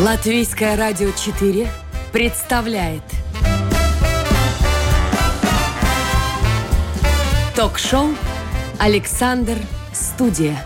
Латвийское 0.00 0.78
радио 0.78 1.10
4 1.10 1.68
представляет 2.10 3.02
Ток-шоу 7.54 8.08
«Александр 8.78 9.58
Студия». 9.92 10.64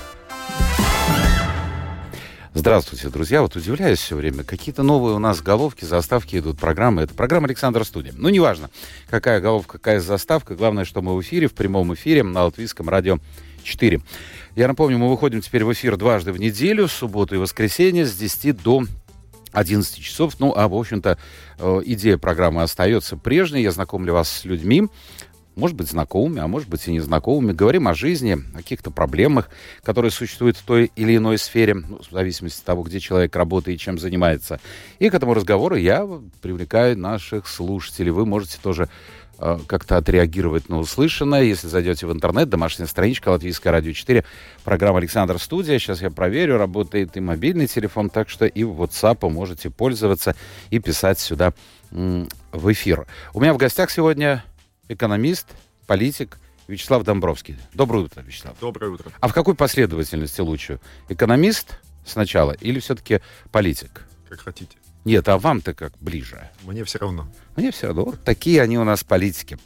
Здравствуйте, 2.55 3.09
друзья. 3.09 3.43
Вот 3.43 3.57
удивляюсь 3.57 3.99
все 3.99 4.15
время. 4.15 4.45
Какие-то 4.45 4.85
новые 4.85 5.17
у 5.17 5.19
нас 5.19 5.43
головки, 5.43 5.85
заставки 5.85 6.39
идут, 6.39 6.61
программы. 6.61 7.03
Это 7.03 7.15
программа 7.15 7.47
Александр 7.47 7.85
Студия. 7.85 8.13
Ну, 8.17 8.29
неважно, 8.29 8.71
какая 9.11 9.41
головка, 9.41 9.79
какая 9.79 9.99
заставка. 9.99 10.55
Главное, 10.55 10.85
что 10.85 11.03
мы 11.03 11.17
в 11.17 11.21
эфире, 11.23 11.49
в 11.49 11.55
прямом 11.55 11.93
эфире 11.95 12.23
на 12.23 12.45
Латвийском 12.45 12.89
радио 12.89 13.19
4. 13.65 14.01
Я 14.55 14.69
напомню, 14.69 14.99
мы 14.99 15.11
выходим 15.11 15.41
теперь 15.41 15.65
в 15.65 15.73
эфир 15.73 15.97
дважды 15.97 16.31
в 16.31 16.39
неделю, 16.39 16.87
субботу 16.87 17.35
и 17.35 17.39
воскресенье 17.39 18.07
с 18.07 18.15
10 18.15 18.63
до 18.63 18.85
11 19.55 20.03
часов. 20.03 20.35
Ну, 20.39 20.53
а, 20.55 20.69
в 20.69 20.75
общем-то, 20.75 21.19
э, 21.59 21.81
идея 21.87 22.19
программы 22.19 22.63
остается 22.63 23.17
прежней. 23.17 23.63
Я 23.63 23.71
знакомлю 23.71 24.13
вас 24.13 24.29
с 24.29 24.45
людьми, 24.45 24.89
может 25.57 25.77
быть, 25.77 25.89
знакомыми, 25.89 26.41
а 26.41 26.49
может 26.49 26.69
быть 26.69 26.87
и 26.89 26.93
незнакомыми. 26.93 27.53
Говорим 27.53 27.87
о 27.89 27.95
жизни, 27.95 28.39
о 28.55 28.59
каких-то 28.59 28.91
проблемах, 28.91 29.51
которые 29.83 30.11
существуют 30.11 30.57
в 30.57 30.65
той 30.65 30.91
или 30.97 31.17
иной 31.17 31.39
сфере, 31.39 31.75
ну, 31.75 32.01
в 32.03 32.13
зависимости 32.13 32.61
от 32.61 32.67
того, 32.67 32.83
где 32.83 32.99
человек 33.01 33.35
работает 33.37 33.77
и 33.77 33.79
чем 33.79 33.99
занимается. 33.99 34.61
И 34.99 35.09
к 35.09 35.15
этому 35.15 35.35
разговору 35.35 35.77
я 35.77 36.09
привлекаю 36.43 36.99
наших 36.99 37.47
слушателей. 37.47 38.11
Вы 38.11 38.27
можете 38.27 38.59
тоже 38.61 38.89
как-то 39.39 39.97
отреагировать 39.97 40.69
на 40.69 40.79
услышанное. 40.79 41.43
Если 41.43 41.69
зайдете 41.69 42.07
в 42.07 42.13
интернет, 42.13 42.49
домашняя 42.49 42.87
страничка 42.87 43.31
Латвийское 43.31 43.73
радио 43.73 43.93
4, 43.93 44.25
программа 44.65 44.99
Александр 44.99 45.39
Студия. 45.39 45.79
Сейчас 45.79 46.03
я 46.03 46.11
проверю, 46.11 46.59
работает 46.59 47.17
и 47.17 47.21
мобильный 47.21 47.67
телефон, 47.67 48.11
так 48.11 48.29
что 48.29 48.47
и 48.47 48.63
WhatsApp 48.63 49.29
можете 49.31 49.71
пользоваться 49.71 50.35
и 50.71 50.79
писать 50.79 51.19
сюда 51.19 51.53
в 51.91 52.73
эфир. 52.73 53.07
У 53.33 53.41
меня 53.41 53.55
в 53.55 53.57
гостях 53.57 53.91
сегодня 53.91 54.45
экономист, 54.89 55.47
политик 55.87 56.39
Вячеслав 56.67 57.05
Домбровский. 57.05 57.57
Доброе 57.75 58.05
утро, 58.05 58.23
Вячеслав. 58.23 58.55
Доброе 58.61 58.91
утро. 58.91 59.11
А 59.21 59.29
в 59.29 59.35
какой 59.35 59.55
последовательности 59.55 60.41
лучше? 60.41 60.81
Экономист 61.09 61.79
сначала 62.07 62.53
или 62.53 62.81
все-таки 62.81 63.21
политик? 63.53 64.07
Как 64.29 64.41
хотите. 64.41 64.77
Нет, 65.05 65.29
а 65.29 65.39
вам-то 65.39 65.75
как 65.75 65.93
ближе? 66.01 66.51
Мне 66.63 66.85
все 66.85 66.99
равно. 66.99 67.27
Мне 67.57 67.71
все 67.71 67.89
равно. 67.89 68.05
Вот 68.05 68.25
такие 68.25 68.63
они 68.63 68.79
у 68.79 68.85
нас 68.85 69.05
политики. 69.05 69.59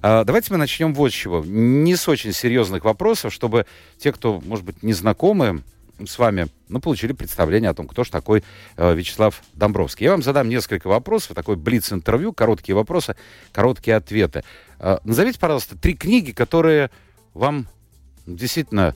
А, 0.00 0.24
давайте 0.24 0.52
мы 0.52 0.58
начнем 0.58 0.94
вот 0.94 1.10
с 1.10 1.14
чего. 1.14 1.44
Не 1.44 1.94
с 1.94 2.08
очень 2.08 2.32
серьезных 2.32 2.84
вопросов, 2.84 3.32
чтобы 3.32 3.66
те, 3.98 4.12
кто, 4.12 4.40
может 4.40 4.64
быть, 4.64 4.82
не 4.82 4.94
знакомы 4.94 5.62
с 6.06 6.18
вами, 6.18 6.46
ну, 6.68 6.80
получили 6.80 7.12
представление 7.12 7.70
о 7.70 7.74
том, 7.74 7.88
кто 7.88 8.04
же 8.04 8.10
такой 8.10 8.44
э, 8.76 8.94
Вячеслав 8.94 9.42
Домбровский. 9.54 10.04
Я 10.04 10.12
вам 10.12 10.22
задам 10.22 10.48
несколько 10.48 10.86
вопросов, 10.86 11.34
такой 11.34 11.56
блиц-интервью, 11.56 12.32
короткие 12.32 12.76
вопросы, 12.76 13.16
короткие 13.52 13.96
ответы. 13.96 14.44
Э, 14.78 14.98
назовите, 15.02 15.40
пожалуйста, 15.40 15.76
три 15.76 15.94
книги, 15.94 16.30
которые 16.30 16.90
вам 17.34 17.66
действительно 18.26 18.94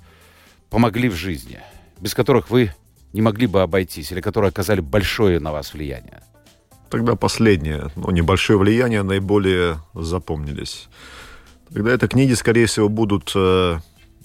помогли 0.70 1.09
в 1.09 1.15
жизни, 1.15 1.61
без 1.98 2.15
которых 2.15 2.51
вы 2.51 2.73
не 3.12 3.22
могли 3.22 3.46
бы 3.46 3.62
обойтись, 3.62 4.12
или 4.12 4.20
которые 4.20 4.48
оказали 4.50 4.80
большое 4.80 5.41
на 5.41 5.52
вас 5.52 5.74
влияние? 5.74 6.22
Тогда 6.88 7.16
последнее, 7.16 7.91
но 7.96 8.10
небольшое 8.10 8.58
влияние 8.58 9.02
наиболее 9.02 9.78
запомнились. 9.94 10.88
Тогда 11.72 11.92
это 11.92 12.06
книги, 12.06 12.34
скорее 12.34 12.66
всего, 12.66 12.88
будут 12.88 13.33
э, 13.34 13.78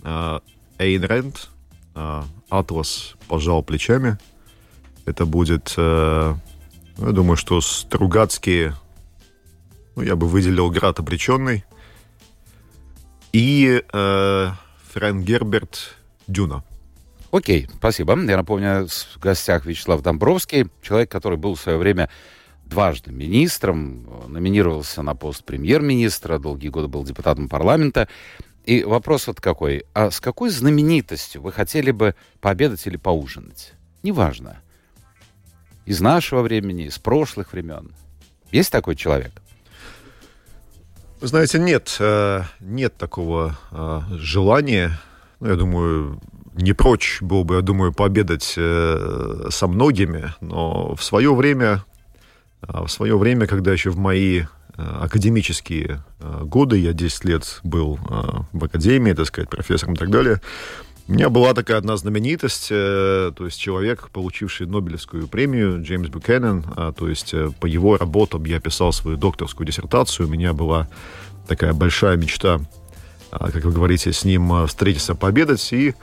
э, 0.03 0.39
Эйн 0.79 1.03
Рэнд, 1.03 1.49
э, 1.95 2.23
«Атлас 2.49 3.15
пожал 3.27 3.63
плечами». 3.63 4.17
Это 5.05 5.25
будет, 5.25 5.73
э, 5.77 6.35
ну, 6.97 7.07
я 7.07 7.13
думаю, 7.13 7.37
что 7.37 7.61
Стругацкие, 7.61 8.75
ну, 9.95 10.01
я 10.01 10.17
бы 10.17 10.27
выделил 10.27 10.69
«Град 10.69 10.99
обреченный». 10.99 11.63
И 13.31 13.81
э, 13.93 14.51
Фрэнк 14.91 15.25
Герберт 15.25 15.95
«Дюна». 16.27 16.63
Окей, 17.37 17.69
спасибо. 17.71 18.17
Я 18.17 18.35
напомню, 18.35 18.87
в 18.87 19.19
гостях 19.19 19.67
Вячеслав 19.67 20.01
Домбровский, 20.01 20.69
человек, 20.81 21.11
который 21.11 21.37
был 21.37 21.53
в 21.53 21.61
свое 21.61 21.77
время 21.77 22.09
дважды 22.65 23.11
министром, 23.11 24.09
номинировался 24.27 25.03
на 25.03 25.13
пост 25.13 25.43
премьер-министра, 25.43 26.39
долгие 26.39 26.69
годы 26.69 26.87
был 26.87 27.03
депутатом 27.03 27.47
парламента. 27.47 28.07
И 28.65 28.83
вопрос 28.83 29.27
вот 29.27 29.39
какой. 29.39 29.85
А 29.93 30.09
с 30.09 30.19
какой 30.19 30.49
знаменитостью 30.49 31.43
вы 31.43 31.51
хотели 31.51 31.91
бы 31.91 32.15
пообедать 32.41 32.87
или 32.87 32.97
поужинать? 32.97 33.73
Неважно. 34.01 34.57
Из 35.85 36.01
нашего 36.01 36.41
времени, 36.41 36.87
из 36.87 36.97
прошлых 36.97 37.53
времен. 37.53 37.91
Есть 38.51 38.71
такой 38.71 38.95
человек? 38.95 39.31
Вы 41.21 41.27
знаете, 41.27 41.59
нет, 41.59 41.97
э, 41.99 42.41
нет 42.59 42.97
такого 42.97 43.59
э, 43.71 44.01
желания. 44.17 44.99
Ну, 45.39 45.49
я 45.49 45.55
думаю, 45.55 46.19
не 46.57 46.73
прочь 46.73 47.19
был 47.21 47.43
бы, 47.43 47.55
я 47.55 47.61
думаю, 47.61 47.93
пообедать 47.93 48.55
э, 48.57 49.47
со 49.49 49.67
многими, 49.67 50.33
но 50.41 50.95
в 50.95 51.03
свое 51.03 51.33
время, 51.33 51.85
э, 52.61 52.83
в 52.83 52.87
свое 52.87 53.17
время, 53.17 53.47
когда 53.47 53.71
еще 53.71 53.91
в 53.91 53.97
мои 53.97 54.41
э, 54.41 54.45
академические 54.77 56.03
э, 56.19 56.41
годы, 56.43 56.79
я 56.79 56.93
10 56.93 57.25
лет 57.25 57.59
был 57.63 57.99
в 58.51 58.65
академии, 58.65 59.13
так 59.13 59.27
сказать, 59.27 59.49
профессором 59.49 59.93
и 59.93 59.97
так 59.97 60.09
далее, 60.09 60.41
у 61.07 61.13
меня 61.13 61.29
была 61.29 61.53
такая 61.53 61.77
одна 61.77 61.95
знаменитость, 61.95 62.67
то 62.67 63.33
есть 63.39 63.57
человек, 63.57 64.09
получивший 64.11 64.67
Нобелевскую 64.67 65.29
премию, 65.29 65.81
Джеймс 65.81 66.09
Бюкенен, 66.09 66.65
э, 66.75 66.91
то 66.97 67.07
есть 67.07 67.33
по 67.59 67.65
его 67.65 67.97
работам 67.97 68.43
я 68.45 68.59
писал 68.59 68.91
свою 68.91 69.15
докторскую 69.15 69.65
диссертацию, 69.65 70.27
у 70.27 70.29
меня 70.29 70.53
была 70.53 70.89
такая 71.47 71.73
большая 71.73 72.17
мечта, 72.17 72.59
э, 73.31 73.51
как 73.51 73.63
вы 73.63 73.71
говорите, 73.71 74.11
с 74.11 74.25
ним 74.25 74.65
встретиться, 74.67 75.13
пообедать, 75.13 75.71
и 75.71 75.93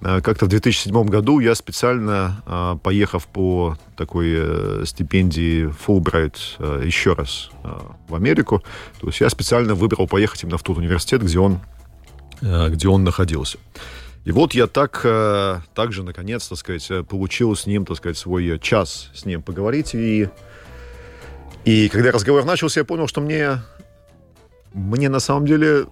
как-то 0.00 0.46
в 0.46 0.48
2007 0.48 1.04
году 1.06 1.40
я 1.40 1.54
специально, 1.54 2.42
э, 2.46 2.76
поехав 2.82 3.26
по 3.26 3.76
такой 3.96 4.28
э, 4.36 4.84
стипендии 4.86 5.66
Fulbright 5.68 6.86
еще 6.86 7.14
раз 7.14 7.50
в 8.08 8.14
Америку, 8.14 8.62
то 9.00 9.08
есть 9.08 9.20
я 9.20 9.28
специально 9.28 9.74
выбрал 9.74 10.06
поехать 10.06 10.44
именно 10.44 10.58
в 10.58 10.62
тот 10.62 10.78
университет, 10.78 11.22
где 11.22 11.38
он, 11.38 11.60
где 12.40 12.88
он 12.88 13.04
находился. 13.04 13.58
И 14.24 14.30
вот 14.30 14.54
я 14.54 14.66
так, 14.66 15.00
так 15.02 15.92
же, 15.92 16.02
наконец, 16.02 16.46
так 16.48 16.58
сказать, 16.58 16.88
получил 17.08 17.56
с 17.56 17.66
ним, 17.66 17.86
так 17.86 17.96
сказать, 17.96 18.18
свой 18.18 18.58
час 18.60 19.10
с 19.14 19.24
ним 19.24 19.42
поговорить. 19.42 19.94
И, 19.94 20.28
и 21.64 21.88
когда 21.88 22.12
разговор 22.12 22.44
начался, 22.44 22.80
я 22.80 22.84
понял, 22.84 23.08
что 23.08 23.20
мне, 23.20 23.62
мне 24.74 25.08
на 25.08 25.20
самом 25.20 25.46
деле 25.46 25.86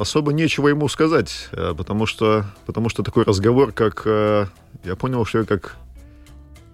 особо 0.00 0.32
нечего 0.32 0.68
ему 0.68 0.88
сказать, 0.88 1.48
э, 1.52 1.74
потому 1.76 2.06
что, 2.06 2.46
потому 2.66 2.88
что 2.88 3.02
такой 3.02 3.24
разговор, 3.24 3.72
как 3.72 4.02
э, 4.06 4.46
я 4.84 4.96
понял, 4.96 5.24
что 5.24 5.40
я 5.40 5.44
как 5.44 5.76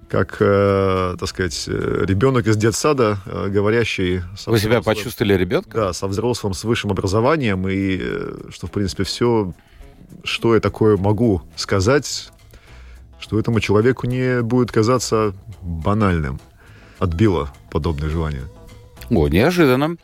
как, 0.09 0.37
э, 0.39 1.17
так 1.19 1.29
сказать, 1.29 1.67
ребенок 1.67 2.47
из 2.47 2.57
детсада, 2.57 3.19
говорящий... 3.27 4.23
Вы 4.47 4.61
себя 4.61 4.81
почувствовали 4.81 5.35
ребенком? 5.35 5.73
Да, 5.75 5.93
со 5.93 6.07
взрослым, 6.07 6.55
с 6.55 6.63
высшим 6.63 6.93
образованием, 6.93 7.67
и 7.69 7.99
что, 8.51 8.69
в 8.69 8.71
принципе, 8.71 9.03
все, 9.03 9.53
что 10.23 10.55
я 10.55 10.61
такое 10.61 10.97
могу 10.97 11.43
сказать, 11.57 12.31
что 13.19 13.37
этому 13.37 13.59
человеку 13.59 14.07
не 14.07 14.43
будет 14.43 14.71
казаться 14.71 15.35
банальным. 15.61 16.39
Отбило 17.01 17.53
подобное 17.73 18.09
желание. 18.09 18.45
О, 19.11 19.27
неожиданно. 19.27 19.97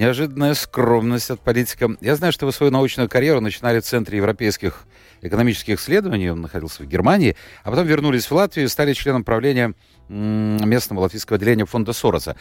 Неожиданная 0.00 0.54
скромность 0.54 1.30
от 1.30 1.40
политика. 1.40 1.94
Я 2.00 2.16
знаю, 2.16 2.32
что 2.32 2.46
вы 2.46 2.52
свою 2.52 2.72
научную 2.72 3.06
карьеру 3.06 3.42
начинали 3.42 3.80
в 3.80 3.84
Центре 3.84 4.16
европейских 4.16 4.84
экономических 5.20 5.78
исследований, 5.78 6.30
он 6.30 6.40
находился 6.40 6.84
в 6.84 6.86
Германии, 6.86 7.36
а 7.64 7.70
потом 7.70 7.86
вернулись 7.86 8.24
в 8.24 8.32
Латвию 8.32 8.64
и 8.64 8.70
стали 8.70 8.94
членом 8.94 9.24
правления 9.24 9.74
местного 10.08 11.00
латвийского 11.00 11.36
отделения 11.36 11.66
фонда 11.66 11.92
Сороса. 11.92 12.34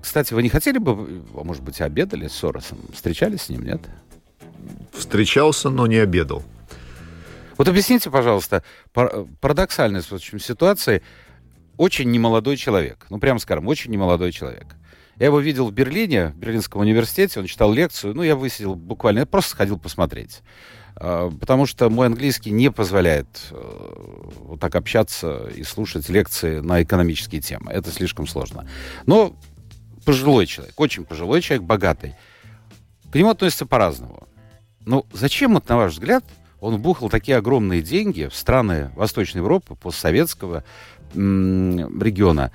Кстати, 0.00 0.32
вы 0.32 0.42
не 0.42 0.48
хотели 0.48 0.78
бы, 0.78 1.22
а 1.34 1.44
может 1.44 1.62
быть, 1.62 1.82
обедали 1.82 2.26
с 2.26 2.32
Соросом? 2.32 2.78
Встречались 2.94 3.42
с 3.42 3.48
ним, 3.50 3.66
нет? 3.66 3.82
Встречался, 4.94 5.68
но 5.68 5.86
не 5.86 5.98
обедал. 5.98 6.42
Вот 7.58 7.68
объясните, 7.68 8.10
пожалуйста, 8.10 8.64
парадоксальность 8.94 10.10
в 10.10 10.14
общем 10.14 10.40
ситуации. 10.40 11.02
Очень 11.76 12.10
немолодой 12.10 12.56
человек, 12.56 13.04
ну, 13.10 13.18
прямо 13.18 13.38
скажем, 13.40 13.68
очень 13.68 13.90
немолодой 13.90 14.32
человек– 14.32 14.68
я 15.18 15.26
его 15.26 15.40
видел 15.40 15.68
в 15.68 15.72
Берлине, 15.72 16.28
в 16.28 16.36
Берлинском 16.36 16.80
университете, 16.80 17.40
он 17.40 17.46
читал 17.46 17.72
лекцию, 17.72 18.14
ну, 18.14 18.22
я 18.22 18.36
высидел 18.36 18.74
буквально, 18.74 19.20
я 19.20 19.26
просто 19.26 19.52
сходил 19.52 19.78
посмотреть. 19.78 20.42
А, 20.96 21.30
потому 21.30 21.66
что 21.66 21.90
мой 21.90 22.06
английский 22.06 22.50
не 22.50 22.70
позволяет 22.70 23.26
э, 23.50 23.56
вот 24.38 24.60
так 24.60 24.74
общаться 24.74 25.46
и 25.54 25.62
слушать 25.64 26.08
лекции 26.08 26.60
на 26.60 26.82
экономические 26.82 27.40
темы. 27.40 27.72
Это 27.72 27.90
слишком 27.90 28.26
сложно. 28.26 28.68
Но 29.06 29.36
пожилой 30.04 30.46
человек, 30.46 30.78
очень 30.78 31.04
пожилой 31.04 31.40
человек, 31.40 31.66
богатый. 31.66 32.14
К 33.10 33.16
нему 33.16 33.30
относятся 33.30 33.66
по-разному. 33.66 34.28
Ну, 34.80 35.06
зачем, 35.12 35.54
вот, 35.54 35.68
на 35.68 35.76
ваш 35.76 35.92
взгляд, 35.92 36.24
он 36.60 36.76
вбухал 36.76 37.08
такие 37.08 37.36
огромные 37.36 37.82
деньги 37.82 38.26
в 38.26 38.34
страны 38.34 38.90
Восточной 38.96 39.38
Европы, 39.38 39.74
постсоветского 39.74 40.64
региона, 41.14 42.50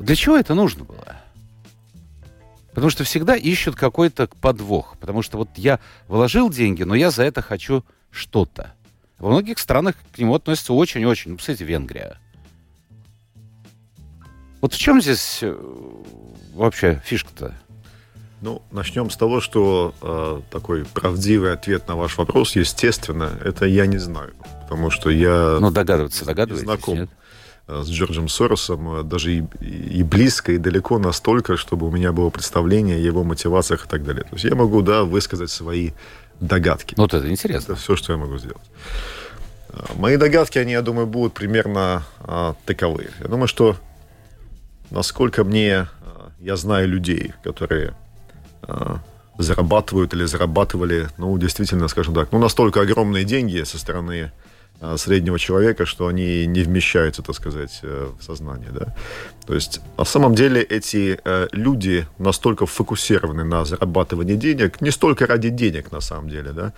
Для 0.00 0.16
чего 0.16 0.36
это 0.36 0.54
нужно 0.54 0.84
было? 0.84 1.16
Потому 2.78 2.90
что 2.92 3.02
всегда 3.02 3.34
ищут 3.34 3.74
какой-то 3.74 4.28
подвох. 4.40 4.96
Потому 5.00 5.22
что 5.22 5.36
вот 5.36 5.48
я 5.56 5.80
вложил 6.06 6.48
деньги, 6.48 6.84
но 6.84 6.94
я 6.94 7.10
за 7.10 7.24
это 7.24 7.42
хочу 7.42 7.84
что-то. 8.12 8.72
Во 9.18 9.30
многих 9.30 9.58
странах 9.58 9.96
к 10.14 10.18
нему 10.18 10.36
относятся 10.36 10.72
очень-очень. 10.72 11.32
Ну, 11.32 11.38
посмотрите, 11.38 11.64
Венгрия. 11.64 12.18
Вот 14.60 14.74
в 14.74 14.78
чем 14.78 15.02
здесь 15.02 15.40
э, 15.42 15.60
вообще 16.54 17.02
фишка-то? 17.04 17.52
Ну, 18.42 18.62
начнем 18.70 19.10
с 19.10 19.16
того, 19.16 19.40
что 19.40 19.92
э, 20.00 20.42
такой 20.52 20.84
правдивый 20.84 21.54
ответ 21.54 21.88
на 21.88 21.96
ваш 21.96 22.16
вопрос, 22.16 22.54
естественно, 22.54 23.40
это 23.44 23.66
я 23.66 23.86
не 23.86 23.98
знаю. 23.98 24.34
Потому 24.62 24.90
что 24.90 25.10
я 25.10 25.58
ну, 25.60 25.72
догадываться, 25.72 26.24
догадываетесь, 26.24 26.64
знаком 26.64 26.96
нет? 26.96 27.10
Э, 27.68 27.82
с 27.84 27.90
Джорджем 27.90 28.28
Соросом, 28.28 29.00
э, 29.00 29.02
даже 29.02 29.34
и, 29.34 29.44
и 29.60 30.02
близко, 30.02 30.52
и 30.52 30.58
далеко 30.58 30.98
настолько, 30.98 31.56
чтобы 31.58 31.86
у 31.86 31.90
меня 31.90 32.12
было 32.12 32.30
представление 32.30 32.96
о 32.96 33.00
его 33.00 33.24
мотивациях 33.24 33.84
и 33.84 33.88
так 33.88 34.04
далее. 34.04 34.24
То 34.24 34.36
есть 34.36 34.44
я 34.44 34.54
могу, 34.54 34.80
да, 34.80 35.04
высказать 35.04 35.50
свои 35.50 35.90
догадки. 36.40 36.94
Вот 36.96 37.12
это 37.12 37.30
интересно. 37.30 37.72
Это 37.72 37.80
все, 37.80 37.94
что 37.94 38.12
я 38.12 38.18
могу 38.18 38.38
сделать. 38.38 38.70
Э, 39.68 39.84
мои 39.96 40.16
догадки, 40.16 40.56
они, 40.58 40.72
я 40.72 40.82
думаю, 40.82 41.06
будут 41.06 41.34
примерно 41.34 42.04
а, 42.20 42.54
таковые. 42.64 43.10
Я 43.20 43.28
думаю, 43.28 43.48
что 43.48 43.76
насколько 44.90 45.44
мне... 45.44 45.88
Я 46.40 46.56
знаю 46.56 46.88
людей, 46.88 47.32
которые 47.42 47.94
а, 48.62 49.00
зарабатывают 49.38 50.14
или 50.14 50.24
зарабатывали, 50.24 51.08
ну, 51.18 51.36
действительно, 51.36 51.88
скажем 51.88 52.14
так, 52.14 52.30
ну, 52.30 52.38
настолько 52.38 52.80
огромные 52.80 53.24
деньги 53.24 53.64
со 53.64 53.76
стороны 53.76 54.30
среднего 54.96 55.38
человека, 55.38 55.86
что 55.86 56.06
они 56.06 56.46
не 56.46 56.62
вмещаются, 56.62 57.22
так 57.22 57.34
сказать, 57.34 57.80
э, 57.82 58.08
в 58.18 58.22
сознание, 58.22 58.70
да. 58.70 58.94
То 59.46 59.54
есть, 59.54 59.80
на 59.96 60.04
самом 60.04 60.34
деле, 60.34 60.62
эти 60.62 61.18
э, 61.24 61.48
люди 61.52 62.06
настолько 62.18 62.66
фокусированы 62.66 63.44
на 63.44 63.64
зарабатывании 63.64 64.36
денег, 64.36 64.80
не 64.80 64.90
столько 64.90 65.26
ради 65.26 65.48
денег, 65.48 65.90
на 65.92 66.00
самом 66.00 66.28
деле, 66.28 66.52
да, 66.52 66.72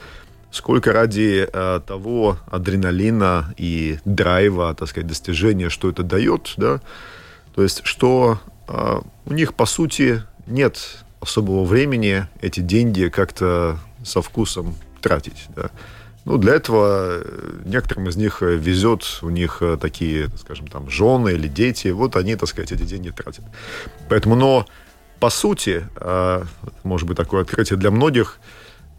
сколько 0.50 0.92
ради 0.92 1.46
э, 1.52 1.80
того 1.86 2.38
адреналина 2.50 3.54
и 3.58 3.98
драйва, 4.04 4.74
так 4.74 4.88
сказать, 4.88 5.06
достижения, 5.06 5.68
что 5.68 5.90
это 5.90 6.02
дает, 6.02 6.54
да, 6.56 6.80
то 7.54 7.62
есть, 7.62 7.82
что 7.84 8.40
э, 8.68 9.00
у 9.26 9.32
них, 9.32 9.54
по 9.54 9.66
сути, 9.66 10.22
нет 10.46 11.04
особого 11.20 11.64
времени 11.64 12.26
эти 12.40 12.60
деньги 12.60 13.08
как-то 13.08 13.78
со 14.04 14.22
вкусом 14.22 14.74
тратить, 15.02 15.46
да. 15.54 15.70
Ну, 16.30 16.38
для 16.38 16.54
этого 16.54 17.22
э, 17.24 17.62
некоторым 17.64 18.08
из 18.08 18.14
них 18.14 18.40
э, 18.40 18.54
везет, 18.54 19.18
у 19.22 19.30
них 19.30 19.62
э, 19.62 19.76
такие, 19.76 20.28
скажем, 20.38 20.68
там, 20.68 20.88
жены 20.88 21.30
или 21.30 21.48
дети, 21.48 21.88
вот 21.88 22.14
они, 22.14 22.36
так 22.36 22.48
сказать, 22.48 22.70
эти 22.70 22.84
деньги 22.84 23.10
тратят. 23.10 23.44
Поэтому, 24.08 24.36
но 24.36 24.64
по 25.18 25.28
сути, 25.28 25.84
может 26.84 27.06
быть, 27.06 27.16
такое 27.16 27.42
открытие 27.42 27.78
для 27.78 27.90
многих, 27.90 28.38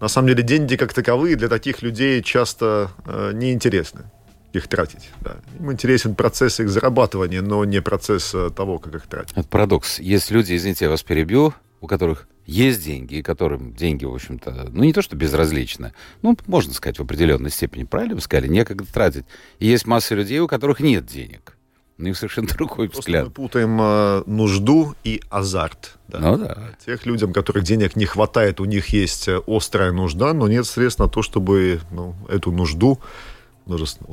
на 0.02 0.10
самом 0.10 0.28
деле 0.28 0.44
деньги 0.44 0.76
как 0.76 0.94
таковые 0.94 1.38
для 1.38 1.48
таких 1.48 1.82
людей 1.82 2.22
часто 2.22 2.92
неинтересны 3.34 4.12
их 4.54 4.68
тратить. 4.68 5.10
Да. 5.22 5.38
Им 5.58 5.72
интересен 5.72 6.14
процесс 6.14 6.60
их 6.60 6.70
зарабатывания, 6.70 7.42
но 7.42 7.66
не 7.66 7.82
процесс 7.82 8.36
того, 8.56 8.78
как 8.78 8.94
их 8.94 9.08
тратить. 9.08 9.36
Это 9.36 9.48
парадокс. 9.48 10.00
Есть 10.00 10.30
люди, 10.30 10.56
извините, 10.56 10.86
я 10.86 10.92
вас 10.92 11.02
перебью, 11.02 11.56
у 11.80 11.88
которых 11.88 12.28
есть 12.46 12.84
деньги, 12.84 13.16
и 13.16 13.22
которым 13.22 13.74
деньги, 13.74 14.06
в 14.06 14.14
общем-то, 14.14 14.70
ну, 14.72 14.84
не 14.84 14.94
то, 14.94 15.02
что 15.02 15.16
безразлично, 15.16 15.94
ну, 16.22 16.38
можно 16.48 16.74
сказать, 16.74 17.00
в 17.00 17.04
определенной 17.04 17.52
степени, 17.52 17.84
правильно 17.84 18.16
вы 18.16 18.22
сказали, 18.22 18.48
некогда 18.48 18.86
тратить. 18.92 19.26
И 19.60 19.68
есть 19.68 19.86
масса 19.86 20.16
людей, 20.16 20.40
у 20.40 20.48
которых 20.48 20.80
нет 20.80 21.06
денег. 21.06 21.58
У 21.98 22.04
них 22.04 22.18
совершенно 22.18 22.48
другой 22.58 22.90
Просто 22.90 23.02
взгляд. 23.02 23.26
мы 23.26 23.32
путаем 23.32 23.78
э, 23.80 24.24
нужду 24.26 24.96
и 25.04 25.22
азарт. 25.30 25.98
Да. 26.08 26.20
Ну 26.20 26.38
да. 26.38 26.58
Тех 26.86 27.06
людям, 27.06 27.32
которых 27.32 27.64
денег 27.64 27.96
не 27.96 28.06
хватает, 28.06 28.60
у 28.60 28.66
них 28.66 28.88
есть 28.88 29.28
э, 29.28 29.40
острая 29.48 29.92
нужда, 29.92 30.34
но 30.34 30.48
нет 30.48 30.66
средств 30.66 31.00
на 31.00 31.08
то, 31.08 31.22
чтобы 31.22 31.80
ну, 31.92 32.16
эту 32.28 32.52
нужду 32.52 33.00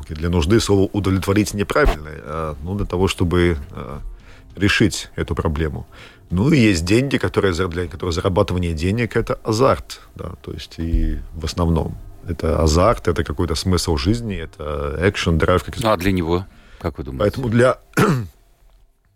для 0.09 0.29
нужды 0.29 0.61
слово 0.61 0.89
удовлетворить 0.93 1.55
неправильное, 1.55 2.21
а, 2.23 2.57
ну, 2.63 2.77
для 2.77 2.87
того, 2.87 3.09
чтобы 3.09 3.57
а, 3.73 4.01
решить 4.57 5.11
эту 5.17 5.35
проблему. 5.35 5.87
Ну 6.31 6.51
и 6.51 6.59
есть 6.59 6.85
деньги, 6.85 7.17
которые 7.17 7.53
для 7.69 7.87
которых 7.87 8.15
зарабатывание 8.15 8.75
денег 8.75 9.17
это 9.17 9.39
азарт, 9.45 10.01
да, 10.15 10.33
то 10.43 10.53
есть 10.53 10.75
и 10.79 11.19
в 11.35 11.45
основном 11.45 11.97
это 12.27 12.63
азарт, 12.63 13.09
это 13.09 13.25
какой-то 13.25 13.55
смысл 13.55 13.97
жизни, 13.97 14.37
это 14.37 14.99
экшен, 15.01 15.39
драйв. 15.39 15.65
Ну 15.83 15.91
а 15.91 15.97
для 15.97 16.13
него, 16.13 16.47
как 16.81 16.99
вы 16.99 17.05
думаете? 17.05 17.23
Поэтому 17.23 17.49
для 17.49 17.79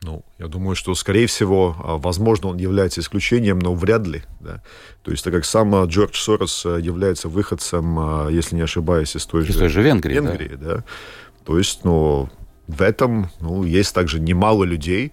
ну, 0.03 0.25
я 0.38 0.49
думаю, 0.49 0.75
что, 0.75 0.94
скорее 0.94 1.26
всего, 1.26 1.76
а, 1.79 1.97
возможно, 1.99 2.49
он 2.49 2.56
является 2.56 3.00
исключением, 3.00 3.59
но 3.59 3.75
вряд 3.75 4.06
ли. 4.06 4.23
Да. 4.41 4.62
То 5.03 5.11
есть, 5.11 5.25
так 5.25 5.32
как 5.32 5.44
сам 5.44 5.75
а, 5.75 5.85
Джордж 5.85 6.17
Сорос 6.17 6.64
а, 6.67 6.76
является 6.76 7.29
выходцем, 7.29 8.29
если 8.29 8.56
не 8.56 8.62
ошибаюсь, 8.62 9.14
из 9.14 9.26
той, 9.26 9.43
из 9.43 9.53
же, 9.53 9.59
той 9.59 9.69
же 9.69 9.82
Венгрии, 9.82 10.14
Венгрии 10.14 10.56
да. 10.56 10.76
да. 10.76 10.85
То 11.44 11.59
есть, 11.59 11.85
ну, 11.85 12.31
в 12.67 12.82
этом 12.82 13.31
ну, 13.41 13.64
есть 13.64 13.94
также 13.94 14.20
немало 14.20 14.64
людей, 14.64 15.12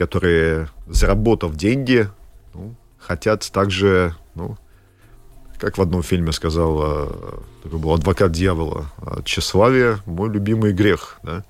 которые, 0.00 0.70
заработав 0.86 1.56
деньги, 1.56 2.08
ну, 2.54 2.74
хотят 2.98 3.46
также, 3.52 4.16
ну, 4.34 4.56
как 5.58 5.76
в 5.76 5.82
одном 5.82 6.02
фильме 6.02 6.32
сказал, 6.32 6.80
э, 6.82 7.08
такой 7.62 7.78
был 7.78 7.92
адвокат 7.92 8.32
дьявола, 8.32 8.86
тщеславие– 9.26 9.98
мой 10.06 10.30
любимый 10.30 10.72
грех, 10.72 11.18
да. 11.22 11.44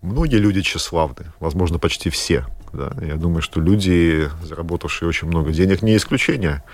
Многие 0.00 0.36
люди 0.36 0.62
тщеславны, 0.62 1.26
возможно, 1.40 1.78
почти 1.78 2.08
все, 2.08 2.46
да. 2.72 2.90
Я 3.02 3.16
думаю, 3.16 3.42
что 3.42 3.60
люди, 3.60 4.30
заработавшие 4.42 5.06
очень 5.06 5.28
много 5.28 5.52
денег, 5.52 5.82
не 5.82 5.94
исключение. 5.94 6.64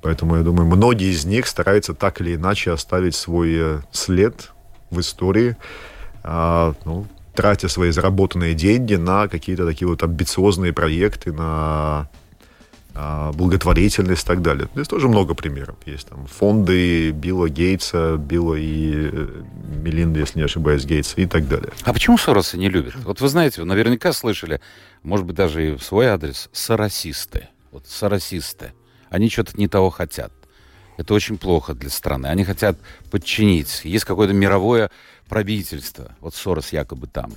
Поэтому, 0.00 0.34
я 0.34 0.42
думаю, 0.42 0.66
многие 0.66 1.12
из 1.12 1.24
них 1.24 1.46
стараются 1.46 1.94
так 1.94 2.20
или 2.20 2.34
иначе 2.34 2.72
оставить 2.72 3.14
свой 3.14 3.54
э, 3.54 3.80
след 3.92 4.50
в 4.90 4.98
истории, 4.98 5.56
а, 6.24 6.74
ну, 6.84 7.06
тратя 7.34 7.68
свои 7.68 7.90
заработанные 7.90 8.54
деньги 8.54 8.94
на 8.94 9.28
какие-то 9.28 9.66
такие 9.66 9.88
вот 9.88 10.02
амбициозные 10.02 10.72
проекты, 10.72 11.32
на 11.32 12.08
а, 12.94 13.32
благотворительность 13.32 14.24
и 14.24 14.26
так 14.26 14.42
далее. 14.42 14.68
Здесь 14.74 14.88
тоже 14.88 15.08
много 15.08 15.34
примеров. 15.34 15.76
Есть 15.86 16.08
там 16.08 16.26
фонды 16.26 17.10
Билла 17.12 17.48
Гейтса, 17.48 18.16
Билла 18.18 18.54
и 18.54 19.08
э, 19.10 19.42
Мелинды, 19.82 20.20
если 20.20 20.40
не 20.40 20.44
ошибаюсь, 20.44 20.84
Гейтса 20.84 21.20
и 21.20 21.26
так 21.26 21.48
далее. 21.48 21.72
А 21.84 21.92
почему 21.94 22.18
Сороса 22.18 22.58
не 22.58 22.68
любят? 22.68 22.94
Вот 22.96 23.22
вы 23.22 23.28
знаете, 23.28 23.62
вы 23.62 23.66
наверняка 23.66 24.12
слышали, 24.12 24.60
может 25.02 25.24
быть, 25.24 25.36
даже 25.36 25.70
и 25.70 25.76
в 25.76 25.82
свой 25.82 26.06
адрес, 26.06 26.50
соросисты. 26.52 27.48
Вот 27.70 27.86
соросисты. 27.86 28.72
Они 29.08 29.30
что-то 29.30 29.52
не 29.56 29.68
того 29.68 29.88
хотят. 29.88 30.32
Это 30.96 31.14
очень 31.14 31.38
плохо 31.38 31.74
для 31.74 31.90
страны. 31.90 32.26
Они 32.26 32.44
хотят 32.44 32.78
подчинить. 33.10 33.80
Есть 33.84 34.04
какое-то 34.04 34.34
мировое 34.34 34.90
правительство. 35.28 36.14
Вот 36.20 36.34
Сорос 36.34 36.72
якобы 36.72 37.06
там. 37.06 37.32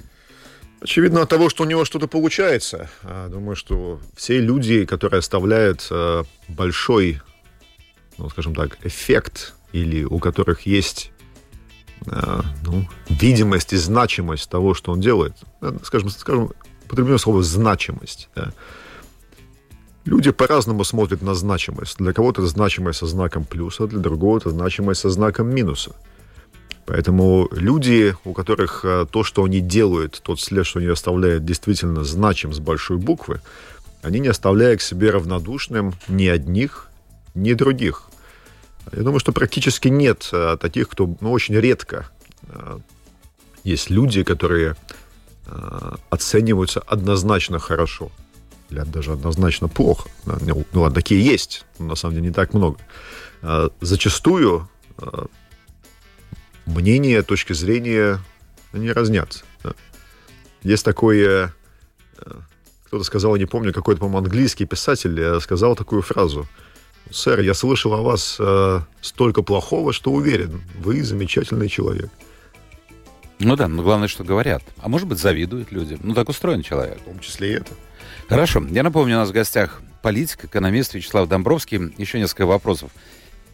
Очевидно 0.81 1.21
от 1.21 1.29
того, 1.29 1.49
что 1.49 1.63
у 1.63 1.65
него 1.65 1.85
что-то 1.85 2.07
получается. 2.07 2.89
А, 3.03 3.29
думаю, 3.29 3.55
что 3.55 3.99
все 4.15 4.39
люди, 4.39 4.85
которые 4.85 5.19
оставляют 5.19 5.87
э, 5.89 6.23
большой, 6.47 7.21
ну, 8.17 8.29
скажем 8.29 8.53
так, 8.53 8.77
эффект, 8.85 9.55
или 9.71 10.03
у 10.03 10.19
которых 10.19 10.67
есть 10.67 11.11
э, 12.05 12.41
ну, 12.65 12.87
видимость 13.09 13.73
и 13.73 13.77
значимость 13.77 14.49
того, 14.49 14.73
что 14.73 14.91
он 14.91 15.01
делает, 15.01 15.33
э, 15.61 15.75
скажем, 15.83 16.09
скажем 16.09 16.51
употреблю 16.85 17.17
слово 17.17 17.43
значимость. 17.43 18.29
Да. 18.35 18.51
Люди 20.05 20.31
по-разному 20.31 20.83
смотрят 20.83 21.23
на 21.23 21.33
значимость. 21.33 21.97
Для 21.97 22.13
кого-то 22.13 22.41
это 22.41 22.49
значимость 22.49 22.99
со 22.99 23.07
знаком 23.07 23.43
плюса, 23.43 23.87
для 23.87 23.99
другого 23.99 24.37
это 24.37 24.51
значимость 24.51 25.01
со 25.01 25.09
знаком 25.09 25.49
минуса. 25.49 25.95
Поэтому 26.85 27.49
люди, 27.51 28.15
у 28.23 28.33
которых 28.33 28.85
э, 28.85 29.07
то, 29.09 29.23
что 29.23 29.43
они 29.43 29.59
делают, 29.59 30.21
тот 30.23 30.39
след, 30.39 30.67
что 30.67 30.77
они 30.77 30.87
оставляют, 30.87 31.43
действительно 31.43 32.03
значим 32.03 32.53
с 32.53 32.59
большой 32.59 32.97
буквы, 32.97 33.41
они 34.03 34.19
не 34.19 34.27
оставляют 34.27 34.81
к 34.81 34.83
себе 34.83 35.09
равнодушным 35.09 35.95
ни 36.07 36.27
одних, 36.27 36.87
ни 37.33 37.53
других. 37.53 38.03
Я 38.91 39.01
думаю, 39.01 39.19
что 39.19 39.31
практически 39.31 39.87
нет 39.87 40.29
а, 40.31 40.57
таких, 40.57 40.89
кто, 40.89 41.15
ну, 41.19 41.31
очень 41.31 41.55
редко 41.55 42.07
а, 42.47 42.79
есть 43.63 43.89
люди, 43.89 44.21
которые 44.21 44.75
оцениваются 46.09 46.79
однозначно 46.79 47.59
хорошо 47.59 48.11
или 48.75 48.83
даже 48.83 49.13
однозначно 49.13 49.67
плохо. 49.67 50.09
Ну, 50.25 50.65
ладно, 50.73 50.95
такие 50.95 51.23
есть, 51.23 51.65
но 51.79 51.87
на 51.87 51.95
самом 51.95 52.15
деле 52.15 52.27
не 52.27 52.33
так 52.33 52.53
много. 52.53 52.77
А, 53.41 53.69
зачастую 53.81 54.69
а, 54.97 55.27
мнения, 56.65 57.21
точки 57.21 57.53
зрения, 57.53 58.19
они 58.73 58.91
разнятся. 58.91 59.43
Есть 60.63 60.83
такое... 60.83 61.53
Э, 62.17 62.31
кто-то 62.85 63.03
сказал, 63.03 63.35
не 63.35 63.45
помню, 63.45 63.71
какой-то, 63.71 63.99
по-моему, 63.99 64.25
английский 64.25 64.65
писатель 64.65 65.19
э, 65.19 65.39
сказал 65.39 65.75
такую 65.75 66.01
фразу. 66.01 66.47
«Сэр, 67.11 67.41
я 67.41 67.53
слышал 67.53 67.93
о 67.93 68.01
вас 68.01 68.37
э, 68.39 68.79
столько 69.01 69.43
плохого, 69.43 69.93
что 69.93 70.11
уверен, 70.11 70.63
вы 70.79 71.03
замечательный 71.03 71.69
человек». 71.69 72.09
Ну 73.45 73.55
да, 73.55 73.67
но 73.67 73.83
главное, 73.83 74.07
что 74.07 74.23
говорят. 74.23 74.63
А 74.79 74.89
может 74.89 75.07
быть, 75.07 75.19
завидуют 75.19 75.71
люди. 75.71 75.99
Ну, 76.01 76.15
так 76.15 76.29
устроен 76.29 76.63
человек. 76.63 76.99
В 77.01 77.03
том 77.03 77.19
числе 77.19 77.51
и 77.51 77.53
это. 77.57 77.73
Хорошо. 78.27 78.65
Я 78.71 78.81
напомню, 78.81 79.17
у 79.17 79.19
нас 79.19 79.29
в 79.29 79.33
гостях 79.33 79.83
политик, 80.01 80.45
экономист 80.45 80.95
Вячеслав 80.95 81.29
Домбровский. 81.29 81.93
Еще 81.99 82.17
несколько 82.17 82.47
вопросов. 82.47 82.89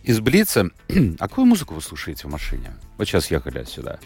Из 0.03 0.21
Блица. 0.21 0.69
а 1.19 1.27
какую 1.27 1.45
музыку 1.45 1.74
вы 1.74 1.81
слушаете 1.81 2.25
в 2.25 2.31
машине? 2.31 2.74
Вот 2.98 3.05
сейчас 3.05 3.29
ехали 3.31 3.65
сюда. 3.65 4.00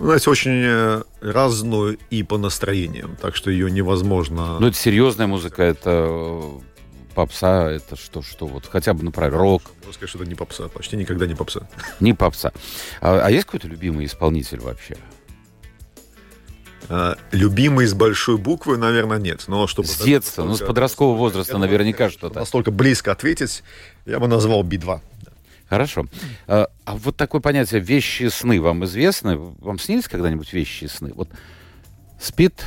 Ну, 0.00 0.06
знаете, 0.06 0.30
очень 0.30 0.62
э, 0.64 1.02
разную 1.20 1.98
и 2.08 2.22
по 2.22 2.38
настроениям, 2.38 3.18
так 3.20 3.36
что 3.36 3.50
ее 3.50 3.70
невозможно... 3.70 4.58
Ну, 4.60 4.68
это 4.68 4.76
серьезная 4.78 5.26
музыка, 5.26 5.62
это 5.62 5.90
э, 5.90 6.58
попса, 7.18 7.68
это 7.68 7.96
что, 7.96 8.22
что 8.22 8.46
вот, 8.46 8.66
хотя 8.66 8.94
бы, 8.94 9.02
например, 9.02 9.32
рок. 9.32 9.62
Можно 9.78 9.92
сказать, 9.92 10.08
что 10.08 10.18
это 10.20 10.28
не 10.28 10.36
попса, 10.36 10.68
почти 10.68 10.96
никогда 10.96 11.26
не 11.26 11.34
попса. 11.34 11.68
Не 12.00 12.14
попса. 12.14 12.52
А, 13.00 13.22
а 13.24 13.28
есть 13.28 13.44
какой-то 13.46 13.66
любимый 13.66 14.06
исполнитель 14.06 14.60
вообще? 14.60 14.96
А, 16.88 17.16
любимый 17.32 17.86
с 17.86 17.94
большой 17.94 18.38
буквы, 18.38 18.76
наверное, 18.76 19.18
нет. 19.18 19.42
Но 19.48 19.66
чтобы 19.66 19.88
с 19.88 19.98
детства, 19.98 20.44
ну, 20.44 20.54
с 20.54 20.60
подросткового 20.60 21.16
возраста 21.16 21.58
наверняка 21.58 22.08
что-то. 22.08 22.38
Настолько 22.38 22.70
близко 22.70 23.10
ответить, 23.10 23.64
я 24.06 24.20
бы 24.20 24.28
назвал 24.28 24.62
Би-2. 24.62 25.00
Хорошо. 25.68 26.06
А, 26.46 26.68
а 26.84 26.94
вот 26.94 27.16
такое 27.16 27.40
понятие 27.40 27.80
«вещи 27.80 28.28
сны» 28.28 28.60
вам 28.60 28.84
известно? 28.84 29.36
Вам 29.36 29.80
снились 29.80 30.06
когда-нибудь 30.06 30.52
вещи 30.52 30.84
сны? 30.84 31.10
Вот 31.16 31.28
спит 32.20 32.64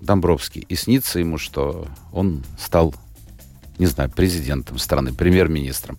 Домбровский, 0.00 0.66
и 0.68 0.74
снится 0.74 1.20
ему, 1.20 1.38
что 1.38 1.86
он 2.12 2.42
стал, 2.58 2.92
не 3.78 3.86
знаю, 3.86 4.10
президентом 4.10 4.78
страны, 4.78 5.12
премьер-министром. 5.12 5.98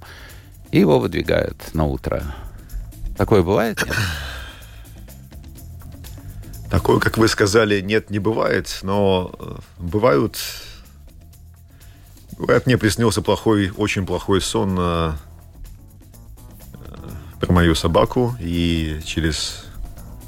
И 0.72 0.80
его 0.80 1.00
выдвигают 1.00 1.74
на 1.74 1.86
утро. 1.86 2.24
Такое 3.18 3.44
бывает, 3.44 3.84
нет? 3.86 3.96
Такое, 6.70 7.00
как 7.00 7.18
вы 7.18 7.28
сказали, 7.28 7.80
нет, 7.82 8.10
не 8.10 8.20
бывает, 8.20 8.80
но 8.82 9.32
э, 9.40 9.56
бывают... 9.78 10.38
Бывает, 12.38 12.66
мне 12.66 12.78
приснился 12.78 13.22
плохой, 13.22 13.72
очень 13.78 14.06
плохой 14.06 14.42
сон 14.42 14.76
на 14.76 15.18
про 17.40 17.54
мою 17.54 17.76
собаку, 17.76 18.36
и 18.40 19.00
через 19.06 19.66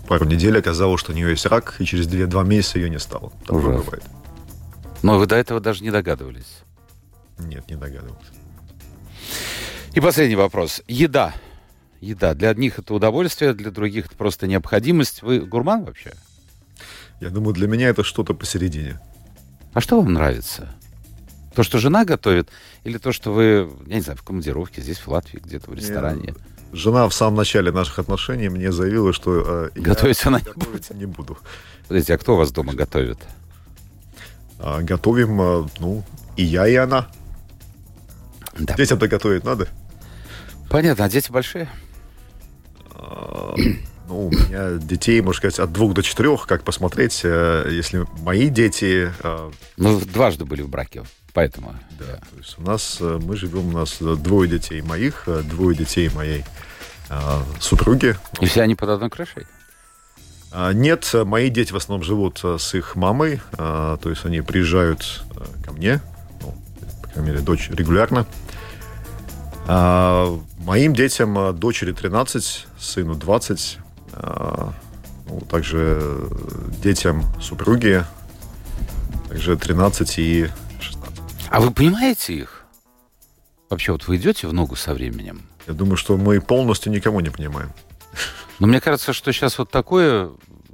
пару 0.07 0.25
недель 0.25 0.57
оказалось, 0.57 0.99
что 0.99 1.11
у 1.11 1.15
нее 1.15 1.31
есть 1.31 1.45
рак, 1.45 1.75
и 1.79 1.85
через 1.85 2.07
две, 2.07 2.27
два 2.27 2.43
месяца 2.43 2.79
ее 2.79 2.89
не 2.89 2.99
стало. 2.99 3.31
Такое 3.45 3.77
бывает. 3.77 4.03
Но 5.01 5.17
вы 5.17 5.25
до 5.25 5.35
этого 5.35 5.59
даже 5.59 5.83
не 5.83 5.91
догадывались? 5.91 6.63
Нет, 7.39 7.69
не 7.69 7.75
догадывался. 7.75 8.31
И 9.93 9.99
последний 9.99 10.35
вопрос. 10.35 10.81
Еда. 10.87 11.33
Еда. 12.01 12.33
Для 12.33 12.49
одних 12.49 12.79
это 12.79 12.93
удовольствие, 12.93 13.53
для 13.53 13.71
других 13.71 14.07
это 14.07 14.15
просто 14.15 14.47
необходимость. 14.47 15.21
Вы 15.23 15.39
гурман 15.39 15.85
вообще? 15.85 16.13
Я 17.19 17.29
думаю, 17.29 17.53
для 17.53 17.67
меня 17.67 17.89
это 17.89 18.03
что-то 18.03 18.33
посередине. 18.33 18.99
А 19.73 19.81
что 19.81 19.99
вам 19.99 20.13
нравится? 20.13 20.69
То, 21.55 21.63
что 21.63 21.79
жена 21.79 22.05
готовит, 22.05 22.49
или 22.83 22.99
то, 22.99 23.11
что 23.11 23.33
вы, 23.33 23.69
я 23.87 23.95
не 23.95 24.01
знаю, 24.01 24.17
в 24.17 24.23
командировке 24.23 24.81
здесь, 24.81 24.99
в 24.99 25.07
Латвии, 25.07 25.39
где-то 25.39 25.71
в 25.71 25.73
ресторане? 25.73 26.27
Нет 26.27 26.37
жена 26.73 27.07
в 27.07 27.13
самом 27.13 27.37
начале 27.37 27.71
наших 27.71 27.99
отношений 27.99 28.49
мне 28.49 28.71
заявила, 28.71 29.13
что 29.13 29.69
э, 29.75 29.79
готовить 29.79 30.25
она 30.25 30.39
не 30.39 30.51
будет. 30.53 30.89
Не 30.91 31.05
буду. 31.05 31.37
Подождите, 31.87 32.15
а 32.15 32.17
кто 32.17 32.33
у 32.33 32.37
вас 32.37 32.51
дома 32.51 32.73
готовит? 32.73 33.19
А, 34.59 34.81
готовим, 34.81 35.41
э, 35.41 35.67
ну, 35.79 36.03
и 36.35 36.43
я, 36.43 36.67
и 36.67 36.75
она. 36.75 37.07
Да. 38.59 38.75
Детям-то 38.75 39.07
готовить 39.07 39.43
надо. 39.43 39.67
Понятно, 40.69 41.05
а 41.05 41.09
дети 41.09 41.31
большие? 41.31 41.69
А, 42.91 43.55
ну, 44.07 44.27
у 44.27 44.31
меня 44.31 44.73
детей, 44.73 45.21
можно 45.21 45.37
сказать, 45.37 45.59
от 45.59 45.71
двух 45.71 45.93
до 45.93 46.03
четырех, 46.03 46.47
как 46.47 46.63
посмотреть, 46.63 47.21
э, 47.23 47.69
если 47.71 48.05
мои 48.21 48.49
дети... 48.49 49.11
Э, 49.23 49.51
ну, 49.77 49.99
дважды 49.99 50.45
были 50.45 50.61
в 50.61 50.69
браке 50.69 51.03
поэтому. 51.37 51.75
Да, 51.99 52.15
то 52.15 52.37
есть 52.39 52.57
у 52.57 52.63
нас, 52.63 52.97
э, 52.99 53.19
мы 53.21 53.37
живем, 53.37 53.67
у 53.67 53.71
нас 53.71 53.97
двое 53.99 54.49
детей 54.49 54.81
моих, 54.81 55.25
э, 55.27 55.43
двое 55.43 55.77
детей 55.77 56.09
моей 56.09 56.43
э, 57.09 57.19
супруги. 57.59 58.15
И 58.41 58.47
все 58.47 58.63
они 58.63 58.73
под 58.73 58.89
одной 58.89 59.11
крышей? 59.11 59.45
А, 60.51 60.73
нет, 60.73 61.07
мои 61.13 61.51
дети 61.51 61.73
в 61.73 61.75
основном 61.75 62.03
живут 62.03 62.43
с 62.43 62.73
их 62.73 62.95
мамой, 62.95 63.39
то 63.51 63.99
есть 64.03 64.25
они 64.25 64.41
приезжают 64.41 65.23
ко 65.63 65.73
мне, 65.73 66.01
ну, 66.41 66.55
по 67.03 67.09
крайней 67.09 67.29
мере, 67.29 67.43
дочь 67.43 67.69
регулярно. 67.69 68.25
А, 69.67 70.39
моим 70.59 70.93
детям 70.93 71.57
дочери 71.57 71.91
13, 71.91 72.67
сыну 72.79 73.15
20, 73.15 73.79
ну, 75.29 75.41
также 75.49 76.29
детям 76.81 77.23
супруги, 77.41 78.03
также 79.29 79.57
13 79.57 80.19
и 80.19 80.49
а 81.49 81.61
вы 81.61 81.71
понимаете 81.71 82.33
их? 82.33 82.65
Вообще, 83.69 83.91
вот 83.91 84.07
вы 84.07 84.17
идете 84.17 84.47
в 84.47 84.53
ногу 84.53 84.75
со 84.75 84.93
временем? 84.93 85.43
Я 85.65 85.73
думаю, 85.73 85.97
что 85.97 86.17
мы 86.17 86.41
полностью 86.41 86.91
никого 86.91 87.21
не 87.21 87.29
понимаем. 87.29 87.71
Но 88.59 88.67
мне 88.67 88.81
кажется, 88.81 89.13
что 89.13 89.31
сейчас 89.31 89.57
вот 89.57 89.69
такое 89.69 90.31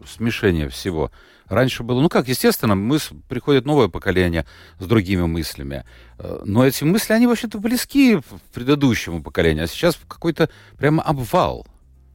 смешение 0.08 0.70
всего. 0.70 1.12
Раньше 1.54 1.84
было, 1.84 2.02
ну 2.02 2.10
как, 2.10 2.28
естественно, 2.28 2.76
мыс... 2.76 3.10
приходит 3.28 3.66
новое 3.66 3.88
поколение 3.88 4.46
с 4.80 4.86
другими 4.86 5.26
мыслями. 5.26 5.86
Э, 6.18 6.42
но 6.46 6.66
эти 6.66 6.84
мысли, 6.84 7.14
они 7.14 7.28
вообще-то 7.28 7.60
близки 7.60 8.20
предыдущему 8.54 9.24
поколению. 9.24 9.66
А 9.66 9.68
сейчас 9.68 10.00
какой-то 10.08 10.50
прямо 10.78 11.04
обвал. 11.04 11.68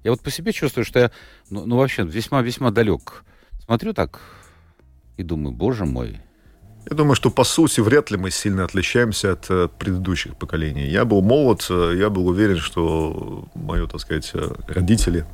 Я 0.04 0.11
вот 0.11 0.21
по 0.21 0.30
себе 0.30 0.52
чувствую, 0.52 0.85
что 0.85 0.99
я, 0.99 1.11
ну, 1.50 1.66
ну 1.66 1.76
вообще, 1.76 2.04
весьма-весьма 2.04 2.71
далек. 2.71 3.25
Смотрю 3.64 3.92
так 3.92 4.21
и 5.16 5.23
думаю, 5.23 5.52
боже 5.52 5.85
мой, 5.85 6.21
я 6.90 6.97
думаю, 6.97 7.14
что 7.16 7.30
по 7.30 7.45
сути 7.45 7.80
вряд 7.80 8.11
ли 8.11 8.16
мы 8.16 8.30
сильно 8.30 8.64
отличаемся 8.64 9.33
от, 9.33 9.50
от 9.50 9.78
предыдущих 9.78 10.37
поколений. 10.37 10.88
Я 10.88 11.04
был 11.04 11.21
молод, 11.21 11.66
э, 11.68 11.97
я 11.99 12.09
был 12.09 12.26
уверен, 12.28 12.57
что 12.57 13.47
мои, 13.54 13.87
так 13.87 14.00
сказать, 14.00 14.30
э, 14.33 14.49
родители 14.68 15.26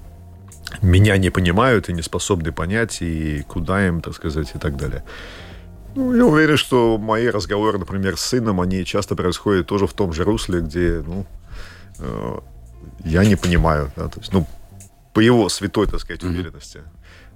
меня 0.83 1.17
не 1.17 1.31
понимают 1.31 1.89
и 1.89 1.93
не 1.93 2.03
способны 2.03 2.53
понять, 2.53 3.03
и 3.03 3.43
куда 3.49 3.87
им, 3.87 4.01
так 4.01 4.15
сказать, 4.15 4.53
и 4.55 4.59
так 4.59 4.77
далее. 4.77 5.05
Ну, 5.95 6.15
я 6.15 6.25
уверен, 6.27 6.57
что 6.57 6.99
мои 6.99 7.29
разговоры, 7.29 7.79
например, 7.79 8.17
с 8.17 8.23
сыном, 8.23 8.61
они 8.61 8.85
часто 8.85 9.15
происходят 9.15 9.67
тоже 9.67 9.87
в 9.87 9.93
том 9.93 10.13
же 10.13 10.25
русле, 10.25 10.61
где, 10.61 11.03
ну, 11.07 11.25
э, 11.99 12.39
я 13.05 13.25
не 13.25 13.37
понимаю, 13.37 13.93
да, 13.97 14.09
то 14.09 14.19
есть, 14.19 14.33
ну, 14.33 14.47
по 15.13 15.21
его 15.21 15.49
святой, 15.49 15.87
так 15.87 16.01
сказать, 16.01 16.25
уверенности. 16.25 16.81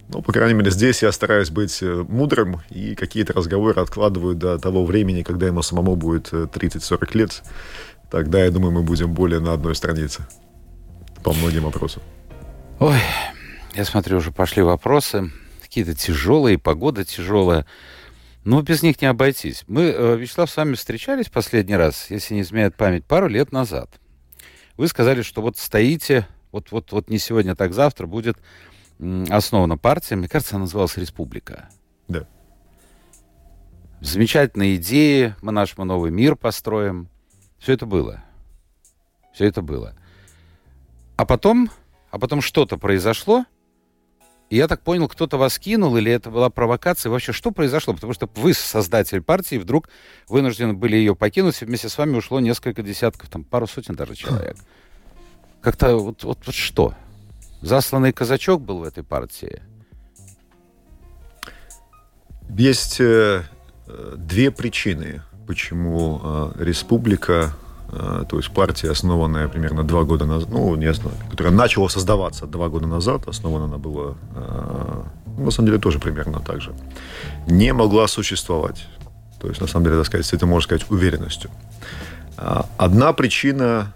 Ну, 0.09 0.23
по 0.23 0.33
крайней 0.33 0.55
мере, 0.55 0.71
здесь 0.71 1.03
я 1.03 1.13
стараюсь 1.13 1.51
быть 1.51 1.83
э, 1.83 2.05
мудрым 2.09 2.63
и 2.71 2.95
какие-то 2.95 3.35
разговоры 3.35 3.81
откладываю 3.81 4.35
до 4.35 4.59
того 4.59 4.85
времени, 4.85 5.23
когда 5.23 5.47
ему 5.47 5.63
самому 5.63 5.97
будет 5.97 6.33
30-40 6.33 7.09
э, 7.15 7.19
лет. 7.19 7.43
Тогда, 8.11 8.43
я 8.43 8.51
думаю, 8.51 8.73
мы 8.73 8.83
будем 8.83 9.13
более 9.13 9.39
на 9.39 9.53
одной 9.53 9.75
странице 9.75 10.27
по 11.23 11.33
многим 11.33 11.65
вопросам. 11.65 12.03
Ой, 12.81 13.01
я 13.75 13.85
смотрю, 13.85 14.19
уже 14.19 14.31
пошли 14.31 14.63
вопросы. 14.63 15.33
Какие-то 15.61 15.95
тяжелые, 15.95 16.59
погода 16.59 17.05
тяжелая. 17.05 17.67
Но 18.45 18.63
без 18.63 18.85
них 18.85 19.01
не 19.03 19.09
обойтись. 19.09 19.65
Мы, 19.67 19.83
э, 19.83 20.17
Вячеслав, 20.17 20.49
с 20.49 20.57
вами 20.57 20.75
встречались 20.75 21.29
последний 21.29 21.75
раз, 21.75 22.09
если 22.09 22.35
не 22.35 22.43
изменяет 22.43 22.77
память, 22.77 23.05
пару 23.05 23.27
лет 23.27 23.51
назад. 23.51 23.91
Вы 24.77 24.87
сказали, 24.87 25.23
что 25.23 25.43
вот 25.43 25.59
стоите, 25.59 26.29
вот, 26.53 26.71
вот, 26.71 26.93
вот 26.93 27.11
не 27.11 27.19
сегодня, 27.19 27.57
так 27.57 27.75
завтра 27.75 28.07
будет 28.07 28.39
основана 29.29 29.77
партия, 29.77 30.15
мне 30.15 30.29
кажется, 30.29 30.55
она 30.55 30.63
называлась 30.63 30.97
«Республика». 30.97 31.69
Да. 32.07 32.29
Замечательные 34.01 34.77
идеи, 34.77 35.35
мы 35.43 35.51
наш 35.51 35.77
мы 35.77 35.85
новый 35.85 36.13
мир 36.13 36.37
построим. 36.37 37.09
Все 37.59 37.73
это 37.73 37.87
было. 37.87 38.23
Все 39.35 39.47
это 39.47 39.63
было. 39.63 39.95
А 41.17 41.27
потом, 41.27 41.71
а 42.11 42.19
потом 42.19 42.41
что-то 42.41 42.79
произошло, 42.79 43.45
и 44.51 44.57
я 44.57 44.67
так 44.67 44.81
понял, 44.83 45.09
кто-то 45.09 45.37
вас 45.37 45.59
кинул, 45.59 45.97
или 45.99 46.11
это 46.11 46.31
была 46.31 46.49
провокация. 46.49 47.11
Вообще, 47.11 47.33
что 47.33 47.51
произошло? 47.51 47.93
Потому 47.93 48.15
что 48.15 48.31
вы, 48.35 48.55
создатель 48.55 49.21
партии, 49.21 49.57
вдруг 49.57 49.91
вынуждены 50.27 50.73
были 50.73 50.97
ее 50.97 51.15
покинуть, 51.15 51.61
и 51.61 51.67
вместе 51.67 51.91
с 51.91 51.99
вами 51.99 52.17
ушло 52.17 52.41
несколько 52.41 52.83
десятков, 52.83 53.29
там, 53.29 53.45
пару 53.45 53.67
сотен 53.67 53.95
даже 53.95 54.15
человек. 54.15 54.57
Как-то 55.61 55.97
вот, 55.97 56.25
вот, 56.25 56.39
вот 56.47 56.55
что? 56.55 56.95
Засланный 57.61 58.13
казачок 58.13 58.63
был 58.63 58.79
в 58.79 58.85
этой 58.85 59.05
партии? 59.05 59.63
Есть 62.49 63.01
э, 63.01 63.43
две 64.17 64.51
причины, 64.51 65.23
почему 65.47 66.21
э, 66.23 66.53
республика, 66.65 67.53
то 67.91 68.37
есть 68.37 68.51
партия, 68.51 68.91
основанная 68.91 69.49
примерно 69.49 69.83
два 69.83 70.03
года 70.03 70.27
назад, 70.27 70.51
ну, 70.51 70.75
не 70.77 70.93
знаю, 70.93 71.17
которая 71.31 71.55
начала 71.55 71.89
создаваться 71.89 72.47
два 72.47 72.69
года 72.69 72.87
назад, 72.87 73.27
основана 73.29 73.65
она 73.65 73.79
была, 73.79 74.15
э, 74.35 75.03
на 75.39 75.51
самом 75.51 75.69
деле, 75.69 75.79
тоже 75.79 75.99
примерно 75.99 76.41
так 76.41 76.61
же, 76.61 76.73
не 77.47 77.73
могла 77.73 78.07
существовать. 78.09 78.87
То 79.41 79.49
есть, 79.49 79.61
на 79.61 79.67
самом 79.67 79.85
деле, 79.85 79.97
так 79.97 80.07
сказать, 80.07 80.33
это 80.35 80.47
можно 80.47 80.65
сказать 80.65 80.91
уверенностью. 80.91 81.51
А, 82.37 82.67
одна 82.77 83.13
причина, 83.13 83.95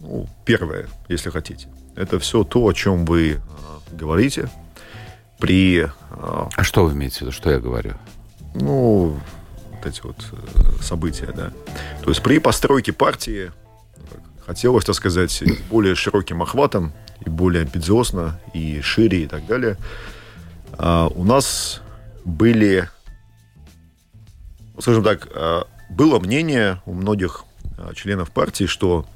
ну, 0.00 0.26
первая, 0.44 0.86
если 1.08 1.30
хотите– 1.30 1.68
это 1.96 2.18
все 2.18 2.44
то, 2.44 2.66
о 2.66 2.72
чем 2.72 3.04
вы 3.04 3.32
э, 3.32 3.38
говорите. 3.92 4.48
При... 5.38 5.84
Э, 5.84 5.88
а 6.10 6.62
что 6.62 6.84
вы 6.84 6.92
имеете 6.92 7.18
в 7.18 7.20
виду, 7.22 7.32
что 7.32 7.50
я 7.50 7.58
говорю? 7.58 7.92
Ну, 8.54 9.18
вот 9.84 9.92
эти 9.92 10.00
вот 10.02 10.16
э, 10.32 10.82
события, 10.82 11.32
да. 11.34 11.52
То 12.02 12.10
есть 12.10 12.22
при 12.22 12.38
постройке 12.38 12.92
партии 12.92 13.52
хотелось, 14.46 14.84
так 14.84 14.94
сказать, 14.94 15.42
более 15.70 15.94
широким 15.94 16.42
охватом, 16.42 16.92
и 17.24 17.30
более 17.30 17.62
амбициозно, 17.62 18.40
и 18.52 18.80
шире, 18.80 19.24
и 19.24 19.26
так 19.26 19.46
далее. 19.46 19.76
А 20.72 21.08
у 21.08 21.24
нас 21.24 21.80
были, 22.24 22.88
ну, 24.74 24.80
скажем 24.80 25.04
так, 25.04 25.28
а, 25.34 25.66
было 25.90 26.18
мнение 26.18 26.82
у 26.86 26.92
многих 26.92 27.44
а, 27.78 27.94
членов 27.94 28.30
партии, 28.30 28.64
что 28.64 29.06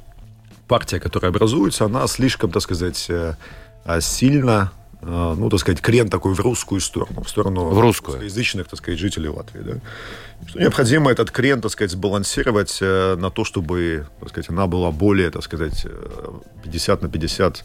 партия, 0.69 1.01
которая 1.01 1.31
образуется, 1.31 1.85
она 1.85 2.07
слишком, 2.07 2.51
так 2.51 2.63
сказать, 2.63 3.07
э, 3.09 3.35
сильно 4.01 4.73
ну, 5.01 5.49
так 5.49 5.61
сказать, 5.61 5.81
крен 5.81 6.11
такой 6.11 6.35
в 6.35 6.41
русскую 6.41 6.81
сторону, 6.81 7.23
в 7.23 7.29
сторону 7.29 7.69
в 7.69 7.79
русскую. 7.79 8.15
русскоязычных, 8.15 8.69
так 8.69 8.79
сказать, 8.79 8.99
жителей 8.99 9.29
Латвии, 9.29 9.61
да. 9.61 9.75
Что 10.47 10.61
необходимо 10.61 11.11
этот 11.11 11.31
крен, 11.31 11.61
так 11.61 11.71
сказать, 11.71 11.91
сбалансировать 11.91 12.79
э, 12.81 13.17
на 13.17 13.31
то, 13.31 13.45
чтобы, 13.45 14.07
так 14.21 14.31
сказать, 14.31 14.51
она 14.51 14.67
была 14.67 14.91
более, 14.91 15.31
так 15.31 15.43
сказать, 15.43 15.87
50 16.65 17.01
э, 17.01 17.05
на 17.05 17.11
50 17.11 17.65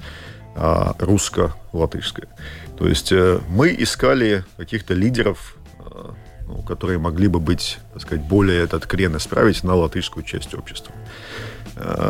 а, 0.56 0.96
русско-латышская. 1.00 2.28
То 2.78 2.88
есть 2.88 3.12
э, 3.12 3.40
мы 3.50 3.76
искали 3.78 4.46
каких-то 4.58 4.94
лидеров, 4.94 5.56
ну, 6.48 6.62
которые 6.64 7.00
могли 7.00 7.28
бы 7.28 7.40
быть, 7.40 7.80
так 7.94 8.02
сказать, 8.02 8.24
более 8.26 8.64
этот 8.64 8.86
крен 8.86 9.16
исправить 9.18 9.64
на 9.64 9.76
латышскую 9.76 10.24
часть 10.24 10.54
общества. 10.54 10.94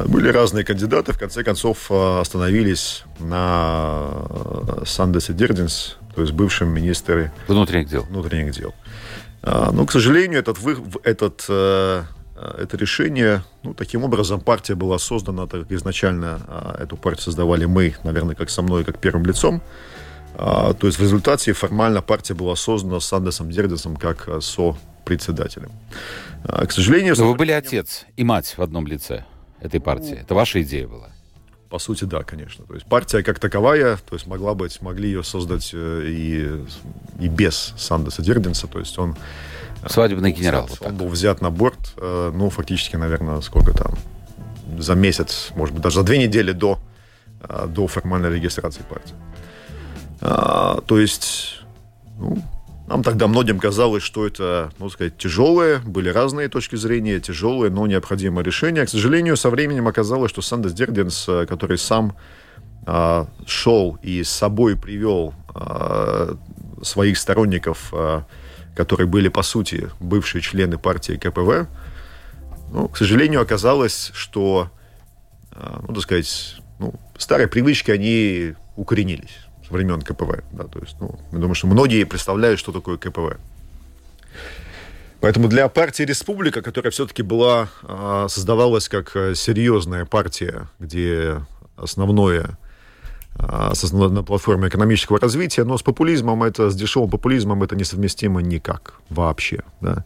Были 0.08 0.29
разные 0.29 0.65
кандидаты, 0.65 1.13
в 1.13 1.17
конце 1.17 1.43
концов 1.43 1.89
остановились 1.89 3.03
на 3.20 4.84
Сандесе 4.86 5.34
Дердинс, 5.34 5.98
то 6.15 6.22
есть 6.22 6.34
бывшем 6.34 6.70
министре 6.70 7.32
внутренних 7.48 7.88
дел. 7.88 8.03
Внутренних 8.03 8.53
дел. 8.53 8.74
Но, 9.41 9.86
к 9.86 9.91
сожалению, 9.91 10.39
этот, 10.39 10.58
этот, 11.03 11.46
э, 11.50 12.03
это 12.36 12.77
решение, 12.77 13.43
ну, 13.63 13.74
таким 13.74 14.03
образом, 14.03 14.39
партия 14.39 14.75
была 14.75 14.98
создана, 15.00 15.48
так 15.48 15.62
как 15.63 15.72
изначально 15.74 16.75
эту 16.79 16.96
партию 16.96 17.24
создавали 17.24 17.65
мы, 17.65 17.93
наверное, 18.03 18.36
как 18.36 18.50
со 18.50 18.62
мной, 18.62 18.86
как 18.86 19.00
первым 19.00 19.25
лицом. 19.25 19.62
То 20.38 20.77
есть 20.82 20.98
в 20.98 21.01
результате 21.01 21.53
формально 21.53 22.01
партия 22.01 22.34
была 22.34 22.55
создана 22.55 23.00
с 23.00 23.13
Андесом 23.13 23.51
Дердесом 23.51 23.98
как 23.98 24.27
э, 24.27 24.41
со-председателем. 24.41 25.72
К 26.43 26.72
сожалению... 26.72 27.15
Но 27.17 27.27
вы 27.27 27.36
были 27.36 27.51
отец 27.51 28.05
и 28.17 28.24
мать 28.24 28.55
в 28.58 28.62
одном 28.62 28.88
лице 28.88 29.25
этой 29.63 29.79
партии. 29.79 30.20
Это 30.22 30.36
ваша 30.36 30.62
идея 30.62 30.88
была? 30.88 31.10
По 31.70 31.79
сути, 31.79 32.03
да, 32.03 32.24
конечно. 32.24 32.65
То 32.65 32.75
есть 32.75 32.86
партия 32.86 33.24
как 33.24 33.39
таковая, 33.39 33.98
то 33.98 34.15
есть 34.15 34.27
могла 34.27 34.53
быть, 34.53 34.82
могли 34.82 35.10
ее 35.10 35.24
создать 35.24 35.72
э, 35.74 36.03
и, 36.05 36.63
и 37.20 37.27
без 37.27 37.74
Сандеса 37.77 38.22
Дердинса, 38.22 38.67
то 38.67 38.79
есть 38.79 39.00
он... 39.00 39.15
Э, 39.82 39.89
Свадебный 39.89 40.32
генерал. 40.32 40.65
Взят, 40.65 40.79
вот 40.79 40.89
он 40.89 40.98
был 40.98 41.08
взят 41.08 41.41
на 41.41 41.50
борт, 41.50 41.93
э, 41.98 42.32
ну, 42.34 42.50
фактически, 42.51 42.96
наверное, 42.96 43.41
сколько 43.41 43.74
там, 43.74 43.96
за 44.77 44.93
месяц, 44.93 45.50
может 45.55 45.74
быть, 45.74 45.84
даже 45.84 45.96
за 45.96 46.03
две 46.03 46.20
недели 46.20 46.51
до, 46.51 46.77
до 47.67 47.88
формальной 47.88 48.36
регистрации 48.36 48.84
партии. 48.88 49.15
А, 50.22 50.79
то 50.82 51.00
есть, 51.00 51.63
ну, 52.17 52.38
нам 52.93 53.01
тогда 53.01 53.27
многим 53.27 53.57
казалось, 53.57 54.03
что 54.03 54.27
это, 54.27 54.71
ну, 54.77 54.88
сказать, 54.88 55.17
тяжелое, 55.17 55.79
были 55.79 56.09
разные 56.09 56.47
точки 56.47 56.75
зрения, 56.75 57.19
тяжелое, 57.19 57.71
но 57.71 57.88
необходимое 57.88 58.45
решение. 58.45 58.85
К 58.85 58.89
сожалению, 58.89 59.35
со 59.35 59.50
временем 59.50 59.88
оказалось, 59.88 60.29
что 60.29 60.43
Сандес 60.43 60.73
Дерденс, 60.73 61.27
э, 61.27 61.47
который 61.47 61.79
сам 61.79 62.15
э, 62.85 63.25
шел 63.47 63.97
и 64.03 64.23
с 64.23 64.29
собой 64.29 64.77
привел 64.77 65.33
э, 65.55 66.35
своих 66.83 67.17
сторонников, 67.17 67.89
э, 67.93 68.21
которые 68.75 69.07
были, 69.07 69.27
по 69.29 69.41
сути, 69.41 69.89
бывшие 70.00 70.43
члены 70.43 70.77
партии 70.77 71.13
КПВ, 71.13 71.67
ну, 72.71 72.89
к 72.89 72.97
сожалению, 72.97 73.41
оказалось, 73.41 74.12
что, 74.13 74.69
э, 75.51 75.79
ну, 75.88 75.95
так 75.95 76.03
сказать, 76.03 76.58
ну, 76.77 76.93
старые 77.17 77.47
привычки, 77.47 77.89
они 77.89 78.53
укоренились 78.75 79.42
времен 79.69 80.02
КПВ. 80.02 80.43
Да, 80.52 80.65
то 80.65 80.80
есть, 80.80 80.95
ну, 80.99 81.19
я 81.32 81.38
думаю, 81.38 81.56
что 81.56 81.67
многие 81.67 82.04
представляют, 82.04 82.60
что 82.60 82.71
такое 82.71 82.97
КПВ. 82.97 83.38
Поэтому 85.19 85.47
для 85.47 85.69
партии 85.69 86.04
«Республика», 86.04 86.62
которая 86.62 86.91
все-таки 86.91 87.23
была, 87.23 87.69
а, 87.84 88.28
создавалась 88.28 88.89
как 88.89 89.15
э, 89.15 89.36
серьезная 89.36 90.06
партия, 90.06 90.67
где 90.80 91.39
основное 91.78 92.58
а, 93.39 93.73
на 93.91 94.23
платформе 94.23 94.67
экономического 94.67 95.19
развития, 95.19 95.63
но 95.63 95.78
с 95.78 95.82
популизмом 95.82 96.43
это, 96.43 96.69
с 96.69 96.76
дешевым 96.76 97.10
популизмом 97.10 97.63
это 97.63 97.76
несовместимо 97.76 98.41
никак 98.41 98.95
вообще. 99.10 99.63
Да? 99.82 100.04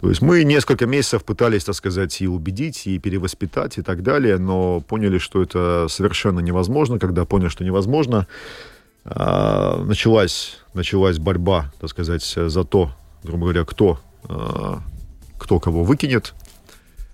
То 0.00 0.08
есть 0.08 0.22
мы 0.22 0.42
несколько 0.44 0.86
месяцев 0.86 1.24
пытались, 1.24 1.64
так 1.64 1.74
сказать, 1.74 2.20
и 2.20 2.26
убедить, 2.26 2.86
и 2.86 2.98
перевоспитать, 2.98 3.78
и 3.78 3.82
так 3.82 4.02
далее, 4.02 4.38
но 4.38 4.80
поняли, 4.80 5.18
что 5.18 5.42
это 5.42 5.86
совершенно 5.88 6.40
невозможно. 6.40 6.98
Когда 6.98 7.24
поняли, 7.24 7.48
что 7.48 7.64
невозможно, 7.64 8.26
началась, 9.04 10.58
началась 10.72 11.18
борьба, 11.18 11.72
так 11.80 11.90
сказать, 11.90 12.24
за 12.24 12.64
то, 12.64 12.92
грубо 13.22 13.44
говоря, 13.44 13.64
кто, 13.64 14.00
а, 14.24 14.80
кто 15.38 15.60
кого 15.60 15.84
выкинет. 15.84 16.34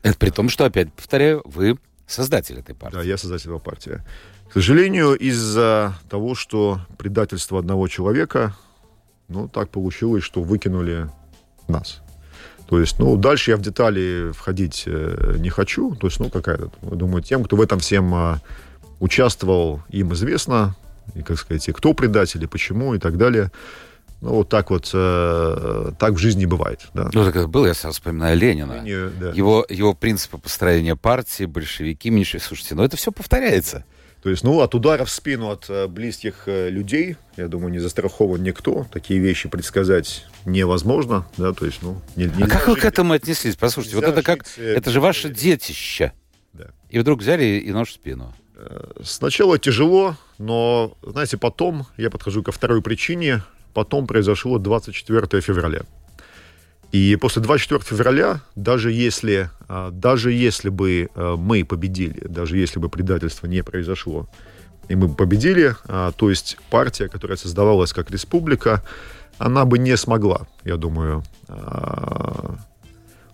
Это 0.02 0.16
при 0.18 0.30
том, 0.30 0.48
что, 0.48 0.64
опять 0.64 0.92
повторяю, 0.92 1.42
вы 1.44 1.78
создатель 2.06 2.58
этой 2.58 2.74
партии. 2.74 2.96
Да, 2.96 3.02
я 3.02 3.16
создатель 3.16 3.50
этой 3.50 3.60
партии. 3.60 4.02
К 4.48 4.54
сожалению, 4.54 5.14
из-за 5.14 5.94
того, 6.08 6.34
что 6.34 6.80
предательство 6.98 7.58
одного 7.58 7.86
человека, 7.88 8.56
ну, 9.28 9.48
так 9.48 9.70
получилось, 9.70 10.24
что 10.24 10.42
выкинули 10.42 11.08
нас. 11.68 12.02
То 12.68 12.80
есть, 12.80 12.98
ну, 12.98 13.16
дальше 13.16 13.52
я 13.52 13.56
в 13.56 13.62
детали 13.62 14.32
входить 14.32 14.84
э, 14.86 15.36
не 15.38 15.50
хочу. 15.50 15.94
То 15.96 16.06
есть, 16.06 16.18
ну, 16.20 16.30
какая-то, 16.30 16.70
думаю, 16.82 17.22
тем, 17.22 17.44
кто 17.44 17.56
в 17.56 17.60
этом 17.60 17.78
всем 17.78 18.14
э, 18.14 18.36
участвовал, 18.98 19.82
им 19.90 20.12
известно 20.14 20.74
и, 21.14 21.22
как 21.22 21.38
сказать, 21.38 21.68
и 21.68 21.72
кто 21.72 21.94
предатель, 21.94 22.42
и 22.42 22.46
почему, 22.46 22.94
и 22.94 22.98
так 22.98 23.16
далее. 23.16 23.50
Ну, 24.20 24.34
вот 24.34 24.50
так 24.50 24.70
вот, 24.70 24.90
э, 24.92 25.92
так 25.98 26.12
в 26.12 26.18
жизни 26.18 26.44
бывает. 26.44 26.80
Да. 26.92 27.08
Ну, 27.12 27.24
так 27.24 27.36
это 27.36 27.46
было, 27.46 27.66
я 27.66 27.74
сразу 27.74 27.94
вспоминаю 27.94 28.36
Ленина. 28.36 28.82
Ленин, 28.84 29.12
да. 29.18 29.30
его, 29.30 29.64
его 29.68 29.94
принципы 29.94 30.36
построения 30.36 30.94
партии, 30.94 31.44
большевики, 31.44 32.10
меньшевики. 32.10 32.46
Слушайте, 32.46 32.74
ну 32.74 32.84
это 32.84 32.98
все 32.98 33.12
повторяется. 33.12 33.84
То 34.22 34.28
есть, 34.28 34.44
ну, 34.44 34.60
от 34.60 34.74
удара 34.74 35.06
в 35.06 35.10
спину 35.10 35.48
от 35.48 35.70
э, 35.70 35.86
близких 35.86 36.42
э, 36.44 36.68
людей, 36.68 37.16
я 37.38 37.48
думаю, 37.48 37.72
не 37.72 37.78
застрахован 37.78 38.42
никто. 38.42 38.86
Такие 38.92 39.18
вещи 39.18 39.48
предсказать 39.48 40.26
невозможно, 40.44 41.26
да, 41.38 41.54
то 41.54 41.64
есть, 41.64 41.78
ну... 41.80 42.02
Не, 42.16 42.26
а 42.26 42.46
как 42.46 42.68
вы 42.68 42.76
к 42.76 42.84
этому 42.84 43.14
отнеслись? 43.14 43.56
Послушайте, 43.56 43.96
вот 43.96 44.04
это 44.04 44.22
как... 44.22 44.44
Э, 44.58 44.74
это 44.74 44.90
же 44.90 45.00
ваше 45.00 45.30
детище. 45.30 46.12
Да. 46.52 46.66
И 46.90 46.98
вдруг 46.98 47.20
взяли 47.20 47.44
и 47.44 47.72
нож 47.72 47.88
в 47.88 47.92
спину. 47.94 48.34
Сначала 49.02 49.58
тяжело, 49.58 50.16
но, 50.40 50.96
знаете, 51.02 51.36
потом 51.36 51.86
я 51.98 52.08
подхожу 52.08 52.42
ко 52.42 52.50
второй 52.50 52.80
причине. 52.80 53.42
Потом 53.74 54.06
произошло 54.06 54.58
24 54.58 55.42
февраля. 55.42 55.82
И 56.92 57.14
после 57.16 57.42
24 57.42 57.82
февраля, 57.82 58.40
даже 58.56 58.90
если, 58.90 59.50
а, 59.68 59.90
даже 59.90 60.32
если 60.32 60.70
бы 60.70 61.10
а, 61.14 61.36
мы 61.36 61.62
победили, 61.64 62.26
даже 62.26 62.56
если 62.56 62.80
бы 62.80 62.88
предательство 62.88 63.46
не 63.48 63.62
произошло, 63.62 64.30
и 64.88 64.94
мы 64.96 65.14
победили, 65.14 65.76
а, 65.84 66.10
то 66.12 66.30
есть 66.30 66.56
партия, 66.70 67.08
которая 67.08 67.36
создавалась 67.36 67.92
как 67.92 68.10
республика, 68.10 68.82
она 69.36 69.66
бы 69.66 69.78
не 69.78 69.94
смогла, 69.98 70.48
я 70.64 70.76
думаю, 70.76 71.22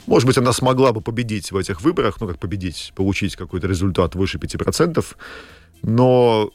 может 0.07 0.27
быть, 0.27 0.39
она 0.39 0.53
смогла 0.53 0.93
бы 0.93 1.01
победить 1.01 1.53
в 1.53 1.57
этих 1.57 1.83
выборах, 1.83 2.21
ну, 2.21 2.27
как 2.27 2.39
победить, 2.39 2.93
получить 2.97 3.37
какой-то 3.37 3.67
результат 3.69 4.15
выше 4.15 4.39
5%, 4.39 5.05
но, 5.83 6.51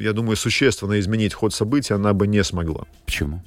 я 0.00 0.12
думаю, 0.12 0.36
существенно 0.36 0.98
изменить 0.98 1.34
ход 1.34 1.54
событий 1.54 1.94
она 1.94 2.12
бы 2.12 2.26
не 2.26 2.42
смогла. 2.44 2.86
Почему? 3.06 3.42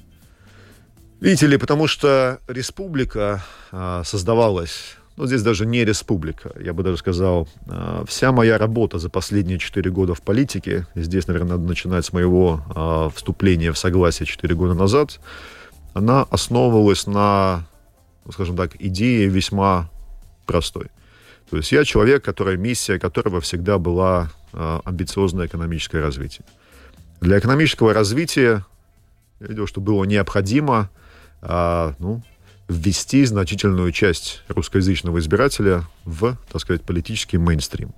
Видите 1.20 1.46
ли, 1.46 1.56
потому 1.56 1.86
что 1.86 2.38
республика 2.48 3.44
а, 3.72 4.02
создавалась, 4.04 4.96
ну, 5.16 5.26
здесь 5.26 5.42
даже 5.42 5.64
не 5.64 5.84
республика, 5.84 6.52
я 6.60 6.72
бы 6.72 6.82
даже 6.82 6.96
сказал, 6.98 7.48
а, 7.66 8.04
вся 8.06 8.32
моя 8.32 8.58
работа 8.58 8.98
за 8.98 9.08
последние 9.08 9.58
4 9.58 9.90
года 9.90 10.14
в 10.14 10.22
политике, 10.22 10.86
здесь, 10.94 11.26
наверное, 11.26 11.52
надо 11.52 11.68
начинать 11.68 12.04
с 12.04 12.12
моего 12.12 12.62
а, 12.74 13.10
вступления 13.10 13.72
в 13.72 13.78
согласие 13.78 14.26
4 14.26 14.54
года 14.54 14.74
назад, 14.74 15.20
она 15.94 16.22
основывалась 16.30 17.06
на 17.06 17.66
ну, 18.24 18.32
скажем 18.32 18.56
так, 18.56 18.76
идея 18.78 19.28
весьма 19.28 19.90
простой. 20.46 20.86
То 21.50 21.58
есть 21.58 21.72
я 21.72 21.84
человек, 21.84 22.24
которая, 22.24 22.56
миссия 22.56 22.98
которого 22.98 23.40
всегда 23.40 23.78
была 23.78 24.30
э, 24.30 24.43
амбициозное 24.84 25.46
экономическое 25.46 26.00
развитие. 26.00 26.44
Для 27.20 27.38
экономического 27.38 27.92
развития 27.92 28.64
я 29.40 29.46
видел, 29.46 29.66
что 29.66 29.80
было 29.80 30.04
необходимо 30.04 30.90
э, 31.42 31.92
ну, 31.98 32.22
ввести 32.68 33.24
значительную 33.24 33.92
часть 33.92 34.42
русскоязычного 34.48 35.18
избирателя 35.18 35.84
в, 36.04 36.36
так 36.50 36.60
сказать, 36.60 36.82
политический 36.82 37.38
мейнстрим. 37.38 37.90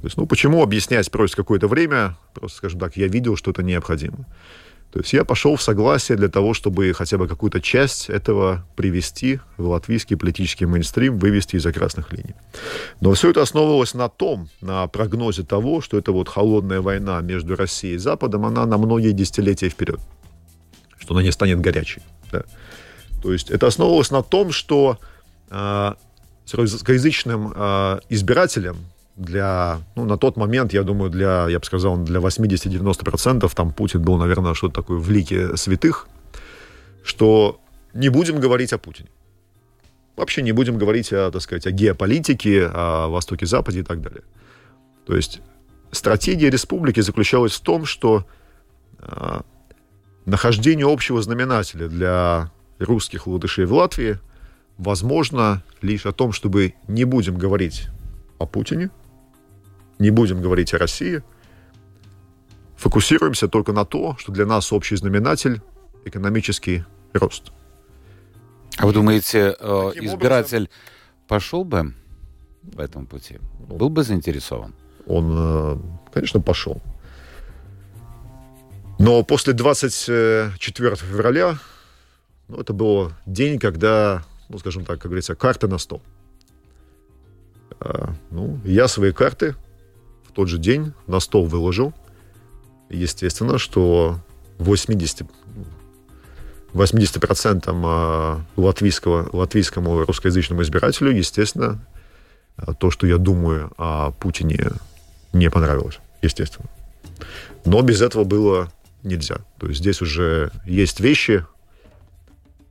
То 0.00 0.06
есть, 0.06 0.16
ну, 0.16 0.26
почему 0.26 0.62
объяснять 0.62 1.10
просит 1.10 1.36
какое-то 1.36 1.68
время? 1.68 2.16
Просто, 2.34 2.58
скажем 2.58 2.80
так, 2.80 2.96
я 2.96 3.06
видел, 3.06 3.36
что 3.36 3.50
это 3.50 3.62
необходимо. 3.62 4.26
То 4.92 4.98
есть 4.98 5.12
я 5.12 5.24
пошел 5.24 5.54
в 5.54 5.62
согласие 5.62 6.18
для 6.18 6.28
того, 6.28 6.52
чтобы 6.52 6.92
хотя 6.92 7.16
бы 7.16 7.28
какую-то 7.28 7.60
часть 7.60 8.10
этого 8.10 8.66
привести 8.74 9.38
в 9.56 9.68
латвийский 9.68 10.16
политический 10.16 10.66
мейнстрим, 10.66 11.16
вывести 11.18 11.56
из-за 11.56 11.72
красных 11.72 12.12
линий. 12.12 12.34
Но 13.00 13.12
все 13.12 13.30
это 13.30 13.42
основывалось 13.42 13.94
на 13.94 14.08
том, 14.08 14.48
на 14.60 14.86
прогнозе 14.88 15.44
того, 15.44 15.80
что 15.80 15.96
эта 15.96 16.10
вот 16.10 16.28
холодная 16.28 16.80
война 16.80 17.20
между 17.20 17.54
Россией 17.54 17.94
и 17.94 17.98
Западом, 17.98 18.44
она 18.44 18.66
на 18.66 18.78
многие 18.78 19.12
десятилетия 19.12 19.68
вперед, 19.68 20.00
что 20.98 21.14
она 21.14 21.22
не 21.22 21.30
станет 21.30 21.60
горячей. 21.60 22.02
Да. 22.32 22.42
То 23.22 23.32
есть 23.32 23.50
это 23.50 23.68
основывалось 23.68 24.10
на 24.10 24.22
том, 24.22 24.50
что 24.50 24.98
э, 25.50 25.94
русскоязычным 26.52 27.52
э, 27.54 28.00
избирателям 28.08 28.76
для, 29.20 29.82
ну, 29.96 30.06
на 30.06 30.16
тот 30.16 30.36
момент, 30.36 30.72
я 30.72 30.82
думаю, 30.82 31.10
для, 31.10 31.46
я 31.48 31.58
бы 31.58 31.64
сказал, 31.64 31.98
для 31.98 32.20
80-90% 32.20 33.52
там 33.54 33.72
Путин 33.72 34.02
был, 34.02 34.16
наверное, 34.16 34.54
что-то 34.54 34.74
такое 34.74 34.98
в 34.98 35.10
лике 35.10 35.56
святых, 35.56 36.08
что 37.04 37.60
не 37.92 38.08
будем 38.08 38.40
говорить 38.40 38.72
о 38.72 38.78
Путине. 38.78 39.10
Вообще 40.16 40.42
не 40.42 40.52
будем 40.52 40.78
говорить 40.78 41.12
о, 41.12 41.30
так 41.30 41.42
сказать, 41.42 41.66
о 41.66 41.70
геополитике, 41.70 42.66
о 42.72 43.08
Востоке-Западе 43.08 43.80
и 43.80 43.82
так 43.82 44.00
далее. 44.00 44.22
То 45.06 45.14
есть 45.14 45.42
стратегия 45.92 46.48
республики 46.48 47.00
заключалась 47.00 47.52
в 47.52 47.60
том, 47.60 47.84
что 47.84 48.24
э, 49.00 49.40
нахождение 50.24 50.90
общего 50.90 51.20
знаменателя 51.20 51.88
для 51.88 52.50
русских 52.78 53.26
латышей 53.26 53.66
в 53.66 53.74
Латвии 53.74 54.18
возможно 54.78 55.62
лишь 55.82 56.06
о 56.06 56.12
том, 56.12 56.32
чтобы 56.32 56.72
не 56.88 57.04
будем 57.04 57.36
говорить 57.36 57.88
о 58.38 58.46
Путине, 58.46 58.90
не 60.00 60.10
будем 60.10 60.42
говорить 60.42 60.74
о 60.74 60.78
России, 60.78 61.22
фокусируемся 62.76 63.46
только 63.46 63.72
на 63.72 63.84
то, 63.84 64.16
что 64.18 64.32
для 64.32 64.46
нас 64.46 64.72
общий 64.72 64.96
знаменатель– 64.96 65.60
экономический 66.04 66.84
рост. 67.12 67.52
А 68.78 68.86
вы 68.86 68.92
думаете, 68.92 69.54
э, 69.58 69.92
избиратель 69.96 70.62
образом, 70.62 70.68
пошел 71.28 71.64
бы 71.64 71.94
в 72.62 72.80
этом 72.80 73.06
пути? 73.06 73.38
Ну, 73.68 73.76
Был 73.76 73.90
бы 73.90 74.02
заинтересован? 74.02 74.74
Он, 75.06 75.34
э, 75.36 75.76
конечно, 76.12 76.40
пошел. 76.40 76.80
Но 78.98 79.22
после 79.22 79.52
24 79.52 80.96
февраля, 80.96 81.58
ну, 82.48 82.56
это 82.58 82.72
был 82.72 83.12
день, 83.26 83.58
когда, 83.58 84.24
ну, 84.48 84.58
скажем 84.58 84.84
так, 84.84 84.98
как 84.98 85.10
говорится, 85.10 85.34
карты 85.34 85.68
на 85.68 85.78
стол. 85.78 86.02
А, 87.80 88.12
ну, 88.30 88.58
я 88.64 88.88
свои 88.88 89.12
карты 89.12 89.54
в 90.30 90.32
тот 90.32 90.48
же 90.48 90.58
день 90.58 90.92
на 91.06 91.20
стол 91.20 91.46
выложил. 91.46 91.92
Естественно, 92.88 93.58
что 93.58 94.18
80, 94.58 95.22
80% 96.72 97.64
а, 97.66 98.40
латвийского, 98.56 99.28
латвийскому 99.32 100.04
русскоязычному 100.04 100.62
избирателю, 100.62 101.10
естественно, 101.10 101.84
то, 102.78 102.90
что 102.90 103.06
я 103.06 103.16
думаю 103.18 103.72
о 103.76 104.12
Путине, 104.12 104.70
не 105.32 105.50
понравилось, 105.50 105.98
естественно. 106.22 106.68
Но 107.64 107.80
без 107.82 108.02
этого 108.02 108.24
было 108.24 108.70
нельзя. 109.02 109.38
То 109.58 109.68
есть 109.68 109.80
здесь 109.80 110.02
уже 110.02 110.50
есть 110.64 111.00
вещи, 111.00 111.46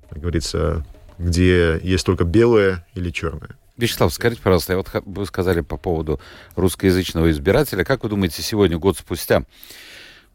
как 0.09 0.19
говорится, 0.19 0.85
где 1.17 1.79
есть 1.81 2.05
только 2.05 2.23
белое 2.23 2.85
или 2.93 3.09
черное. 3.09 3.57
Вячеслав, 3.79 4.13
скажите, 4.13 4.41
пожалуйста, 4.41 4.75
вот 4.75 4.89
вы 5.05 5.25
сказали 5.25 5.61
по 5.61 5.77
поводу 5.77 6.19
русскоязычного 6.55 7.31
избирателя. 7.31 7.85
Как 7.85 8.03
вы 8.03 8.09
думаете, 8.09 8.41
сегодня, 8.41 8.77
год 8.77 8.97
спустя, 8.97 9.43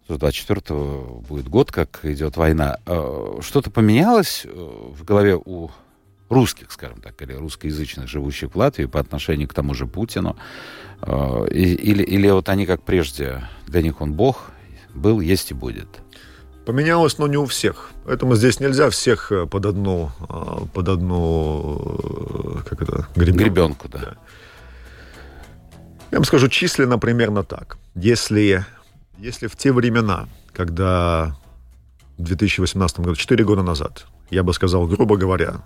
24-го 0.09 1.21
будет 1.29 1.49
год, 1.49 1.71
как 1.71 2.01
идет 2.05 2.37
война, 2.37 2.79
э, 2.87 3.39
что-то 3.41 3.71
поменялось 3.71 4.43
э, 4.45 4.49
в 4.51 5.05
голове 5.05 5.37
у 5.37 5.71
русских, 6.31 6.73
скажем 6.73 7.01
так, 7.01 7.21
или 7.21 7.35
русскоязычных, 7.35 8.09
живущих 8.09 8.55
в 8.55 8.59
Латвии 8.59 8.87
по 8.87 9.01
отношению 9.01 9.49
к 9.49 9.55
тому 9.55 9.75
же 9.75 9.87
Путину? 9.87 10.37
Э, 11.03 11.47
или, 11.51 12.03
или 12.03 12.29
вот 12.31 12.49
они, 12.49 12.65
как 12.65 12.83
прежде, 12.83 13.47
для 13.67 13.83
них 13.83 14.01
он 14.01 14.15
бог, 14.15 14.51
был, 14.95 15.21
есть 15.21 15.51
и 15.51 15.55
будет? 15.55 15.89
Поменялось, 16.65 17.19
но 17.19 17.27
не 17.27 17.37
у 17.37 17.45
всех. 17.45 17.91
Поэтому 18.05 18.37
здесь 18.37 18.61
нельзя 18.61 18.89
всех 18.89 19.33
э, 19.33 19.47
под 19.47 19.67
одну, 19.67 20.11
э, 20.29 20.67
под 20.73 20.89
одну 20.89 21.99
э, 22.57 22.69
как 22.69 22.83
это, 22.83 23.07
гребенку. 23.15 23.39
гребенку 23.39 23.89
да. 23.89 23.99
да. 23.99 24.15
Я 26.11 26.19
вам 26.19 26.25
скажу 26.25 26.49
численно 26.49 26.99
примерно 26.99 27.43
так. 27.43 27.77
Если, 27.95 28.65
если 29.19 29.47
в 29.47 29.57
те 29.57 29.73
времена, 29.73 30.27
когда 30.53 31.37
в 32.17 32.23
2018 32.23 33.01
году, 33.01 33.15
4 33.15 33.45
года 33.45 33.63
назад, 33.63 34.07
я 34.31 34.43
бы 34.43 34.55
сказал, 34.55 34.87
грубо 34.87 35.17
говоря, 35.17 35.57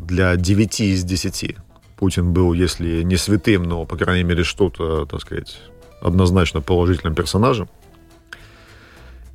для 0.00 0.36
9 0.36 0.80
из 0.80 1.02
10 1.04 1.56
Путин 1.96 2.32
был, 2.32 2.52
если 2.52 3.02
не 3.02 3.16
святым, 3.16 3.62
но, 3.62 3.86
по 3.86 3.96
крайней 3.96 4.24
мере, 4.24 4.44
что-то, 4.44 5.06
так 5.06 5.20
сказать, 5.22 5.58
однозначно 6.02 6.60
положительным 6.60 7.14
персонажем, 7.14 7.68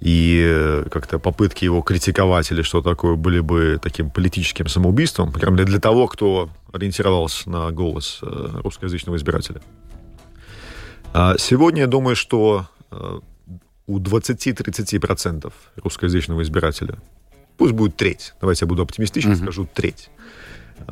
и 0.02 0.44
э, 0.44 0.86
как-то 0.90 1.20
попытки 1.20 1.64
его 1.64 1.82
критиковать 1.84 2.52
или 2.52 2.64
что 2.64 2.82
такое 2.82 3.16
были 3.16 3.40
бы 3.40 3.80
таким 3.82 4.10
политическим 4.10 4.68
самоубийством, 4.68 5.32
прям 5.32 5.56
для 5.56 5.80
того, 5.80 6.08
кто 6.08 6.50
ориентировался 6.74 7.48
на 7.50 7.72
голос 7.72 8.20
э, 8.24 8.50
русскоязычного 8.64 9.16
избирателя. 9.18 9.62
А 11.14 11.38
сегодня 11.38 11.82
я 11.82 11.88
думаю, 11.88 12.16
что 12.16 12.66
э, 12.90 13.20
у 13.86 14.00
20-30% 14.00 15.54
русскоязычного 15.84 16.42
избирателя, 16.42 16.98
пусть 17.58 17.74
будет 17.74 17.96
треть, 17.96 18.34
давайте 18.42 18.66
я 18.66 18.68
буду 18.68 18.82
оптимистичным, 18.82 19.36
mm-hmm. 19.36 19.44
скажу 19.44 19.68
треть, 19.72 20.10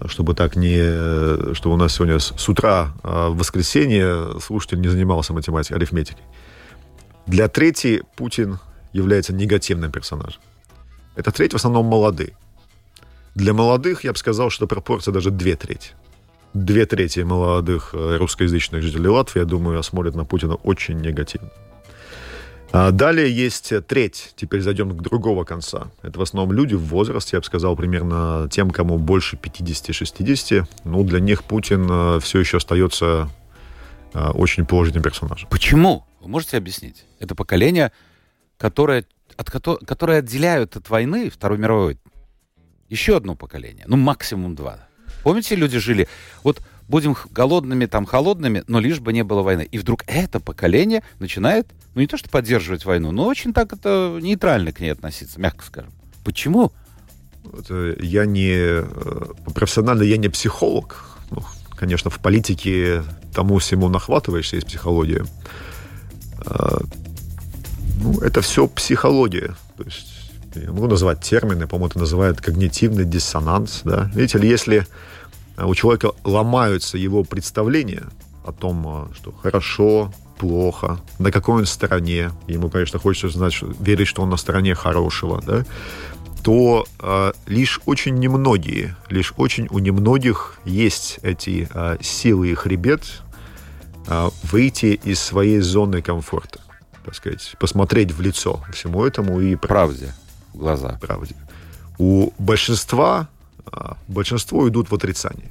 чтобы 0.06 0.36
так 0.36 0.56
не... 0.56 1.56
чтобы 1.56 1.74
у 1.74 1.78
нас 1.78 1.95
сегодня 1.95 2.19
с, 2.19 2.32
с 2.38 2.48
утра 2.48 2.93
в 3.02 3.36
воскресенье 3.36 4.39
слушатель 4.39 4.80
не 4.80 4.88
занимался 4.88 5.34
математикой, 5.34 5.78
арифметикой. 5.78 6.24
Для 7.26 7.48
трети 7.48 8.04
Путин 8.15 8.60
является 8.93 9.34
негативным 9.34 9.91
персонажем. 9.91 10.41
Это 11.15 11.32
треть 11.32 11.54
в 11.54 11.56
основном 11.56 11.86
молодые. 11.86 12.34
Для 13.36 13.54
молодых 13.54 14.04
я 14.04 14.12
бы 14.12 14.17
сказал, 14.17 14.49
что 14.49 14.67
пропорция 14.67 15.13
даже 15.13 15.32
две 15.32 15.56
трети. 15.56 15.91
Две 16.54 16.86
трети 16.86 17.19
молодых 17.19 17.91
э, 17.93 18.17
русскоязычных 18.17 18.82
жителей 18.82 19.08
Латвии, 19.08 19.39
я 19.39 19.45
думаю, 19.45 19.82
смотрят 19.84 20.15
на 20.15 20.25
Путина 20.25 20.56
очень 20.56 20.97
негативно. 20.99 21.49
А 22.71 22.91
далее 22.91 23.36
есть 23.36 23.73
треть, 23.88 24.34
теперь 24.36 24.62
зайдем 24.62 24.95
к 24.95 25.02
другого 25.02 25.43
конца. 25.43 25.88
Это 26.04 26.19
в 26.19 26.21
основном 26.21 26.56
люди 26.56 26.75
в 26.75 26.84
возрасте, 26.84 27.38
я 27.38 27.39
бы 27.39 27.45
сказал, 27.45 27.75
примерно 27.75 28.47
тем, 28.52 28.69
кому 28.69 28.97
больше 28.97 29.38
50-60. 29.38 30.65
Ну, 30.86 31.04
для 31.04 31.19
них 31.19 31.43
Путин 31.43 31.88
э, 31.89 32.19
все 32.19 32.39
еще 32.39 32.58
остается 32.58 33.30
э, 34.13 34.30
очень 34.30 34.65
положительным 34.65 35.04
персонажем. 35.04 35.49
Почему? 35.49 36.06
Вы 36.21 36.30
можете 36.30 36.58
объяснить? 36.58 37.06
Это 37.19 37.34
поколение 37.34 37.91
которые, 38.60 39.06
от, 39.38 39.50
которые 39.50 40.19
отделяют 40.19 40.76
от 40.76 40.89
войны 40.89 41.32
Второй 41.32 41.58
мировой 41.58 41.98
еще 42.89 43.17
одно 43.17 43.36
поколение, 43.36 43.86
ну 43.88 43.98
максимум 43.98 44.56
два. 44.56 44.88
Помните, 45.24 45.56
люди 45.56 45.80
жили, 45.80 46.08
вот 46.43 46.62
будем 46.88 47.15
голодными, 47.32 47.86
там 47.86 48.06
холодными, 48.06 48.63
но 48.67 48.80
лишь 48.80 49.00
бы 49.00 49.13
не 49.13 49.24
было 49.24 49.41
войны. 49.41 49.67
И 49.72 49.78
вдруг 49.78 50.04
это 50.08 50.39
поколение 50.39 51.04
начинает, 51.19 51.67
ну 51.93 52.02
не 52.02 52.08
то 52.08 52.17
что 52.17 52.30
поддерживать 52.30 52.86
войну, 52.86 53.12
но 53.12 53.28
очень 53.28 53.54
так 53.54 53.74
это 53.74 54.17
нейтрально 54.22 54.72
к 54.72 54.80
ней 54.80 54.91
относиться, 54.91 55.39
мягко 55.39 55.63
скажем. 55.65 55.91
Почему? 56.24 56.72
Это 57.58 57.95
я 58.02 58.26
не 58.26 58.52
э, 58.54 58.84
профессионально, 59.54 60.04
я 60.04 60.17
не 60.17 60.30
психолог. 60.30 61.17
Ну, 61.32 61.43
конечно, 61.76 62.10
в 62.10 62.19
политике 62.19 63.04
тому 63.34 63.60
всему 63.60 63.88
нахватываешься 63.88 64.58
из 64.58 64.65
психологии. 64.65 65.24
Ну, 68.02 68.20
это 68.22 68.42
все 68.42 68.68
психология. 68.68 69.56
То 69.78 69.84
есть 69.84 70.32
я 70.56 70.72
могу 70.72 70.88
назвать 70.88 71.22
термины, 71.22 71.68
по-моему, 71.68 71.88
это 71.88 72.00
называют 72.00 72.42
когнитивный 72.42 73.06
диссонанс. 73.06 73.82
Да? 73.84 74.10
Видите 74.14 74.38
ли, 74.40 74.50
если 74.50 74.88
у 75.58 75.76
человека 75.76 76.12
ломаются 76.24 76.98
его 76.98 77.24
представления 77.24 78.04
о 78.46 78.52
том, 78.52 78.88
а, 78.88 79.10
что 79.14 79.32
хорошо, 79.32 80.14
плохо, 80.38 81.00
на 81.20 81.32
какой 81.32 81.56
он 81.56 81.66
стороне, 81.66 82.32
ему, 82.48 82.70
конечно, 82.70 82.98
хочется 82.98 83.38
знать, 83.38 83.54
что, 83.54 83.68
верить, 83.80 84.08
что 84.08 84.22
он 84.22 84.30
на 84.30 84.38
стороне 84.38 84.74
хорошего, 84.74 85.42
да, 85.46 85.66
то 86.42 86.86
э, 87.02 87.34
лишь 87.48 87.82
очень 87.86 88.16
немногие, 88.16 88.96
лишь 89.10 89.34
очень 89.36 89.68
у 89.70 89.80
немногих 89.80 90.58
есть 90.64 91.20
эти 91.22 91.68
э, 91.74 91.98
силы 92.00 92.52
и 92.52 92.56
хребет 92.56 93.22
э, 94.08 94.30
выйти 94.44 94.98
из 95.04 95.20
своей 95.20 95.60
зоны 95.60 96.02
комфорта 96.02 96.62
так 97.10 97.15
сказать, 97.15 97.56
посмотреть 97.60 98.12
в 98.12 98.22
лицо 98.22 98.63
всему 98.72 99.04
этому 99.04 99.41
и... 99.41 99.56
Правде. 99.56 100.13
В 100.54 100.60
глаза. 100.60 101.00
Правде. 101.02 101.36
У 101.98 102.32
большинства, 102.38 103.30
а, 103.65 103.98
большинство 104.08 104.67
идут 104.69 104.91
в 104.91 104.95
отрицание. 104.95 105.50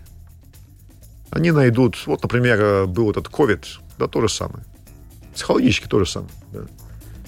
Они 1.31 1.51
найдут, 1.51 1.97
вот, 2.07 2.23
например, 2.23 2.87
был 2.87 3.11
этот 3.11 3.27
COVID, 3.27 3.65
да, 3.99 4.07
то 4.07 4.21
же 4.21 4.29
самое. 4.29 4.65
Психологически 5.35 5.89
то 5.89 5.99
же 5.99 6.07
самое. 6.07 6.31
Да. 6.53 6.61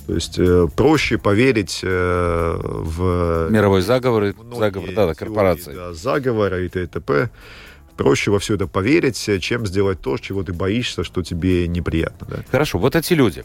То 0.07 0.15
есть 0.15 0.39
э, 0.39 0.69
проще 0.75 1.19
поверить 1.19 1.81
э, 1.83 2.61
в... 2.63 3.49
Мировой 3.51 3.83
заговор, 3.83 4.35
заговор 4.53 4.91
да, 4.95 5.15
корпорации. 5.15 5.75
Да, 5.75 5.93
заговоры 5.93 6.67
и 6.67 6.69
т.т.п. 6.69 7.31
Проще 7.97 8.31
во 8.31 8.39
все 8.39 8.55
это 8.55 8.67
поверить, 8.67 9.29
чем 9.41 9.67
сделать 9.67 10.01
то, 10.01 10.17
чего 10.19 10.43
ты 10.43 10.53
боишься, 10.53 11.05
что 11.05 11.23
тебе 11.23 11.69
неприятно. 11.69 12.27
Да? 12.31 12.37
Хорошо, 12.51 12.79
вот 12.79 12.97
эти 12.97 13.13
люди, 13.13 13.45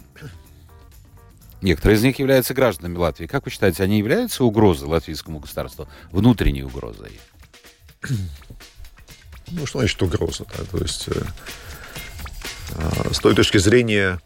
Некоторые 1.66 1.98
из 1.98 2.04
них 2.04 2.20
являются 2.20 2.54
гражданами 2.54 2.96
Латвии. 2.96 3.26
Как 3.26 3.46
вы 3.46 3.50
считаете, 3.50 3.82
они 3.82 3.98
являются 3.98 4.44
угрозой 4.44 4.88
латвийскому 4.88 5.40
государству, 5.40 5.88
внутренней 6.12 6.62
угрозой? 6.62 7.20
Ну, 9.48 9.66
что 9.66 9.80
значит 9.80 10.00
угроза? 10.04 10.46
Да? 10.56 10.64
То 10.64 10.78
есть, 10.78 11.08
э, 11.08 11.24
э, 12.76 13.14
с 13.14 13.18
той 13.18 13.34
точки 13.34 13.58
зрения, 13.58 14.22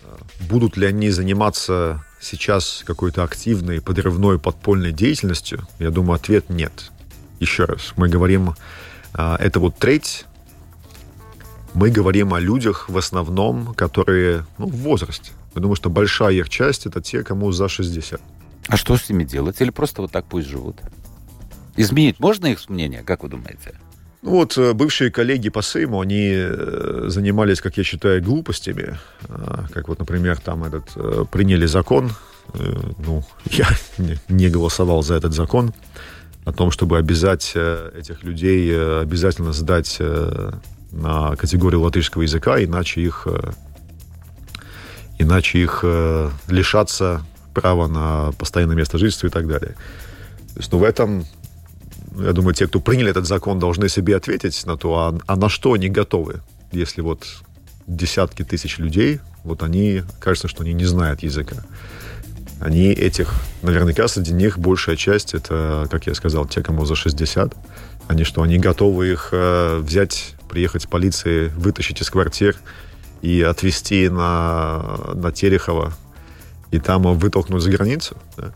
э, 0.00 0.16
будут 0.48 0.78
ли 0.78 0.86
они 0.86 1.10
заниматься 1.10 2.02
сейчас 2.22 2.82
какой-то 2.86 3.22
активной, 3.22 3.82
подрывной, 3.82 4.38
подпольной 4.38 4.92
деятельностью, 4.92 5.68
я 5.78 5.90
думаю, 5.90 6.14
ответ 6.14 6.48
нет. 6.48 6.90
Еще 7.38 7.66
раз, 7.66 7.92
мы 7.96 8.08
говорим, 8.08 8.54
э, 9.12 9.36
это 9.40 9.60
вот 9.60 9.76
треть 9.76 10.24
мы 11.74 11.90
говорим 11.90 12.32
о 12.32 12.40
людях 12.40 12.88
в 12.88 12.96
основном, 12.96 13.74
которые 13.74 14.46
ну, 14.56 14.68
в 14.68 14.76
возрасте. 14.76 15.32
Потому 15.54 15.74
что 15.74 15.90
большая 15.90 16.34
их 16.34 16.48
часть 16.48 16.86
это 16.86 17.00
те, 17.00 17.22
кому 17.22 17.52
за 17.52 17.68
60. 17.68 18.20
А 18.68 18.76
что 18.76 18.96
с 18.96 19.08
ними 19.08 19.24
делать? 19.24 19.60
Или 19.60 19.70
просто 19.70 20.02
вот 20.02 20.12
так 20.12 20.24
пусть 20.26 20.48
живут? 20.48 20.76
Изменить 21.76 22.20
можно 22.20 22.46
их 22.46 22.68
мнение, 22.68 23.02
как 23.02 23.22
вы 23.22 23.28
думаете? 23.28 23.74
Ну 24.22 24.30
вот, 24.30 24.56
э, 24.56 24.72
бывшие 24.72 25.10
коллеги 25.10 25.48
по 25.48 25.62
Сейму, 25.62 26.00
они 26.00 26.30
э, 26.32 27.04
занимались, 27.08 27.60
как 27.60 27.76
я 27.76 27.82
считаю, 27.82 28.22
глупостями. 28.22 28.96
А, 29.28 29.66
как 29.72 29.88
вот, 29.88 29.98
например, 29.98 30.38
там 30.38 30.62
этот, 30.62 30.84
э, 30.94 31.24
приняли 31.30 31.66
закон, 31.66 32.12
ну, 32.54 33.24
я 33.50 33.68
не 34.28 34.48
голосовал 34.48 35.02
за 35.02 35.14
этот 35.14 35.32
закон, 35.32 35.72
о 36.44 36.52
том, 36.52 36.70
чтобы 36.70 36.98
обязать 36.98 37.54
этих 37.54 38.24
людей 38.24 39.00
обязательно 39.00 39.52
сдать 39.52 40.00
на 40.90 41.36
категорию 41.36 41.82
латышского 41.82 42.22
языка, 42.22 42.62
иначе 42.62 43.00
их 43.00 43.28
иначе 45.18 45.58
их 45.58 45.80
э, 45.82 46.30
лишаться 46.48 47.22
права 47.54 47.86
на 47.86 48.32
постоянное 48.32 48.76
место 48.76 48.98
жительства 48.98 49.26
и 49.26 49.30
так 49.30 49.46
далее. 49.46 49.74
То 50.54 50.58
есть, 50.58 50.72
ну, 50.72 50.78
в 50.78 50.84
этом, 50.84 51.24
я 52.18 52.32
думаю, 52.32 52.54
те, 52.54 52.66
кто 52.66 52.80
приняли 52.80 53.10
этот 53.10 53.26
закон, 53.26 53.58
должны 53.58 53.88
себе 53.88 54.16
ответить 54.16 54.64
на 54.66 54.76
то, 54.76 54.94
а, 54.94 55.18
а 55.26 55.36
на 55.36 55.48
что 55.48 55.72
они 55.72 55.88
готовы, 55.88 56.40
если 56.72 57.00
вот 57.00 57.26
десятки 57.86 58.44
тысяч 58.44 58.78
людей, 58.78 59.20
вот 59.44 59.62
они, 59.62 60.02
кажется, 60.20 60.48
что 60.48 60.62
они 60.62 60.72
не 60.72 60.84
знают 60.84 61.22
языка. 61.22 61.56
Они 62.60 62.92
этих, 62.92 63.34
наверняка, 63.62 64.06
среди 64.06 64.32
них 64.32 64.58
большая 64.58 64.96
часть, 64.96 65.34
это, 65.34 65.88
как 65.90 66.06
я 66.06 66.14
сказал, 66.14 66.46
те, 66.46 66.62
кому 66.62 66.84
за 66.84 66.94
60. 66.94 67.54
Они 68.06 68.24
что, 68.24 68.42
они 68.42 68.58
готовы 68.58 69.10
их 69.12 69.30
э, 69.32 69.78
взять, 69.78 70.34
приехать 70.48 70.82
с 70.82 70.86
полицией, 70.86 71.48
вытащить 71.48 72.00
из 72.00 72.10
квартир, 72.10 72.56
и 73.22 73.40
отвезти 73.40 74.08
на, 74.08 74.98
на 75.14 75.32
Терехова 75.32 75.94
и 76.70 76.78
там 76.78 77.02
вытолкнуть 77.02 77.62
за 77.62 77.70
границу. 77.70 78.16
Да? 78.36 78.52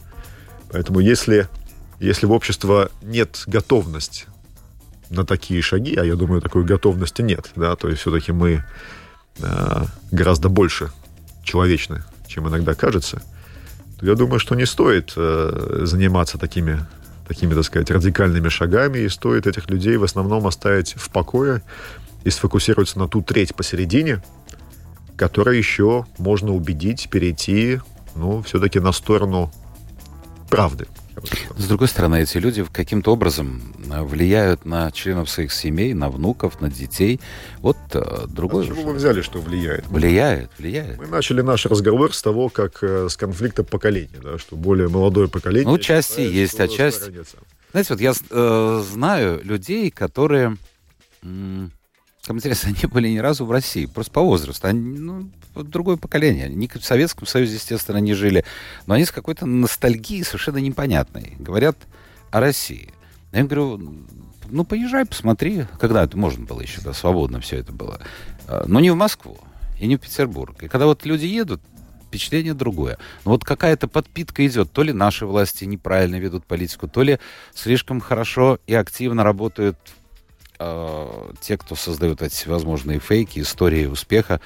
Поэтому 0.70 1.00
если, 1.00 1.48
если 2.00 2.26
в 2.26 2.33
обществе 2.33 2.88
нет 3.02 3.44
готовности 3.46 4.26
на 5.09 5.24
такие 5.24 5.62
шаги, 5.62 5.94
а 5.96 6.05
я 6.05 6.16
думаю, 6.16 6.42
такой 6.42 6.64
готовности 6.64 7.22
нет, 7.22 7.50
да, 7.55 7.76
то 7.76 7.88
есть 7.88 8.00
все-таки 8.00 8.33
мы 8.33 8.64
э, 9.38 9.85
гораздо 10.11 10.48
больше 10.48 10.90
человечны, 11.44 12.02
чем 12.26 12.48
иногда 12.48 12.74
кажется, 12.74 13.22
то 13.98 14.07
я 14.07 14.14
думаю, 14.14 14.40
что 14.40 14.57
не 14.57 14.66
стоит 14.66 15.12
э, 15.16 15.83
заниматься 15.85 16.38
такими, 16.38 16.85
такими, 17.29 17.55
так 17.55 17.64
сказать, 17.64 17.90
радикальными 17.90 18.48
шагами, 18.48 18.98
и 18.98 19.09
стоит 19.09 19.46
этих 19.46 19.70
людей 19.70 19.96
в 19.96 20.05
основном 20.05 20.46
оставить 20.46 20.94
в 20.94 21.09
покое 21.11 21.62
и 22.24 22.31
сфокусироваться 22.31 22.98
на 22.98 23.09
ту 23.09 23.22
треть 23.22 23.55
посередине, 23.55 24.22
которое 25.16 25.57
еще 25.57 26.07
можно 26.18 26.52
убедить 26.52 27.09
перейти, 27.11 27.81
ну, 28.14 28.42
все-таки 28.42 28.81
на 28.81 28.92
сторону 28.92 29.50
правды. 30.48 30.87
С 31.57 31.66
другой 31.66 31.88
стороны, 31.88 32.22
эти 32.22 32.37
люди 32.37 32.64
каким-то 32.70 33.12
образом 33.12 33.74
э, 33.90 34.02
влияют 34.02 34.66
на 34.66 34.90
членов 34.92 35.31
своих 35.31 35.52
семей, 35.52 35.94
на 35.94 36.11
внуков, 36.11 36.61
на 36.61 36.70
детей. 36.70 37.20
Вот 37.61 37.79
э, 37.94 38.26
другой... 38.29 38.64
А 38.64 38.66
чего 38.66 38.83
вы 38.83 38.92
взяли, 38.94 39.22
что 39.22 39.40
влияет? 39.40 39.87
Влияет, 39.88 40.50
влияет. 40.59 40.98
Мы 40.98 41.07
начали 41.07 41.40
наш 41.40 41.64
разговор 41.64 42.14
с 42.14 42.20
того, 42.20 42.50
как 42.50 42.83
э, 42.83 43.09
с 43.09 43.16
конфликта 43.16 43.64
поколений, 43.64 44.18
да, 44.22 44.38
что 44.38 44.57
более 44.57 44.88
молодое 44.88 45.29
поколение... 45.29 45.66
Ну, 45.66 45.79
части 45.79 46.20
есть, 46.20 46.61
а 46.61 46.68
часть... 46.68 47.11
Знаете, 47.70 47.94
вот 47.94 48.00
я 48.00 48.12
э, 48.31 48.85
знаю 48.92 49.40
людей, 49.42 49.90
которые... 49.90 50.57
Интересно, 52.29 52.71
они 52.71 52.87
были 52.93 53.09
ни 53.09 53.19
разу 53.19 53.45
в 53.45 53.51
России, 53.51 53.87
просто 53.87 54.12
по 54.12 54.23
возрасту. 54.23 54.67
Они, 54.67 54.99
ну, 54.99 55.31
другое 55.55 55.97
поколение. 55.97 56.47
Они 56.47 56.69
в 56.69 56.85
Советском 56.85 57.27
Союзе, 57.27 57.55
естественно, 57.55 57.99
не 57.99 58.15
жили. 58.15 58.45
Но 58.87 58.95
они 58.95 59.05
с 59.05 59.12
какой-то 59.12 59.47
ностальгией 59.47 60.25
совершенно 60.25 60.59
непонятной. 60.59 61.35
Говорят 61.39 61.77
о 62.31 62.41
России. 62.41 62.91
Я 63.33 63.41
им 63.41 63.47
говорю, 63.47 64.05
ну, 64.49 64.65
поезжай, 64.65 65.07
посмотри. 65.07 65.67
Когда 65.79 66.03
это 66.03 66.17
можно 66.17 66.45
было 66.45 66.61
еще, 66.61 66.81
да, 66.81 66.93
свободно 66.93 67.41
все 67.41 67.59
это 67.59 67.73
было. 67.73 68.01
А, 68.49 68.65
но 68.67 68.81
не 68.81 68.91
в 68.91 68.97
Москву 68.97 69.39
и 69.79 69.87
не 69.87 69.97
в 69.97 70.01
Петербург. 70.01 70.62
И 70.62 70.69
когда 70.69 70.87
вот 70.87 71.05
люди 71.05 71.27
едут, 71.27 71.61
впечатление 72.09 72.55
другое. 72.55 72.99
Но 73.25 73.33
вот 73.33 73.45
какая-то 73.45 73.89
подпитка 73.89 74.47
идет. 74.47 74.73
То 74.73 74.83
ли 74.83 74.93
наши 74.93 75.27
власти 75.27 75.65
неправильно 75.65 76.17
ведут 76.17 76.45
политику, 76.45 76.89
то 76.89 77.03
ли 77.03 77.19
слишком 77.55 78.01
хорошо 78.01 78.59
и 78.67 78.75
активно 78.75 79.23
работают 79.23 79.77
э, 80.59 81.33
те, 81.40 81.57
кто 81.57 81.75
создают 81.75 82.23
эти 82.23 82.35
всевозможные 82.35 82.99
фейки, 82.99 83.40
истории 83.40 83.87
успеха 83.87 84.40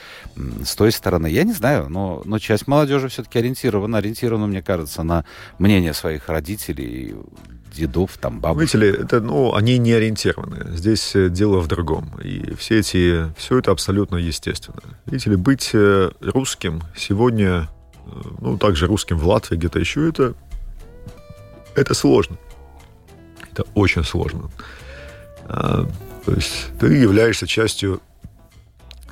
с 0.64 0.75
той 0.75 0.92
стороны, 0.92 1.27
я 1.29 1.44
не 1.44 1.53
знаю, 1.53 1.88
но, 1.88 2.23
но 2.25 2.38
часть 2.38 2.66
молодежи 2.66 3.09
все-таки 3.09 3.38
ориентирована, 3.38 3.99
ориентирована, 3.99 4.46
мне 4.46 4.62
кажется, 4.62 5.03
на 5.03 5.25
мнение 5.59 5.94
своих 5.94 6.29
родителей, 6.29 7.14
дедов, 7.75 8.18
там, 8.18 8.40
бабушек. 8.40 8.75
Видите 8.75 8.79
ли, 8.79 9.05
это, 9.05 9.20
ну, 9.20 9.55
они 9.55 9.79
не 9.79 9.92
ориентированы. 9.92 10.77
Здесь 10.77 11.14
э, 11.14 11.29
дело 11.29 11.61
в 11.61 11.66
другом. 11.66 12.11
И 12.23 12.55
все 12.57 12.81
эти, 12.81 13.33
все 13.37 13.59
это 13.59 13.70
абсолютно 13.70 14.16
естественно. 14.16 14.81
Видите 15.07 15.31
ли, 15.31 15.37
быть 15.37 15.70
э, 15.73 16.11
русским 16.20 16.83
сегодня, 16.96 17.68
э, 18.07 18.11
ну, 18.40 18.59
также 18.59 18.87
русским 18.87 19.18
в 19.18 19.27
Латвии, 19.27 19.57
где-то 19.57 19.79
еще, 19.79 20.09
это, 20.09 20.35
это 21.75 21.94
сложно. 21.94 22.37
Это 23.53 23.64
очень 23.75 24.05
сложно. 24.05 24.51
А, 25.53 25.85
то 26.25 26.33
есть 26.33 26.69
ты 26.79 26.95
являешься 26.95 27.47
частью, 27.47 28.01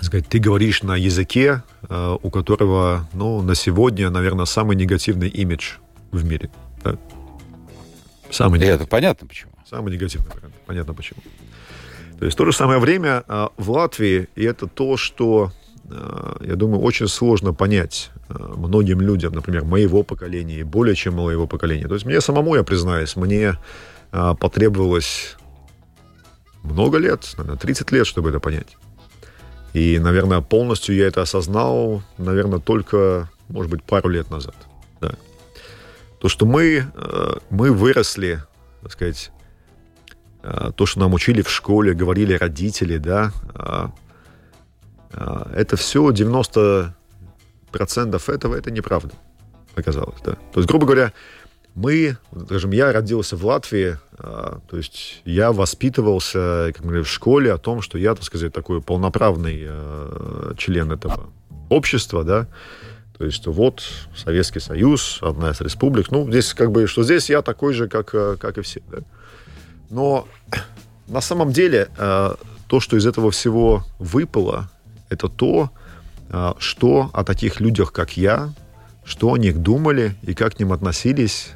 сказать, 0.00 0.28
ты 0.28 0.38
говоришь 0.38 0.84
на 0.84 0.96
языке, 0.96 1.64
а, 1.88 2.16
у 2.22 2.30
которого, 2.30 3.08
ну, 3.12 3.42
на 3.42 3.56
сегодня, 3.56 4.08
наверное, 4.08 4.44
самый 4.44 4.76
негативный 4.76 5.28
имидж 5.28 5.74
в 6.12 6.24
мире. 6.24 6.48
Да? 6.84 6.96
Самый 8.30 8.60
негативный. 8.60 8.76
это 8.76 8.86
понятно 8.86 9.26
почему. 9.26 9.52
Самый 9.68 9.92
негативный 9.92 10.30
вариант. 10.32 10.54
Понятно 10.64 10.94
почему. 10.94 11.20
То 12.20 12.24
есть 12.24 12.36
в 12.36 12.38
то 12.38 12.44
же 12.44 12.52
самое 12.52 12.78
время 12.78 13.24
а, 13.26 13.50
в 13.56 13.70
Латвии, 13.70 14.28
и 14.36 14.44
это 14.44 14.68
то, 14.68 14.96
что, 14.96 15.52
я 16.40 16.54
думаю, 16.54 16.82
очень 16.82 17.08
сложно 17.08 17.52
понять 17.52 18.10
многим 18.28 19.00
людям, 19.00 19.32
например, 19.32 19.64
моего 19.64 20.04
поколения, 20.04 20.60
и 20.60 20.62
более 20.62 20.94
чем 20.94 21.14
моего 21.14 21.48
поколения. 21.48 21.88
То 21.88 21.94
есть 21.94 22.06
мне 22.06 22.20
самому, 22.20 22.54
я 22.54 22.62
признаюсь, 22.62 23.16
мне 23.16 23.54
потребовалось 24.10 25.36
много 26.68 26.98
лет, 26.98 27.32
наверное, 27.36 27.58
30 27.58 27.92
лет, 27.92 28.06
чтобы 28.06 28.30
это 28.30 28.40
понять. 28.40 28.76
И, 29.72 29.98
наверное, 29.98 30.40
полностью 30.40 30.94
я 30.94 31.06
это 31.06 31.22
осознал, 31.22 32.02
наверное, 32.16 32.58
только, 32.58 33.30
может 33.48 33.70
быть, 33.70 33.82
пару 33.82 34.08
лет 34.08 34.30
назад. 34.30 34.54
Да. 35.00 35.12
То, 36.20 36.28
что 36.28 36.46
мы, 36.46 36.90
э, 36.92 37.34
мы 37.50 37.72
выросли, 37.72 38.42
так 38.82 38.92
сказать, 38.92 39.30
э, 40.42 40.72
то, 40.74 40.86
что 40.86 41.00
нам 41.00 41.14
учили 41.14 41.42
в 41.42 41.50
школе, 41.50 41.92
говорили 41.92 42.34
родители, 42.34 42.96
да, 42.96 43.32
э, 43.54 43.88
это 45.54 45.76
все 45.76 46.10
90% 46.10 46.94
этого, 48.28 48.54
это 48.54 48.70
неправда 48.70 49.14
оказалось, 49.74 50.20
да. 50.24 50.32
То 50.32 50.60
есть, 50.60 50.68
грубо 50.68 50.86
говоря, 50.86 51.12
мы, 51.74 52.16
скажем, 52.46 52.72
я 52.72 52.92
родился 52.92 53.36
в 53.36 53.44
Латвии, 53.44 53.92
а, 53.92 53.98
то 54.20 54.76
есть 54.76 55.22
я 55.24 55.52
воспитывался, 55.52 56.72
как 56.72 56.80
мы 56.80 56.86
говорим, 56.86 57.04
в 57.04 57.08
школе 57.08 57.52
о 57.52 57.58
том, 57.58 57.82
что 57.82 57.98
я, 57.98 58.14
так 58.14 58.24
сказать, 58.24 58.52
такой 58.52 58.82
полноправный 58.82 59.64
а, 59.66 60.54
член 60.56 60.90
этого 60.90 61.30
общества, 61.68 62.24
да, 62.24 62.48
то 63.16 63.24
есть, 63.24 63.36
что 63.36 63.52
вот 63.52 63.82
Советский 64.16 64.60
Союз, 64.60 65.18
одна 65.22 65.50
из 65.50 65.60
республик, 65.60 66.10
ну, 66.10 66.28
здесь 66.28 66.54
как 66.54 66.72
бы, 66.72 66.86
что 66.86 67.02
здесь 67.02 67.30
я 67.30 67.42
такой 67.42 67.74
же, 67.74 67.88
как, 67.88 68.14
а, 68.14 68.36
как 68.36 68.58
и 68.58 68.62
все, 68.62 68.82
да. 68.90 68.98
Но 69.90 70.28
на 71.06 71.20
самом 71.20 71.52
деле 71.52 71.88
то, 71.96 72.80
что 72.80 72.96
из 72.96 73.06
этого 73.06 73.30
всего 73.30 73.82
выпало, 73.98 74.70
это 75.08 75.28
то, 75.28 75.70
а, 76.30 76.54
что 76.58 77.10
о 77.12 77.24
таких 77.24 77.60
людях, 77.60 77.92
как 77.92 78.16
я, 78.16 78.52
что 79.04 79.32
о 79.32 79.38
них 79.38 79.58
думали 79.58 80.14
и 80.22 80.34
как 80.34 80.56
к 80.56 80.58
ним 80.58 80.72
относились 80.72 81.50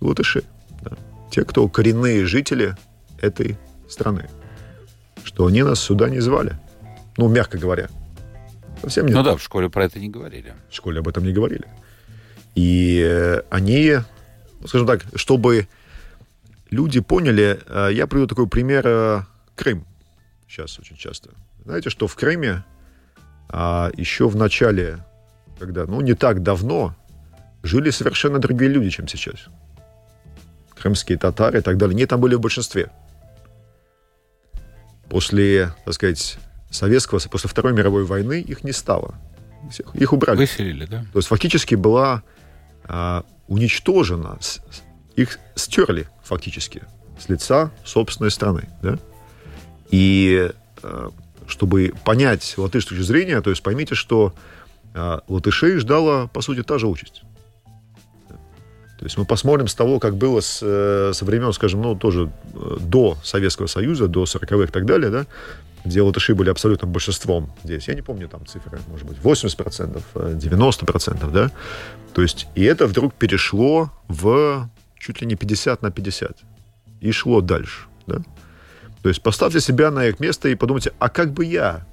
латыши. 0.00 0.42
Да? 0.42 0.57
Те, 1.30 1.44
кто 1.44 1.68
коренные 1.68 2.26
жители 2.26 2.74
этой 3.20 3.56
страны. 3.88 4.28
Что 5.24 5.46
они 5.46 5.62
нас 5.62 5.80
сюда 5.80 6.08
не 6.08 6.20
звали. 6.20 6.58
Ну, 7.16 7.28
мягко 7.28 7.58
говоря. 7.58 7.88
Совсем 8.80 9.06
не 9.06 9.12
Ну 9.12 9.22
да, 9.22 9.36
в 9.36 9.42
школе 9.42 9.68
про 9.68 9.84
это 9.84 9.98
не 9.98 10.08
говорили. 10.08 10.54
В 10.70 10.74
школе 10.74 11.00
об 11.00 11.08
этом 11.08 11.24
не 11.24 11.32
говорили. 11.32 11.66
И 12.54 13.02
э, 13.04 13.42
они, 13.50 13.98
ну, 14.60 14.66
скажем 14.66 14.86
так, 14.86 15.02
чтобы 15.14 15.68
люди 16.70 17.00
поняли, 17.00 17.60
э, 17.66 17.90
я 17.92 18.06
приведу 18.06 18.28
такой 18.28 18.48
пример 18.48 18.84
э, 18.86 19.22
Крым. 19.56 19.84
Сейчас 20.48 20.78
очень 20.78 20.96
часто. 20.96 21.30
Знаете, 21.64 21.90
что 21.90 22.06
в 22.06 22.14
Крыме 22.14 22.64
а, 23.48 23.90
еще 23.96 24.28
в 24.28 24.36
начале, 24.36 25.04
когда, 25.58 25.86
ну, 25.86 26.00
не 26.00 26.14
так 26.14 26.42
давно, 26.42 26.94
жили 27.62 27.90
совершенно 27.90 28.38
другие 28.38 28.70
люди, 28.70 28.90
чем 28.90 29.08
сейчас. 29.08 29.48
Крымские 30.80 31.18
татары 31.18 31.58
и 31.58 31.62
так 31.62 31.76
далее. 31.76 31.94
Они 31.94 32.06
там 32.06 32.20
были 32.20 32.34
в 32.34 32.40
большинстве. 32.40 32.90
После, 35.08 35.74
так 35.84 35.94
сказать, 35.94 36.38
советского, 36.70 37.18
после 37.18 37.48
Второй 37.48 37.72
мировой 37.72 38.04
войны 38.04 38.40
их 38.40 38.64
не 38.64 38.72
стало. 38.72 39.14
Всех, 39.70 39.94
их 39.94 40.12
убрали. 40.12 40.38
Выселили, 40.38 40.86
да? 40.86 41.04
То 41.12 41.18
есть 41.18 41.28
фактически 41.28 41.74
была 41.74 42.22
а, 42.84 43.24
уничтожена, 43.48 44.38
с, 44.40 44.60
их 45.16 45.38
стерли 45.54 46.08
фактически 46.22 46.82
с 47.18 47.28
лица 47.28 47.70
собственной 47.84 48.30
страны. 48.30 48.68
Да? 48.82 48.98
И 49.90 50.50
а, 50.82 51.10
чтобы 51.46 51.94
понять 52.04 52.54
латышскую 52.56 52.98
точку 52.98 53.12
зрения, 53.12 53.40
то 53.40 53.50
есть 53.50 53.62
поймите, 53.62 53.94
что 53.94 54.34
а, 54.94 55.22
латышей 55.28 55.78
ждала, 55.78 56.28
по 56.28 56.40
сути, 56.40 56.62
та 56.62 56.78
же 56.78 56.86
участь. 56.86 57.22
То 58.98 59.04
есть 59.04 59.16
мы 59.16 59.24
посмотрим 59.24 59.68
с 59.68 59.74
того, 59.74 60.00
как 60.00 60.16
было 60.16 60.40
с, 60.40 60.58
э, 60.60 61.12
со 61.14 61.24
времен, 61.24 61.52
скажем, 61.52 61.82
ну, 61.82 61.94
тоже 61.94 62.32
э, 62.52 62.76
до 62.80 63.16
Советского 63.22 63.68
Союза, 63.68 64.08
до 64.08 64.24
40-х 64.24 64.64
и 64.64 64.66
так 64.66 64.86
далее, 64.86 65.08
да, 65.10 65.26
где 65.84 66.02
латыши 66.02 66.34
были 66.34 66.50
абсолютным 66.50 66.90
большинством 66.90 67.52
здесь. 67.62 67.86
Я 67.86 67.94
не 67.94 68.02
помню 68.02 68.28
там 68.28 68.44
цифры, 68.44 68.80
может 68.88 69.06
быть, 69.06 69.18
80%, 69.18 70.02
90%, 70.14 71.28
э, 71.28 71.32
да. 71.32 71.50
То 72.12 72.22
есть, 72.22 72.48
и 72.56 72.64
это 72.64 72.88
вдруг 72.88 73.14
перешло 73.14 73.92
в 74.08 74.68
чуть 74.98 75.20
ли 75.20 75.28
не 75.28 75.36
50 75.36 75.80
на 75.80 75.92
50. 75.92 76.36
И 77.00 77.12
шло 77.12 77.40
дальше, 77.40 77.86
да. 78.08 78.16
То 79.02 79.10
есть 79.10 79.22
поставьте 79.22 79.60
себя 79.60 79.92
на 79.92 80.06
их 80.06 80.18
место 80.18 80.48
и 80.48 80.56
подумайте, 80.56 80.92
а 80.98 81.08
как 81.08 81.32
бы 81.32 81.44
я 81.44 81.86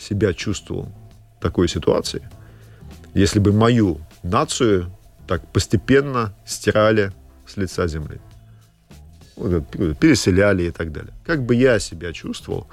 себя 0.00 0.32
чувствовал 0.32 0.88
в 1.38 1.42
такой 1.42 1.68
ситуации, 1.68 2.26
если 3.12 3.38
бы 3.38 3.52
мою 3.52 4.00
нацию 4.22 4.90
так 5.32 5.50
постепенно 5.50 6.34
стирали 6.44 7.10
с 7.46 7.56
лица 7.56 7.86
земли. 7.86 8.20
Переселяли 9.98 10.64
и 10.64 10.70
так 10.70 10.92
далее. 10.92 11.14
Как 11.24 11.42
бы 11.42 11.54
я 11.54 11.78
себя 11.78 12.12
чувствовал 12.12 12.66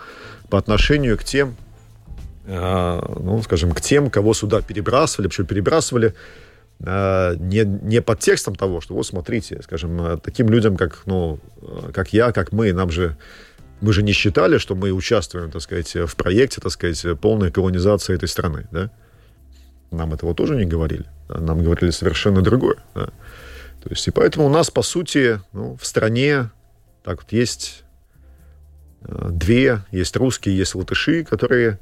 по 0.50 0.58
отношению 0.58 1.18
к 1.18 1.24
тем, 1.24 1.56
э, 2.46 3.02
ну, 3.22 3.42
скажем, 3.44 3.72
к 3.72 3.80
тем, 3.80 4.10
кого 4.10 4.34
сюда 4.34 4.62
перебрасывали, 4.62 5.30
причем 5.30 5.46
перебрасывали 5.46 6.14
э, 6.82 7.36
не, 7.40 7.64
не 7.64 8.02
под 8.02 8.20
текстом 8.20 8.56
того, 8.56 8.82
что 8.82 8.94
вот 8.94 9.08
смотрите, 9.08 9.62
скажем, 9.64 10.02
э, 10.02 10.18
таким 10.18 10.50
людям, 10.50 10.76
как, 10.76 11.04
ну, 11.06 11.40
как 11.94 12.12
я, 12.12 12.34
как 12.34 12.52
мы, 12.52 12.74
нам 12.74 12.92
же 12.92 13.16
мы 13.80 13.94
же 13.94 14.04
не 14.04 14.12
считали, 14.12 14.58
что 14.58 14.76
мы 14.76 14.92
участвуем, 14.92 15.50
так 15.50 15.62
сказать, 15.62 15.96
в 15.96 16.16
проекте, 16.18 16.60
так 16.60 16.74
сказать, 16.74 17.06
полной 17.22 17.52
колонизации 17.52 18.16
этой 18.16 18.28
страны, 18.28 18.68
да? 18.72 18.92
Нам 19.92 20.14
этого 20.14 20.34
тоже 20.36 20.56
не 20.56 20.66
говорили. 20.66 21.06
Нам 21.30 21.64
говорили 21.64 21.92
совершенно 21.92 22.42
другое. 22.42 22.78
Да? 22.96 23.06
То 23.84 23.90
есть, 23.90 24.08
и 24.08 24.12
поэтому 24.12 24.46
у 24.46 24.50
нас, 24.50 24.70
по 24.70 24.82
сути, 24.82 25.40
ну, 25.54 25.78
в 25.78 25.86
стране 25.86 26.50
так 27.04 27.24
вот 27.24 27.32
есть 27.32 27.84
э, 29.02 29.30
две, 29.32 29.82
есть 29.92 30.16
русские, 30.16 30.58
есть 30.58 30.76
латыши, 30.76 31.24
которые 31.24 31.80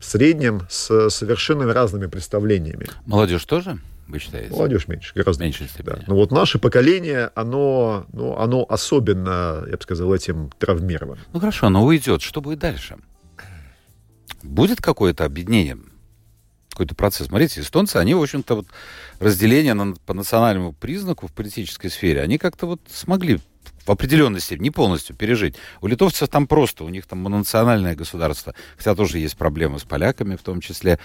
в 0.00 0.04
среднем 0.04 0.62
с 0.68 1.10
совершенно 1.10 1.72
разными 1.72 2.06
представлениями. 2.06 2.86
Молодежь 3.04 3.44
тоже? 3.44 3.78
вы 4.08 4.18
считаете? 4.18 4.50
Молодежь 4.50 4.88
меньше, 4.88 5.12
гораздо 5.14 5.44
меньше. 5.44 5.64
меньше 5.64 5.82
да. 5.82 5.98
Но 6.06 6.14
вот 6.16 6.32
наше 6.32 6.58
поколение, 6.58 7.30
оно, 7.34 8.06
ну, 8.12 8.36
оно 8.38 8.64
особенно, 8.68 9.64
я 9.68 9.76
бы 9.76 9.82
сказал, 9.82 10.12
этим 10.14 10.50
травмировано. 10.58 11.20
Ну 11.32 11.40
хорошо, 11.40 11.66
оно 11.66 11.84
уйдет. 11.84 12.22
Что 12.22 12.40
будет 12.40 12.58
дальше? 12.58 12.96
Будет 14.42 14.80
какое-то 14.80 15.24
объединение? 15.24 15.78
Какой-то 16.78 16.94
процесс. 16.94 17.26
Смотрите, 17.26 17.60
эстонцы, 17.60 17.96
они, 17.96 18.14
в 18.14 18.22
общем-то, 18.22 18.54
вот 18.54 18.66
разделение 19.18 19.74
на, 19.74 19.96
по 20.06 20.14
национальному 20.14 20.72
признаку 20.72 21.26
в 21.26 21.32
политической 21.32 21.88
сфере, 21.88 22.22
они 22.22 22.38
как-то 22.38 22.66
вот 22.66 22.80
смогли 22.88 23.40
в 23.84 23.90
определенной 23.90 24.38
степени, 24.38 24.66
не 24.66 24.70
полностью 24.70 25.16
пережить. 25.16 25.56
У 25.80 25.88
литовцев 25.88 26.28
там 26.28 26.46
просто, 26.46 26.84
у 26.84 26.88
них 26.88 27.04
там 27.06 27.18
мононациональное 27.18 27.96
государство, 27.96 28.54
хотя 28.76 28.94
тоже 28.94 29.18
есть 29.18 29.36
проблемы 29.36 29.80
с 29.80 29.82
поляками 29.82 30.36
в 30.36 30.42
том 30.42 30.60
числе. 30.60 31.00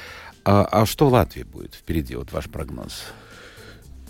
А, 0.45 0.63
а 0.63 0.85
что 0.85 1.09
в 1.09 1.13
Латвии 1.13 1.41
будет 1.41 1.73
впереди, 1.73 2.13
вот 2.15 2.31
ваш 2.31 2.45
прогноз? 2.49 3.05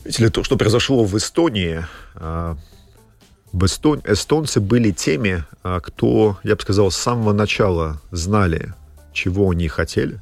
Видите 0.04 0.26
ли, 0.26 0.30
то, 0.30 0.44
что 0.44 0.58
произошло 0.58 1.06
в 1.06 1.16
Эстонии, 1.16 1.86
а, 2.16 2.58
в 3.54 3.64
Эстон... 3.64 4.02
эстонцы 4.04 4.60
были 4.60 4.92
теми, 4.92 5.46
а, 5.64 5.80
кто, 5.80 6.38
я 6.44 6.58
бы 6.58 6.62
сказал, 6.62 6.92
с 6.92 6.98
самого 6.98 7.32
начала 7.32 8.02
знали, 8.12 8.74
чего 9.14 9.52
они 9.52 9.70
хотели. 9.70 10.20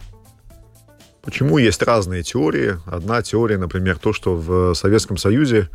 Почему 1.22 1.58
есть 1.58 1.82
разные 1.84 2.24
теории? 2.24 2.78
Одна 2.86 3.22
теория, 3.22 3.58
например, 3.58 3.98
то, 4.00 4.14
что 4.14 4.36
в 4.36 4.74
Советском 4.74 5.18
Союзе 5.18 5.70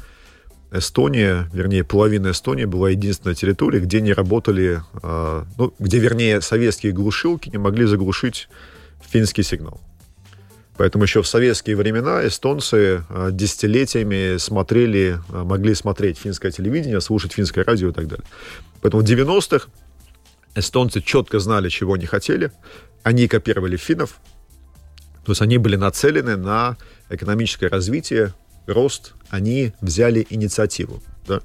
Эстония, 0.72 1.48
вернее, 1.52 1.84
половина 1.84 2.32
Эстонии 2.32 2.64
была 2.64 2.90
единственной 2.90 3.36
территорией, 3.36 3.84
где 3.84 4.00
не 4.00 4.12
работали, 4.12 4.82
ну, 5.02 5.72
где, 5.78 6.00
вернее, 6.00 6.40
советские 6.40 6.92
глушилки 6.92 7.48
не 7.50 7.58
могли 7.58 7.86
заглушить 7.86 8.48
финский 9.08 9.44
сигнал. 9.44 9.80
Поэтому 10.76 11.04
еще 11.04 11.22
в 11.22 11.26
советские 11.26 11.76
времена 11.76 12.26
эстонцы 12.26 13.04
а, 13.08 13.30
десятилетиями 13.30 14.36
смотрели, 14.36 15.18
а, 15.30 15.44
могли 15.44 15.74
смотреть 15.74 16.18
финское 16.18 16.50
телевидение, 16.50 17.00
слушать 17.00 17.32
финское 17.32 17.64
радио 17.64 17.88
и 17.88 17.92
так 17.92 18.06
далее. 18.08 18.26
Поэтому 18.82 19.02
в 19.02 19.06
90-х 19.06 19.68
эстонцы 20.54 21.00
четко 21.00 21.38
знали, 21.38 21.70
чего 21.70 21.94
они 21.94 22.04
хотели. 22.04 22.52
Они 23.02 23.26
копировали 23.26 23.76
финнов. 23.76 24.18
То 25.26 25.32
есть 25.32 25.42
они 25.42 25.58
были 25.58 25.74
нацелены 25.74 26.36
на 26.36 26.76
экономическое 27.10 27.68
развитие, 27.68 28.32
рост. 28.68 29.14
Они 29.28 29.72
взяли 29.80 30.24
инициативу. 30.30 31.02
Да? 31.26 31.40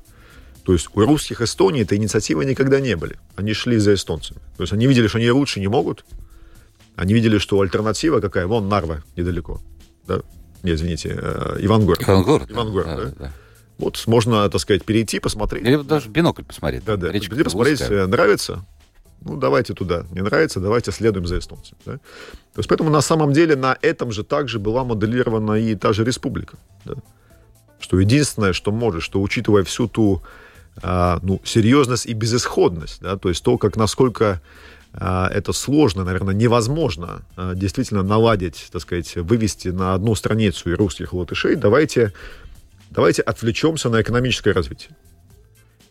То 0.63 0.73
есть 0.73 0.89
у 0.93 0.99
русских 1.01 1.41
Эстонии 1.41 1.81
этой 1.81 1.97
инициативы 1.97 2.45
никогда 2.45 2.79
не 2.79 2.95
были. 2.95 3.17
Они 3.35 3.53
шли 3.53 3.77
за 3.77 3.95
эстонцами. 3.95 4.39
То 4.55 4.61
есть 4.61 4.71
они 4.71 4.85
видели, 4.85 5.07
что 5.07 5.17
они 5.17 5.31
лучше 5.31 5.59
не 5.59 5.67
могут, 5.67 6.05
они 6.95 7.15
видели, 7.15 7.39
что 7.39 7.59
альтернатива 7.59 8.19
какая? 8.19 8.45
Вон 8.45 8.69
Нарва 8.69 9.01
недалеко. 9.15 9.59
Да? 10.05 10.21
Не, 10.61 10.73
извините, 10.73 11.17
э, 11.19 11.57
Ивангород. 11.61 12.03
Ивангород. 12.03 12.51
Ивангород, 12.51 12.85
да. 12.85 13.03
да. 13.05 13.11
да. 13.17 13.33
Вот 13.79 14.03
можно, 14.05 14.47
так 14.47 14.61
сказать, 14.61 14.85
перейти, 14.85 15.19
посмотреть. 15.19 15.65
Или 15.65 15.77
даже 15.77 16.07
бинокль 16.07 16.43
посмотреть. 16.43 16.85
Да, 16.85 16.97
да. 16.97 17.11
Речка 17.11 17.35
посмотреть, 17.35 17.81
узкая. 17.81 18.05
нравится, 18.05 18.63
ну, 19.21 19.37
давайте 19.37 19.73
туда. 19.73 20.05
Не 20.11 20.21
нравится, 20.21 20.59
давайте 20.59 20.91
следуем 20.91 21.27
за 21.27 21.37
эстонцами. 21.37 21.79
Да? 21.85 21.93
То 21.93 22.57
есть, 22.57 22.69
поэтому 22.69 22.89
на 22.89 23.01
самом 23.01 23.33
деле 23.33 23.55
на 23.55 23.77
этом 23.81 24.11
же 24.11 24.23
также 24.23 24.59
была 24.59 24.83
моделирована 24.83 25.53
и 25.53 25.75
та 25.75 25.93
же 25.93 26.03
республика. 26.03 26.57
Да? 26.85 26.95
Что 27.79 27.99
единственное, 27.99 28.53
что 28.53 28.71
может, 28.71 29.03
что 29.03 29.21
учитывая 29.21 29.63
всю 29.63 29.87
ту 29.87 30.21
а, 30.81 31.19
ну, 31.21 31.41
серьезность 31.43 32.05
и 32.05 32.13
безысходность, 32.13 33.01
да, 33.01 33.17
то 33.17 33.29
есть 33.29 33.43
то, 33.43 33.57
как 33.57 33.75
насколько 33.75 34.41
а, 34.93 35.29
это 35.29 35.53
сложно, 35.53 36.03
наверное, 36.03 36.33
невозможно 36.33 37.21
а, 37.35 37.53
действительно 37.53 38.03
наладить, 38.03 38.69
так 38.71 38.81
сказать, 38.81 39.15
вывести 39.15 39.69
на 39.69 39.93
одну 39.93 40.15
страницу 40.15 40.69
и 40.71 40.73
русских, 40.73 41.13
и 41.13 41.15
латышей, 41.15 41.55
давайте, 41.55 42.13
давайте 42.89 43.21
отвлечемся 43.21 43.89
на 43.89 44.01
экономическое 44.01 44.53
развитие. 44.53 44.95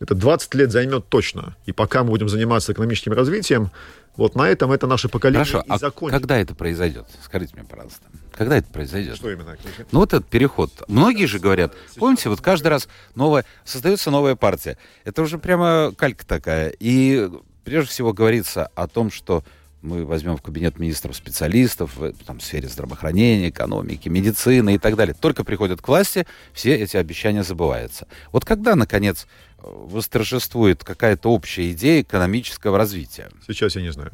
Это 0.00 0.14
20 0.14 0.54
лет 0.54 0.72
займет 0.72 1.08
точно. 1.08 1.56
И 1.66 1.72
пока 1.72 2.02
мы 2.02 2.10
будем 2.10 2.28
заниматься 2.28 2.72
экономическим 2.72 3.12
развитием, 3.12 3.70
вот 4.16 4.34
на 4.34 4.48
этом 4.48 4.72
это 4.72 4.86
наше 4.86 5.08
поколение 5.08 5.44
Хорошо, 5.44 5.64
и 5.66 5.70
а 5.70 6.10
когда 6.10 6.38
это 6.38 6.54
произойдет? 6.54 7.06
Скажите 7.22 7.54
мне, 7.54 7.64
пожалуйста. 7.64 8.02
Когда 8.32 8.56
это 8.56 8.68
произойдет? 8.68 9.16
Что 9.16 9.30
именно? 9.30 9.56
Ну, 9.92 10.00
вот 10.00 10.12
этот 10.12 10.26
переход. 10.26 10.72
Многие 10.88 11.26
же 11.26 11.38
говорят, 11.38 11.74
помните, 11.96 12.28
вот 12.28 12.40
каждый 12.40 12.68
раз 12.68 12.88
новая, 13.14 13.44
создается 13.64 14.10
новая 14.10 14.34
партия. 14.34 14.78
Это 15.04 15.22
уже 15.22 15.38
прямо 15.38 15.92
калька 15.96 16.26
такая. 16.26 16.72
И 16.80 17.30
Прежде 17.64 17.90
всего 17.90 18.12
говорится 18.12 18.66
о 18.74 18.88
том, 18.88 19.10
что 19.10 19.44
мы 19.82 20.04
возьмем 20.04 20.36
в 20.36 20.42
кабинет 20.42 20.78
министров 20.78 21.16
специалистов 21.16 21.96
в, 21.96 22.12
там, 22.24 22.38
в 22.38 22.42
сфере 22.42 22.68
здравоохранения, 22.68 23.48
экономики, 23.48 24.08
медицины 24.08 24.74
и 24.74 24.78
так 24.78 24.96
далее. 24.96 25.14
Только 25.18 25.44
приходят 25.44 25.80
к 25.80 25.88
власти, 25.88 26.26
все 26.52 26.74
эти 26.74 26.96
обещания 26.96 27.42
забываются. 27.44 28.06
Вот 28.32 28.44
когда, 28.44 28.74
наконец, 28.74 29.26
восторжествует 29.62 30.84
какая-то 30.84 31.30
общая 31.30 31.70
идея 31.72 32.02
экономического 32.02 32.78
развития? 32.78 33.30
Сейчас 33.46 33.76
я 33.76 33.82
не 33.82 33.92
знаю. 33.92 34.12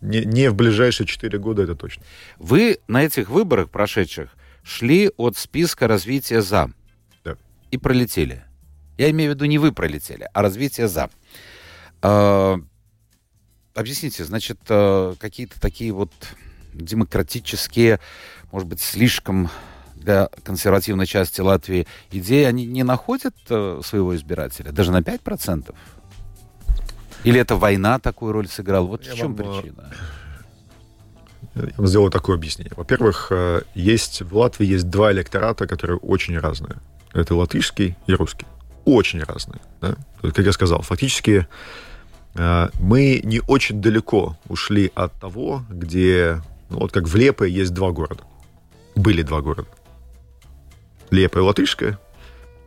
Не, 0.00 0.24
не 0.24 0.50
в 0.50 0.54
ближайшие 0.54 1.06
четыре 1.06 1.38
года, 1.38 1.62
это 1.62 1.76
точно. 1.76 2.02
Вы 2.38 2.78
на 2.88 3.04
этих 3.04 3.30
выборах 3.30 3.70
прошедших 3.70 4.34
шли 4.64 5.10
от 5.16 5.36
списка 5.36 5.86
развития 5.86 6.42
«за» 6.42 6.70
Да. 7.24 7.36
и 7.70 7.78
пролетели. 7.78 8.44
Я 8.98 9.10
имею 9.10 9.32
в 9.32 9.34
виду 9.34 9.44
не 9.44 9.58
вы 9.58 9.72
пролетели, 9.72 10.28
а 10.34 10.42
развитие 10.42 10.88
«за». 10.88 11.08
А, 12.02 12.58
объясните, 13.74 14.24
значит, 14.24 14.58
а, 14.68 15.14
какие-то 15.20 15.60
такие 15.60 15.92
вот 15.92 16.12
демократические, 16.74 18.00
может 18.50 18.68
быть, 18.68 18.80
слишком 18.80 19.50
для 20.02 20.28
консервативной 20.44 21.06
части 21.06 21.40
Латвии 21.40 21.86
идеи, 22.10 22.44
они 22.44 22.66
не 22.66 22.82
находят 22.82 23.34
э, 23.48 23.80
своего 23.84 24.14
избирателя, 24.16 24.72
даже 24.72 24.92
на 24.92 25.00
5%? 25.00 25.74
Или 27.24 27.40
это 27.40 27.56
война 27.56 27.98
такую 27.98 28.32
роль 28.32 28.48
сыграла? 28.48 28.86
Вот 28.86 29.04
Я 29.04 29.12
в 29.12 29.16
чем 29.16 29.34
вам, 29.34 29.48
э, 29.48 29.60
причина? 29.60 29.92
Я 31.54 31.72
вам 31.76 31.86
сделаю 31.86 32.10
такое 32.10 32.36
объяснение. 32.36 32.72
Во-первых, 32.76 33.28
э, 33.30 33.62
есть 33.74 34.22
в 34.22 34.36
Латвии 34.36 34.66
есть 34.66 34.90
два 34.90 35.12
электората, 35.12 35.66
которые 35.66 35.98
очень 35.98 36.38
разные. 36.38 36.76
Это 37.12 37.34
латышский 37.34 37.96
и 38.06 38.14
русский. 38.14 38.46
Очень 38.84 39.22
разные. 39.22 39.60
Да? 39.80 39.96
Как 40.22 40.38
я 40.38 40.52
сказал, 40.52 40.82
фактически 40.82 41.46
мы 42.34 43.20
не 43.22 43.42
очень 43.46 43.82
далеко 43.82 44.38
ушли 44.48 44.90
от 44.94 45.12
того, 45.20 45.66
где, 45.68 46.40
ну, 46.70 46.78
вот 46.78 46.90
как 46.90 47.06
в 47.06 47.14
Лепе 47.14 47.46
есть 47.46 47.74
два 47.74 47.90
города. 47.90 48.24
Были 48.94 49.22
два 49.22 49.42
города. 49.42 49.68
Лепе 51.12 51.40
латышская 51.40 51.98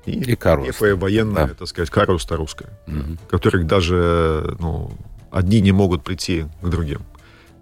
и, 0.06 0.12
И. 0.12 0.24
Лепе 0.24 0.94
военная, 0.96 1.48
Да. 1.48 1.54
так 1.56 1.68
сказать, 1.68 1.90
Каруста 1.90 2.36
русская 2.38 2.70
Мгм. 2.88 3.18
которых 3.30 3.66
даже 3.68 4.56
ну, 4.60 4.92
одни 5.32 5.62
не 5.62 5.72
могут 5.72 6.04
прийти 6.04 6.46
к 6.62 6.68
другим. 6.70 7.02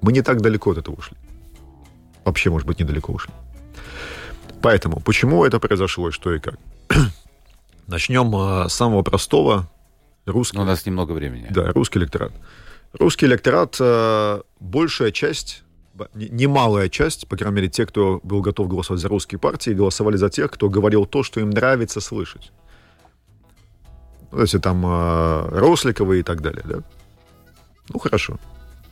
Мы 0.02 0.12
не 0.12 0.22
так 0.22 0.42
далеко 0.42 0.72
от 0.72 0.78
этого 0.80 0.96
ушли. 0.96 1.16
Вообще, 2.26 2.50
может 2.50 2.68
быть, 2.68 2.80
недалеко 2.80 3.14
ушли. 3.14 3.34
Поэтому, 4.62 5.00
почему 5.00 5.44
это 5.46 5.60
произошло 5.60 6.10
и 6.10 6.12
что 6.12 6.34
и 6.34 6.40
как? 6.40 6.56
Начнем 7.88 8.34
э, 8.36 8.70
с 8.70 8.74
самого 8.74 9.02
простого. 9.04 9.70
Русский, 10.26 10.58
Ну, 10.58 10.64
у 10.64 10.66
нас 10.66 10.86
немного 10.86 11.12
времени. 11.14 11.48
да, 11.50 11.72
русский 11.74 12.00
электорат. 12.00 12.32
Русский 12.94 13.26
электорат, 13.26 13.76
э, 13.80 14.42
большая 14.60 15.12
часть, 15.12 15.64
немалая 16.14 16.90
часть, 16.90 17.28
по 17.28 17.38
крайней 17.38 17.56
мере, 17.56 17.70
те, 17.70 17.86
кто 17.86 18.20
был 18.24 18.42
готов 18.42 18.68
голосовать 18.68 19.02
за 19.02 19.08
русские 19.08 19.40
партии, 19.40 19.72
голосовали 19.72 20.18
за 20.18 20.30
тех, 20.30 20.52
кто 20.52 20.70
говорил 20.70 21.06
то, 21.06 21.24
что 21.24 21.40
им 21.40 21.50
нравится 21.50 22.02
слышать. 22.02 22.52
Ну, 24.32 24.46
там 24.46 24.84
э, 24.86 25.60
Росликовы 25.60 26.20
и 26.20 26.24
так 26.24 26.42
далее, 26.42 26.64
да? 26.66 26.78
Ну, 27.90 28.00
хорошо. 28.00 28.40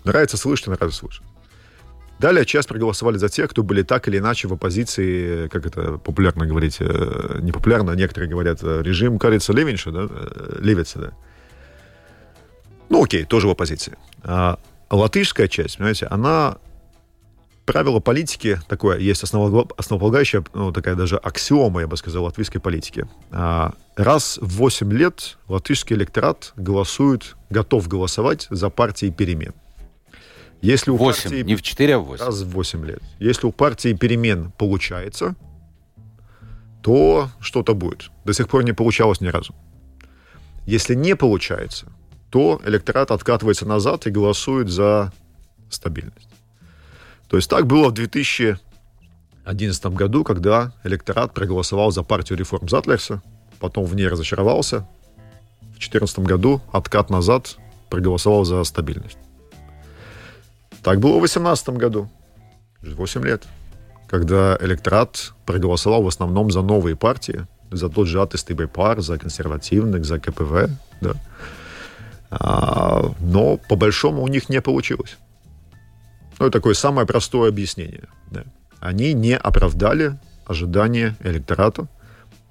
Нравится 0.03 0.37
слышать, 0.37 0.67
нравится 0.67 0.99
слышать. 0.99 1.23
Далее 2.19 2.45
часть 2.45 2.67
проголосовали 2.67 3.17
за 3.17 3.29
тех, 3.29 3.49
кто 3.49 3.63
были 3.63 3.81
так 3.81 4.07
или 4.07 4.19
иначе 4.19 4.47
в 4.47 4.53
оппозиции, 4.53 5.47
как 5.47 5.65
это 5.65 5.97
популярно 5.97 6.45
говорить, 6.45 6.77
э, 6.79 7.39
не 7.41 7.51
популярно, 7.51 7.91
некоторые 7.93 8.29
говорят, 8.29 8.59
э, 8.61 8.83
режим, 8.83 9.17
кажется, 9.17 9.53
Левинша, 9.53 9.91
да, 9.91 10.07
э, 10.07 10.57
Левица, 10.59 10.99
да. 10.99 11.11
Ну, 12.89 13.03
окей, 13.03 13.25
тоже 13.25 13.47
в 13.47 13.49
оппозиции. 13.49 13.97
А 14.23 14.59
латышская 14.91 15.47
часть, 15.47 15.77
понимаете, 15.77 16.05
она 16.11 16.57
правило 17.65 17.99
политики 17.99 18.59
такое, 18.67 18.99
есть 18.99 19.23
основополаг- 19.23 19.71
основополагающая, 19.77 20.43
ну, 20.53 20.71
такая 20.71 20.95
даже 20.95 21.17
аксиома, 21.17 21.81
я 21.81 21.87
бы 21.87 21.97
сказал, 21.97 22.23
латвийской 22.23 22.59
политики. 22.59 23.07
А, 23.31 23.73
раз 23.95 24.37
в 24.41 24.57
8 24.57 24.91
лет 24.91 25.37
латышский 25.47 25.95
электорат 25.95 26.53
голосует, 26.55 27.35
готов 27.49 27.87
голосовать 27.87 28.47
за 28.49 28.69
партии 28.69 29.09
перемен. 29.09 29.53
Если 30.61 30.91
у 30.91 30.95
Восемь, 30.95 31.23
партии 31.23 31.43
не 31.43 31.55
в 31.55 31.61
4, 31.61 31.95
а 31.95 31.99
в 31.99 32.05
8. 32.05 32.25
раз 32.25 32.41
в 32.41 32.49
8 32.49 32.85
лет. 32.85 33.01
Если 33.19 33.47
у 33.47 33.51
партии 33.51 33.93
перемен 33.93 34.51
получается, 34.57 35.35
то 36.83 37.29
что-то 37.39 37.73
будет. 37.73 38.11
До 38.25 38.33
сих 38.33 38.47
пор 38.47 38.63
не 38.63 38.73
получалось 38.73 39.21
ни 39.21 39.27
разу. 39.27 39.55
Если 40.67 40.93
не 40.93 41.15
получается, 41.15 41.87
то 42.29 42.61
электорат 42.65 43.11
откатывается 43.11 43.65
назад 43.65 44.07
и 44.07 44.11
голосует 44.11 44.69
за 44.69 45.11
стабильность. 45.69 46.30
То 47.31 47.37
есть 47.37 47.49
так 47.49 47.65
было 47.65 47.87
в 47.87 47.93
2011 47.93 49.85
году, 49.85 50.25
когда 50.25 50.73
электорат 50.83 51.33
проголосовал 51.33 51.91
за 51.91 52.03
партию 52.03 52.37
реформ 52.37 52.67
Затлерса, 52.67 53.21
потом 53.57 53.85
в 53.85 53.95
ней 53.95 54.09
разочаровался. 54.09 54.85
В 55.61 55.79
2014 55.79 56.19
году 56.19 56.61
откат 56.73 57.09
назад 57.09 57.55
проголосовал 57.89 58.43
за 58.43 58.61
стабильность. 58.65 59.17
Так 60.83 60.99
было 60.99 61.13
в 61.13 61.19
2018 61.19 61.69
году. 61.69 62.09
8 62.81 63.23
лет. 63.23 63.47
Когда 64.09 64.57
электорат 64.59 65.31
проголосовал 65.45 66.03
в 66.03 66.07
основном 66.07 66.51
за 66.51 66.61
новые 66.61 66.97
партии, 66.97 67.47
за 67.71 67.87
тот 67.87 68.07
же 68.07 68.21
атестый 68.21 68.57
пар, 68.67 68.99
за 68.99 69.17
консервативных, 69.17 70.03
за 70.03 70.19
КПВ, 70.19 70.69
да. 70.99 71.13
А, 72.29 73.09
но 73.21 73.55
по 73.55 73.77
большому 73.77 74.21
у 74.21 74.27
них 74.27 74.49
не 74.49 74.59
получилось. 74.59 75.17
Ну, 76.41 76.47
это 76.47 76.57
такое 76.57 76.73
самое 76.73 77.05
простое 77.05 77.49
объяснение. 77.49 78.09
да. 78.31 78.45
Они 78.79 79.13
не 79.13 79.37
оправдали 79.37 80.17
ожидания 80.47 81.15
электората, 81.19 81.87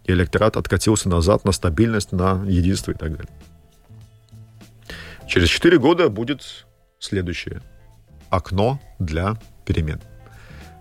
и 0.04 0.12
электорат 0.12 0.56
откатился 0.56 1.08
назад 1.08 1.44
на 1.44 1.50
стабильность, 1.50 2.12
на 2.12 2.44
единство 2.44 2.92
и 2.92 2.94
так 2.94 3.16
далее. 3.16 3.32
Через 5.26 5.48
4 5.48 5.76
года 5.78 6.08
будет 6.08 6.66
следующее 7.00 7.62
окно 8.28 8.80
для 9.00 9.36
перемен. 9.66 10.00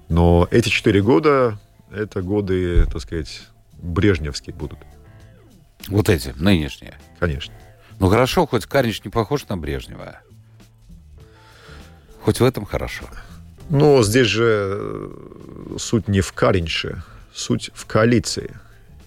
Но 0.08 0.48
эти 0.52 0.70
4 0.70 1.02
года, 1.02 1.60
это 1.92 2.22
годы, 2.22 2.86
так 2.86 3.02
сказать, 3.02 3.42
брежневские 3.82 4.56
будут, 4.56 4.78
Вот 5.88 6.10
эти, 6.10 6.30
нынешние. 6.38 6.94
конечно. 7.20 7.56
Ну 7.98 8.08
хорошо, 8.08 8.46
хоть 8.46 8.68
Карнич 8.68 9.04
не 9.04 9.10
похож 9.10 9.48
на 9.48 9.58
Брежнева. 9.58 10.20
Хоть 12.22 12.40
в 12.40 12.44
этом 12.44 12.66
хорошо. 12.66 13.06
Но 13.70 14.02
здесь 14.04 14.28
же 14.28 14.78
э, 14.80 15.76
суть 15.78 16.08
не 16.08 16.22
в 16.22 16.34
Каринше, 16.34 17.04
суть 17.34 17.70
в 17.74 17.86
коалиции. 17.86 18.56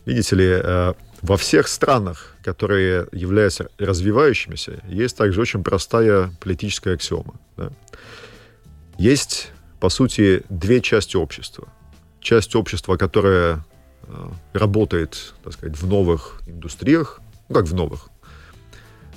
Видите 0.07 0.37
ли, 0.37 0.47
э, 0.49 0.95
во 1.21 1.37
всех 1.37 1.69
странах, 1.69 2.37
которые 2.45 3.07
являются 3.13 3.69
развивающимися, 3.79 4.83
есть 4.89 5.17
также 5.17 5.41
очень 5.41 5.65
простая 5.65 6.33
политическая 6.41 6.95
аксиома. 6.95 7.35
да. 7.57 7.71
Есть, 8.99 9.51
по 9.81 9.89
сути, 9.89 10.45
две 10.49 10.81
части 10.81 11.17
общества. 11.17 11.69
Часть 12.21 12.55
общества, 12.55 12.97
которая 12.97 13.65
э, 14.05 14.29
работает, 14.53 15.35
так 15.43 15.55
сказать, 15.55 15.77
в 15.77 15.87
новых 15.89 16.41
индустриях, 16.47 17.21
ну 17.49 17.57
как 17.57 17.65
в 17.65 17.75
новых, 17.75 18.09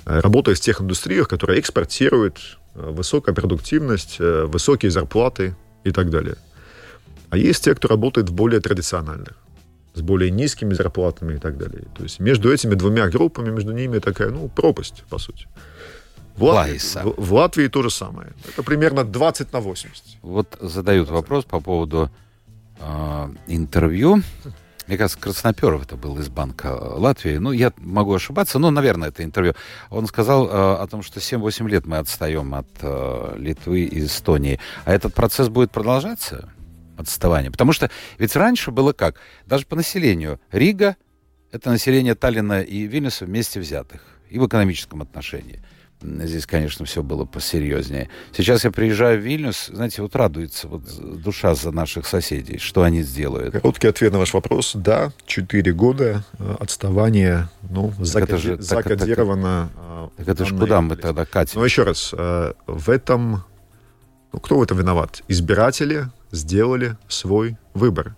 работает 0.04 0.58
в 0.58 0.60
тех 0.60 0.80
индустриях, 0.80 1.28
которые 1.28 1.60
экспортируют, 1.60 2.58
высокая 2.76 3.34
продуктивность, 3.34 4.16
э, 4.20 4.44
высокие 4.44 4.90
зарплаты 4.90 5.54
и 5.84 5.90
так 5.90 6.10
далее. 6.10 6.36
А 7.30 7.36
есть 7.36 7.64
те, 7.64 7.74
кто 7.74 7.88
работает 7.88 8.28
в 8.28 8.32
более 8.32 8.60
традициональных, 8.60 9.36
с 9.94 10.00
более 10.00 10.30
низкими 10.30 10.74
зарплатами 10.74 11.34
и 11.36 11.38
так 11.38 11.56
далее. 11.56 11.84
То 11.96 12.02
есть 12.02 12.20
между 12.20 12.52
этими 12.52 12.74
двумя 12.74 13.08
группами, 13.08 13.50
между 13.50 13.72
ними 13.72 13.98
такая, 13.98 14.30
ну, 14.30 14.48
пропасть, 14.48 15.04
по 15.08 15.18
сути. 15.18 15.46
В 16.36 16.44
Латвии, 16.44 16.78
в, 16.78 17.28
в 17.28 17.32
Латвии 17.32 17.68
то 17.68 17.82
же 17.82 17.90
самое. 17.90 18.32
Это 18.48 18.62
примерно 18.62 19.04
20 19.04 19.52
на 19.52 19.60
80. 19.60 20.04
Вот 20.22 20.56
задают 20.60 21.08
вопрос 21.08 21.44
по 21.44 21.60
поводу 21.60 22.10
э, 22.78 23.28
интервью. 23.48 24.22
Мне 24.86 24.96
кажется, 24.96 25.18
Красноперов 25.18 25.82
это 25.82 25.96
был 25.96 26.16
из 26.18 26.28
Банка 26.28 26.66
Латвии. 26.68 27.38
Ну, 27.38 27.50
я 27.50 27.72
могу 27.78 28.14
ошибаться, 28.14 28.58
но, 28.58 28.70
наверное, 28.70 29.08
это 29.08 29.24
интервью. 29.24 29.54
Он 29.90 30.06
сказал 30.06 30.46
э, 30.46 30.50
о 30.50 30.86
том, 30.86 31.02
что 31.02 31.18
7-8 31.18 31.68
лет 31.68 31.86
мы 31.86 31.98
отстаем 31.98 32.54
от 32.54 32.68
э, 32.82 33.34
Литвы 33.36 33.80
и 33.80 34.04
Эстонии. 34.04 34.60
А 34.84 34.92
этот 34.92 35.12
процесс 35.12 35.48
будет 35.48 35.72
продолжаться? 35.72 36.50
Отставание. 36.96 37.50
Потому 37.50 37.72
что 37.72 37.90
ведь 38.18 38.36
раньше 38.36 38.70
было 38.70 38.92
как? 38.92 39.16
Даже 39.44 39.66
по 39.66 39.74
населению. 39.74 40.40
Рига— 40.52 40.96
это 41.50 41.70
население 41.70 42.14
Таллина 42.14 42.62
и 42.62 42.86
Вильнюса 42.86 43.24
вместе 43.24 43.58
взятых. 43.58 44.00
И 44.30 44.38
в 44.38 44.46
экономическом 44.46 45.02
отношении. 45.02 45.62
Здесь, 46.02 46.46
конечно, 46.46 46.84
все 46.84 47.02
было 47.02 47.24
посерьезнее. 47.24 48.10
Сейчас 48.36 48.64
я 48.64 48.70
приезжаю 48.70 49.18
в 49.18 49.22
Вильнюс, 49.24 49.66
знаете, 49.72 50.02
вот 50.02 50.14
радуется 50.14 50.68
вот 50.68 50.82
душа 51.22 51.54
за 51.54 51.72
наших 51.72 52.06
соседей, 52.06 52.58
что 52.58 52.82
они 52.82 53.02
сделают. 53.02 53.52
Короткий 53.54 53.88
ответ 53.88 54.12
на 54.12 54.18
ваш 54.18 54.34
вопрос. 54.34 54.72
Да, 54.74 55.12
4 55.26 55.72
года 55.72 56.22
э, 56.38 56.54
отставания, 56.60 57.48
ну, 57.70 57.92
это 57.98 58.36
же- 58.36 58.54
закоди- 58.54 58.58
так- 58.58 58.62
закодировано. 58.62 59.70
э, 59.76 60.08
Так 60.18 60.28
это 60.28 60.44
ж 60.44 60.48
данной 60.50 60.60
куда 60.60 60.80
мы 60.82 60.96
тогда 60.96 61.24
катим? 61.24 61.60
Но 61.60 61.64
еще 61.64 61.82
раз, 61.84 62.10
э, 62.16 62.52
в 62.66 62.90
этом, 62.90 63.44
ну, 64.32 64.38
кто 64.38 64.58
в 64.58 64.62
этом 64.62 64.76
виноват? 64.78 65.22
Избиратели 65.28 66.08
сделали 66.30 66.96
свой 67.08 67.56
выбор. 67.72 68.14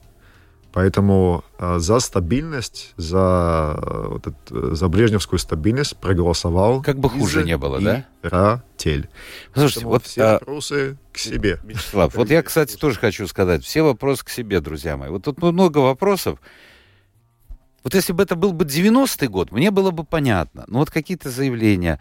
Поэтому 0.79 1.43
э, 1.59 1.81
за 1.81 1.99
стабильность, 1.99 2.93
за, 2.97 3.81
э, 3.83 4.07
вот 4.11 4.29
это, 4.29 4.77
за 4.77 4.87
брежневскую 4.87 5.41
стабильность 5.41 5.97
проголосовал 5.97 6.83
Как 6.83 7.01
бы 7.01 7.11
хуже 7.11 7.43
не 7.43 7.59
было, 7.59 7.81
да? 7.81 8.07
Ратель. 8.23 9.09
Слушайте, 9.55 9.81
Поэтому 9.81 9.91
вот 9.91 10.07
все 10.07 10.23
а, 10.23 10.33
вопросы 10.35 10.97
к 11.11 11.19
себе. 11.19 11.59
Вячеслав, 11.65 12.15
вот 12.15 12.31
я, 12.31 12.45
кстати, 12.45 12.77
тоже 12.77 12.97
хочу 12.97 13.27
сказать, 13.27 13.65
все 13.65 13.83
вопросы 13.83 14.25
к 14.25 14.29
себе, 14.29 14.61
друзья 14.61 14.97
мои. 14.97 15.11
Вот 15.11 15.25
тут 15.25 15.43
много 15.43 15.79
вопросов. 15.79 16.39
Вот 17.83 17.93
если 17.95 18.13
бы 18.13 18.23
это 18.23 18.37
был 18.37 18.53
бы 18.53 18.65
90-й 18.65 19.27
год, 19.27 19.51
мне 19.51 19.73
было 19.73 19.91
бы 19.91 20.05
понятно. 20.05 20.63
Но 20.69 20.79
вот 20.79 20.93
какие-то 20.93 21.29
заявления, 21.29 22.01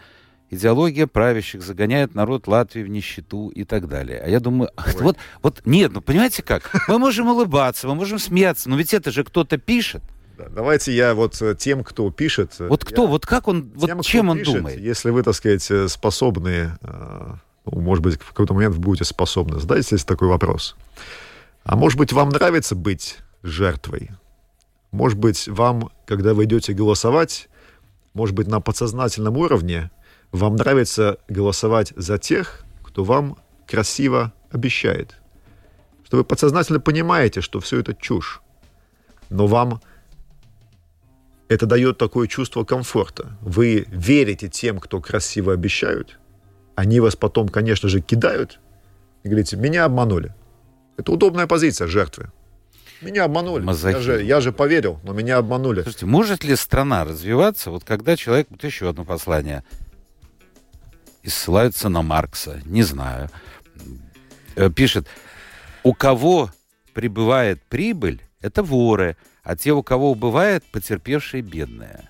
идеология 0.49 1.07
правящих 1.07 1.61
загоняет 1.61 2.15
народ 2.15 2.47
Латвии 2.47 2.83
в 2.83 2.87
нищету 2.89 3.49
и 3.49 3.63
так 3.63 3.87
далее. 3.87 4.21
А 4.23 4.29
я 4.29 4.39
думаю, 4.39 4.69
вот, 4.99 5.17
вот 5.41 5.61
нет, 5.65 5.91
ну 5.93 6.01
понимаете 6.01 6.41
как? 6.43 6.71
Мы 6.87 6.99
можем 6.99 7.27
улыбаться, 7.27 7.87
мы 7.87 7.95
можем 7.95 8.19
смеяться, 8.19 8.69
но 8.69 8.77
ведь 8.77 8.93
это 8.93 9.11
же 9.11 9.23
кто-то 9.23 9.57
пишет. 9.57 10.01
Да, 10.37 10.45
давайте 10.49 10.93
я 10.95 11.15
вот 11.15 11.41
э, 11.41 11.55
тем, 11.57 11.83
кто 11.83 12.11
пишет... 12.11 12.55
э, 12.59 12.67
Вот 12.67 12.85
кто, 12.85 13.03
я- 13.03 13.07
вот 13.09 13.25
как 13.25 13.47
он, 13.47 13.71
вот 13.75 13.87
тем, 13.87 14.01
чем 14.01 14.29
он 14.29 14.37
пишет, 14.37 14.53
думает? 14.55 14.79
Если 14.79 15.09
вы, 15.09 15.23
так 15.23 15.33
сказать, 15.33 15.69
э, 15.71 15.87
способны, 15.87 16.77
ну, 17.65 17.81
может 17.81 18.03
быть, 18.03 18.21
в 18.21 18.29
какой-то 18.29 18.53
момент 18.53 18.75
вы 18.75 18.81
будете 18.81 19.03
способны, 19.03 19.59
задайте 19.59 19.87
себе 19.89 19.99
такой 20.05 20.27
вопрос. 20.27 20.75
А 21.63 21.75
может 21.75 21.97
быть, 21.97 22.13
вам 22.13 22.29
нравится 22.29 22.75
быть 22.75 23.17
жертвой? 23.43 24.11
Может 24.91 25.17
быть, 25.17 25.47
вам, 25.47 25.89
когда 26.05 26.33
вы 26.33 26.45
идете 26.45 26.71
голосовать, 26.73 27.49
может 28.13 28.35
быть, 28.35 28.47
на 28.47 28.61
подсознательном 28.61 29.35
уровне 29.37 29.89
вам 30.31 30.55
нравится 30.55 31.17
голосовать 31.27 31.93
за 31.95 32.17
тех, 32.17 32.63
кто 32.83 33.03
вам 33.03 33.37
красиво 33.67 34.33
обещает. 34.51 35.17
Что 36.05 36.17
вы 36.17 36.23
подсознательно 36.23 36.79
понимаете, 36.79 37.41
что 37.41 37.59
все 37.59 37.79
это 37.79 37.93
чушь. 37.93 38.41
Но 39.29 39.47
вам 39.47 39.81
это 41.49 41.65
дает 41.65 41.97
такое 41.97 42.27
чувство 42.27 42.63
комфорта. 42.63 43.37
Вы 43.41 43.85
верите 43.87 44.47
тем, 44.47 44.79
кто 44.79 45.01
красиво 45.01 45.53
обещают. 45.53 46.19
Они 46.75 46.99
вас 46.99 47.15
потом, 47.15 47.49
конечно 47.49 47.89
же, 47.89 48.01
кидают 48.01 48.59
и 49.23 49.29
говорите, 49.29 49.57
меня 49.57 49.85
обманули. 49.85 50.33
Это 50.97 51.11
удобная 51.11 51.47
позиция 51.47 51.87
жертвы. 51.87 52.31
Меня 53.01 53.25
обманули. 53.25 53.61
Я 53.61 53.67
Мазохизм. 53.67 54.01
же, 54.01 54.23
я 54.23 54.41
же 54.41 54.51
поверил, 54.51 54.99
но 55.03 55.13
меня 55.13 55.37
обманули. 55.37 55.83
Слушайте, 55.83 56.05
может 56.05 56.43
ли 56.43 56.55
страна 56.55 57.05
развиваться, 57.05 57.69
вот 57.69 57.83
когда 57.83 58.15
человек, 58.15 58.47
вот 58.49 58.63
еще 58.63 58.89
одно 58.89 59.05
послание, 59.05 59.63
и 61.27 61.29
ссылаются 61.29 61.89
на 61.89 62.01
Маркса, 62.01 62.61
не 62.65 62.83
знаю, 62.83 63.29
Э, 64.57 64.71
пишет, 64.71 65.07
у 65.83 65.93
кого 65.93 66.51
прибывает 66.93 67.61
прибыль, 67.69 68.21
это 68.41 68.63
воры, 68.63 69.15
а 69.43 69.55
те, 69.55 69.71
у 69.71 69.83
кого 69.83 70.11
убывает, 70.11 70.63
потерпевшие 70.71 71.43
бедные. 71.43 72.09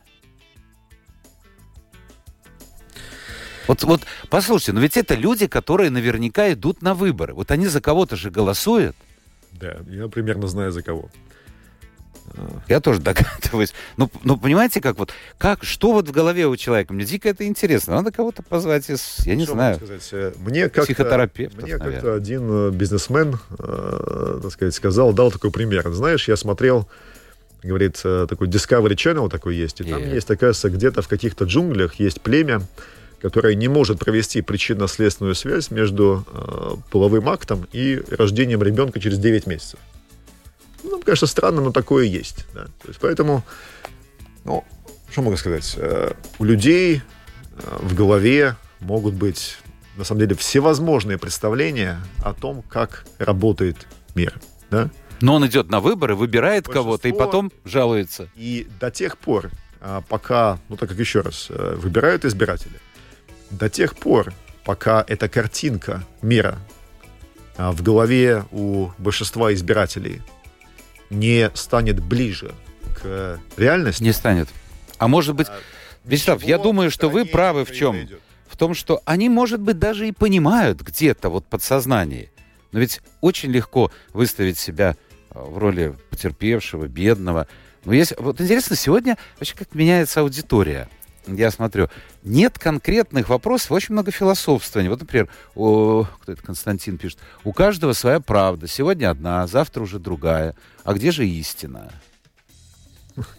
Вот, 3.68 3.84
вот 3.84 4.03
послушайте, 4.30 4.72
но 4.72 4.80
ведь 4.80 4.95
это 4.95 5.13
люди, 5.15 5.47
которые 5.47 5.89
наверняка 5.89 6.53
идут 6.53 6.82
на 6.82 6.93
выборы. 6.93 7.34
Вот 7.34 7.51
они 7.51 7.68
за 7.68 7.82
кого-то 7.82 8.15
же 8.15 8.32
голосуют. 8.32 8.95
Да, 9.51 9.80
я 9.89 10.07
примерно 10.07 10.47
знаю 10.47 10.72
за 10.72 10.82
кого. 10.84 11.09
Я 12.67 12.79
тоже 12.79 12.99
догадываюсь. 13.01 13.73
Ну, 13.97 14.09
ну, 14.23 14.38
понимаете, 14.38 14.81
как 14.81 14.97
вот, 14.97 15.11
как, 15.38 15.63
что 15.63 15.93
вот 15.93 16.07
в 16.07 16.11
голове 16.11 16.47
у 16.47 16.55
человека? 16.55 16.93
Мне 16.93 17.05
дико 17.05 17.29
это 17.29 17.45
интересно. 17.45 17.95
Надо 17.95 18.11
кого-то 18.11 18.43
позвать 18.43 18.89
из, 18.89 19.19
я 19.25 19.35
не 19.35 19.43
Что 19.45 19.53
знаю. 19.53 19.75
сказать? 19.77 20.38
Мне 20.38 20.69
как 20.69 20.85
Психотерапевтов, 20.85 21.63
Мне 21.63 21.77
как-то 21.77 22.13
один 22.15 22.47
э, 22.49 22.71
бизнесмен, 22.71 23.39
э, 23.57 24.39
так 24.41 24.51
сказать, 24.51 24.75
сказал, 24.75 25.13
дал 25.13 25.31
такой 25.31 25.51
пример. 25.51 25.91
Знаешь, 25.91 26.27
я 26.27 26.35
смотрел, 26.35 26.88
говорит, 27.63 28.01
э, 28.03 28.27
такой 28.29 28.47
Discovery 28.47 28.95
Channel 28.95 29.29
такой 29.29 29.55
есть, 29.55 29.81
и 29.81 29.83
там 29.83 29.99
Есть. 30.01 30.13
есть, 30.13 30.31
оказывается, 30.31 30.69
где-то 30.69 31.01
в 31.01 31.07
каких-то 31.07 31.45
джунглях 31.45 31.95
есть 31.95 32.21
племя, 32.21 32.61
которое 33.21 33.55
не 33.55 33.67
может 33.67 33.99
провести 33.99 34.41
причинно-следственную 34.41 35.35
связь 35.35 35.71
между 35.71 36.25
э, 36.31 36.75
половым 36.91 37.27
актом 37.29 37.67
и 37.71 38.01
рождением 38.11 38.61
ребенка 38.61 38.99
через 38.99 39.17
9 39.17 39.47
месяцев. 39.47 39.79
Ну, 40.89 41.01
кажется 41.01 41.27
странным, 41.27 41.65
но 41.65 41.71
такое 41.71 42.05
есть. 42.05 42.45
Да? 42.53 42.65
То 42.65 42.88
есть, 42.88 42.99
поэтому, 42.99 43.43
ну, 44.45 44.63
что 45.11 45.21
могу 45.21 45.38
сказать? 45.38 45.75
Э, 45.77 46.13
У 46.39 46.43
людей 46.43 47.01
э, 47.57 47.77
в 47.81 47.93
голове 47.95 48.55
могут 48.79 49.13
быть, 49.13 49.57
на 49.95 50.03
самом 50.03 50.21
деле, 50.21 50.35
всевозможные 50.35 51.17
представления 51.17 51.99
о 52.23 52.33
том, 52.33 52.61
как 52.61 53.05
работает 53.17 53.88
мир. 54.15 54.39
Да? 54.69 54.89
Но 55.21 55.35
он 55.35 55.47
идет 55.47 55.69
на 55.69 55.79
выборы, 55.79 56.15
выбирает 56.15 56.67
кого-то 56.67 57.07
и 57.07 57.11
потом 57.11 57.51
жалуется. 57.65 58.29
И 58.35 58.67
до 58.79 58.91
тех 58.91 59.17
пор, 59.17 59.49
а, 59.81 60.01
пока, 60.01 60.59
ну 60.69 60.77
так 60.77 60.89
как 60.89 60.99
еще 60.99 61.21
раз, 61.21 61.47
э, 61.49 61.75
выбирают 61.77 62.23
избиратели, 62.25 62.79
до 63.49 63.69
тех 63.69 63.95
пор, 63.95 64.33
пока 64.63 65.03
эта 65.07 65.27
картинка 65.29 66.03
мира 66.21 66.59
в 67.57 67.81
голове 67.81 68.45
у 68.51 68.91
большинства 68.99 69.51
избирателей 69.53 70.21
не 71.09 71.51
станет 71.53 71.99
ближе 72.01 72.53
к 73.01 73.39
реальности, 73.57 74.03
Не 74.03 74.13
станет. 74.13 74.49
А 74.97 75.07
может 75.07 75.35
быть, 75.35 75.47
А, 75.47 75.59
Вячеслав, 76.05 76.43
я 76.43 76.57
думаю, 76.57 76.89
что 76.91 77.09
вы 77.09 77.25
правы 77.25 77.65
в 77.65 77.73
чем? 77.73 78.07
В 78.47 78.57
том, 78.57 78.73
что 78.73 79.01
они, 79.05 79.29
может 79.29 79.59
быть, 79.59 79.77
даже 79.77 80.07
и 80.07 80.11
понимают 80.11 80.81
где-то 80.81 81.29
вот 81.29 81.45
подсознании. 81.45 82.31
Но 82.71 82.79
ведь 82.79 83.01
очень 83.21 83.51
легко 83.51 83.91
выставить 84.13 84.57
себя 84.57 84.95
э, 85.31 85.39
в 85.39 85.57
роли 85.57 85.95
потерпевшего, 86.09 86.87
бедного. 86.87 87.47
Но 87.85 87.93
есть... 87.93 88.13
Вот 88.17 88.41
интересно, 88.41 88.75
сегодня 88.75 89.17
вообще 89.37 89.55
как 89.55 89.75
меняется 89.75 90.21
аудитория. 90.21 90.89
Я 91.28 91.51
смотрю, 91.51 91.89
нет 92.23 92.57
конкретных 92.57 93.30
вопросов, 93.30 93.71
очень 93.71 93.93
много 93.93 94.11
философствования. 94.11 94.89
Вот, 94.89 95.01
например, 95.01 95.28
о, 95.55 96.05
кто 96.21 96.32
это, 96.32 96.41
Константин 96.41 96.97
пишет, 96.97 97.19
у 97.43 97.53
каждого 97.53 97.93
своя 97.93 98.19
правда. 98.19 98.67
Сегодня 98.67 99.09
одна, 99.09 99.45
завтра 99.47 99.84
уже 99.84 99.99
другая. 99.99 100.55
А 100.84 100.93
где 100.93 101.11
же 101.11 101.28
истина? 101.28 101.91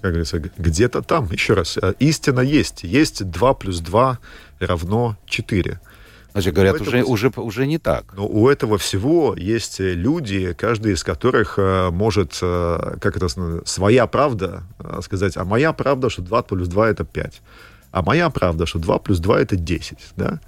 как 0.01 0.11
говорится, 0.11 0.41
где-то 0.41 1.03
там, 1.03 1.31
еще 1.31 1.55
раз, 1.55 1.79
э, 1.81 1.95
истина 2.01 2.41
есть. 2.41 2.83
Есть 2.83 3.25
2 3.25 3.55
плюс 3.55 3.81
2 3.81 4.19
равно 4.59 5.17
4. 5.27 5.81
Значит, 6.33 6.55
говорят, 6.55 6.77
это 6.77 6.85
уже, 6.85 7.03
уже, 7.05 7.33
уже 7.37 7.67
не 7.67 7.79
так. 7.79 8.13
Но 8.15 8.27
у 8.27 8.49
этого 8.49 8.79
всего 8.79 9.35
есть 9.37 9.81
э, 9.81 9.95
люди, 9.95 10.53
каждый 10.53 10.93
из 10.93 11.03
которых 11.03 11.59
э, 11.59 11.91
может, 11.91 12.39
э, 12.43 12.97
как 13.01 13.17
это, 13.17 13.29
своя 13.67 14.07
правда 14.07 14.65
э, 14.79 15.01
сказать, 15.03 15.37
а 15.37 15.45
моя 15.45 15.73
правда, 15.73 16.11
что 16.11 16.23
2 16.23 16.43
плюс 16.43 16.69
2 16.69 16.91
это 16.91 17.05
5. 17.05 17.43
А 17.91 18.03
моя 18.03 18.31
правда, 18.31 18.67
что 18.67 18.79
2 18.79 18.99
плюс 18.99 19.19
2 19.19 19.41
это 19.41 19.57
10, 19.57 19.99
да? 20.17 20.41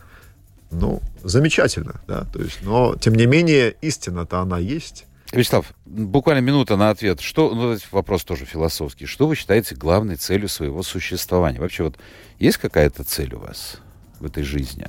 Ну, 0.71 1.03
замечательно, 1.25 2.01
да, 2.07 2.25
то 2.33 2.41
есть, 2.41 2.61
но, 2.63 2.95
тем 2.97 3.15
не 3.15 3.27
менее, 3.27 3.75
истина-то 3.81 4.41
она 4.41 4.59
есть. 4.59 5.07
Вячеслав, 5.33 5.67
буквально 5.87 6.41
минута 6.41 6.77
на 6.77 6.91
ответ. 6.91 7.21
Что, 7.21 7.55
ну, 7.55 7.77
вопрос 7.93 8.25
тоже 8.25 8.45
философский. 8.45 9.07
Что 9.07 9.27
вы 9.29 9.37
считаете 9.37 9.75
главной 9.77 10.17
целью 10.17 10.49
своего 10.49 10.83
существования? 10.83 11.61
Вообще 11.61 11.85
вот 11.85 11.99
есть 12.39 12.59
какая-то 12.59 13.05
цель 13.05 13.35
у 13.35 13.39
вас 13.39 13.79
в 14.19 14.27
этой 14.27 14.43
жизни? 14.43 14.87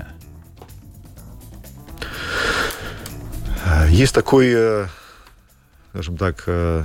Есть 3.90 4.14
такой, 4.16 4.52
э, 4.54 4.88
скажем 5.92 6.18
так, 6.18 6.44
э, 6.48 6.84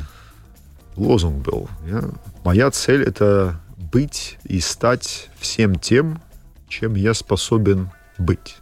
лозунг 0.97 1.43
был. 1.45 1.69
я- 1.87 2.11
Моя 2.45 2.71
цель— 2.71 3.03
это 3.05 3.59
быть 3.77 4.39
и 4.45 4.61
стать 4.61 5.29
всем 5.39 5.77
тем, 5.77 6.21
чем 6.69 6.95
я 6.95 7.15
способен 7.15 7.91
быть. 8.19 8.57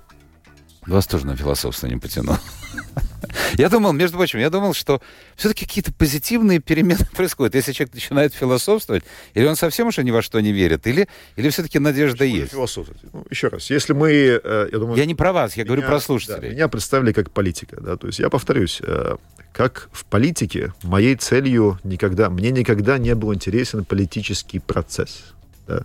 Вас 0.87 1.07
тоже 1.07 1.27
на 1.27 1.37
философство 1.37 1.87
не 1.87 1.97
потянул. 1.97 2.37
Я 3.57 3.69
думал, 3.69 3.93
между 3.93 4.17
прочим, 4.17 4.39
я 4.39 4.51
думал, 4.51 4.75
что 4.75 5.01
все-таки 5.37 5.67
какие-то 5.67 5.93
позитивные 5.93 6.61
перемены 6.61 7.05
происходят. 7.17 7.55
Если 7.55 7.73
человек 7.73 7.95
начинает 7.95 8.35
философствовать, 8.35 9.05
или 9.35 9.47
он 9.47 9.57
совсем 9.57 9.89
уже 9.89 10.03
ни 10.05 10.11
во 10.11 10.23
что 10.23 10.41
не 10.41 10.53
верит, 10.53 10.87
или, 10.87 11.09
или 11.37 11.49
все-таки 11.51 11.79
надежда 11.79 12.19
Почему 12.19 12.37
есть. 12.37 12.53
философствовать? 12.53 13.03
Ну, 13.13 13.25
еще 13.31 13.49
раз, 13.49 13.71
если 13.71 13.93
мы, 13.93 14.11
э, 14.13 14.69
я 14.73 14.79
думаю... 14.79 14.97
Я 14.99 15.07
не 15.07 15.15
про 15.15 15.33
вас, 15.33 15.57
я 15.57 15.65
говорю 15.65 15.83
меня- 15.83 15.89
про 15.91 15.97
да, 15.97 16.01
слушателей. 16.05 16.51
меня 16.51 16.69
представили 16.69 17.13
как 17.13 17.31
политика, 17.31 17.81
да, 17.81 17.97
то 17.97 18.07
есть 18.07 18.19
я 18.19 18.29
повторюсь, 18.31 18.81
э, 18.83 19.17
как 19.53 19.89
в 19.93 20.05
политике 20.05 20.73
моей 20.83 21.15
целью 21.17 21.79
никогда, 21.85 22.31
мне 22.31 22.51
никогда 22.51 22.99
не 22.99 23.15
был 23.15 23.33
интересен 23.35 23.85
политический 23.85 24.59
процесс, 24.59 25.33
да, 25.69 25.85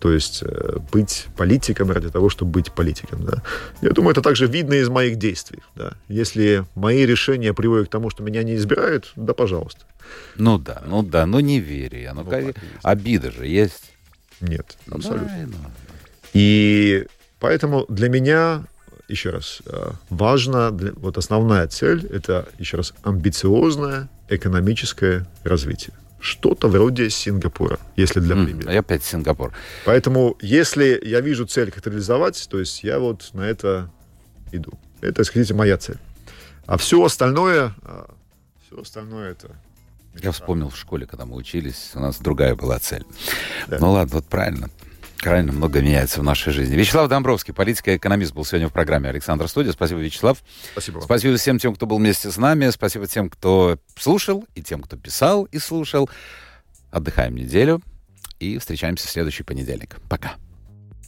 то 0.00 0.12
есть 0.12 0.42
э, 0.42 0.78
быть 0.92 1.26
политиком 1.36 1.90
ради 1.90 2.10
того, 2.10 2.28
чтобы 2.28 2.50
быть 2.52 2.72
политиком, 2.72 3.24
да. 3.24 3.42
Я 3.82 3.90
думаю, 3.90 4.12
это 4.12 4.22
также 4.22 4.46
видно 4.46 4.74
из 4.74 4.88
моих 4.88 5.16
действий, 5.16 5.60
да. 5.74 5.94
Если 6.08 6.64
мои 6.74 7.06
решения 7.06 7.52
приводят 7.54 7.88
к 7.88 7.90
тому, 7.90 8.10
что 8.10 8.22
меня 8.22 8.42
не 8.42 8.54
избирают, 8.56 9.12
да, 9.16 9.32
пожалуйста. 9.32 9.80
Ну 10.36 10.58
да, 10.58 10.82
ну 10.86 11.02
да, 11.02 11.26
ну 11.26 11.40
не 11.40 11.60
верю 11.60 11.98
я. 11.98 12.14
Ну, 12.14 12.22
Ну, 12.22 12.30
ка- 12.30 12.36
так 12.42 12.42
и 12.42 12.46
есть. 12.46 12.60
обида 12.82 13.30
же 13.32 13.46
есть. 13.46 13.90
Нет, 14.40 14.76
абсолютно. 14.90 15.26
Да, 15.28 15.46
ну. 15.46 15.70
И 16.34 17.06
поэтому 17.40 17.86
для 17.88 18.08
меня, 18.08 18.64
еще 19.08 19.30
раз, 19.30 19.62
э, 19.66 19.90
важно, 20.10 20.70
для- 20.70 20.92
вот 20.92 21.16
основная 21.18 21.66
цель, 21.68 22.06
это, 22.06 22.46
еще 22.58 22.76
раз, 22.76 22.92
амбициозная, 23.02 24.08
экономическое 24.28 25.26
развитие. 25.44 25.94
Что-то 26.18 26.68
вроде 26.68 27.10
Сингапура, 27.10 27.78
если 27.96 28.20
для 28.20 28.34
примера. 28.34 28.72
И 28.72 28.76
опять 28.76 29.04
Сингапур. 29.04 29.52
Поэтому, 29.84 30.36
если 30.40 31.00
я 31.04 31.20
вижу 31.20 31.46
цель 31.46 31.70
как 31.70 31.86
реализовать, 31.86 32.48
то 32.50 32.58
есть 32.58 32.82
я 32.82 32.98
вот 32.98 33.30
на 33.32 33.42
это 33.42 33.90
иду. 34.52 34.72
Это, 35.00 35.24
скажите, 35.24 35.54
моя 35.54 35.76
цель. 35.76 35.98
А 36.66 36.78
все 36.78 37.04
остальное, 37.04 37.74
а, 37.82 38.10
все 38.66 38.80
остальное 38.80 39.32
это 39.32 39.56
я 40.22 40.32
вспомнил 40.32 40.70
в 40.70 40.76
школе, 40.76 41.06
когда 41.06 41.26
мы 41.26 41.36
учились, 41.36 41.90
у 41.94 42.00
нас 42.00 42.18
другая 42.18 42.54
была 42.54 42.78
цель. 42.78 43.04
Да. 43.68 43.78
Ну 43.80 43.92
ладно, 43.92 44.16
вот 44.16 44.24
правильно. 44.26 44.70
Крайне 45.26 45.50
много 45.50 45.80
меняется 45.80 46.20
в 46.20 46.22
нашей 46.22 46.52
жизни. 46.52 46.76
Вячеслав 46.76 47.08
Домбровский, 47.08 47.52
политик 47.52 47.88
и 47.88 47.96
экономист, 47.96 48.32
был 48.32 48.44
сегодня 48.44 48.68
в 48.68 48.72
программе 48.72 49.08
Александр 49.08 49.48
Студия. 49.48 49.72
Спасибо, 49.72 49.98
Вячеслав. 49.98 50.38
Спасибо. 50.70 51.00
Спасибо 51.00 51.36
всем 51.36 51.58
тем, 51.58 51.74
кто 51.74 51.84
был 51.84 51.98
вместе 51.98 52.30
с 52.30 52.36
нами. 52.36 52.70
Спасибо 52.70 53.08
тем, 53.08 53.28
кто 53.28 53.76
слушал, 53.98 54.44
и 54.54 54.62
тем, 54.62 54.80
кто 54.82 54.96
писал 54.96 55.42
и 55.46 55.58
слушал. 55.58 56.08
Отдыхаем 56.92 57.34
неделю 57.34 57.82
и 58.38 58.56
встречаемся 58.58 59.08
в 59.08 59.10
следующий 59.10 59.42
понедельник. 59.42 59.96
Пока. 60.08 60.36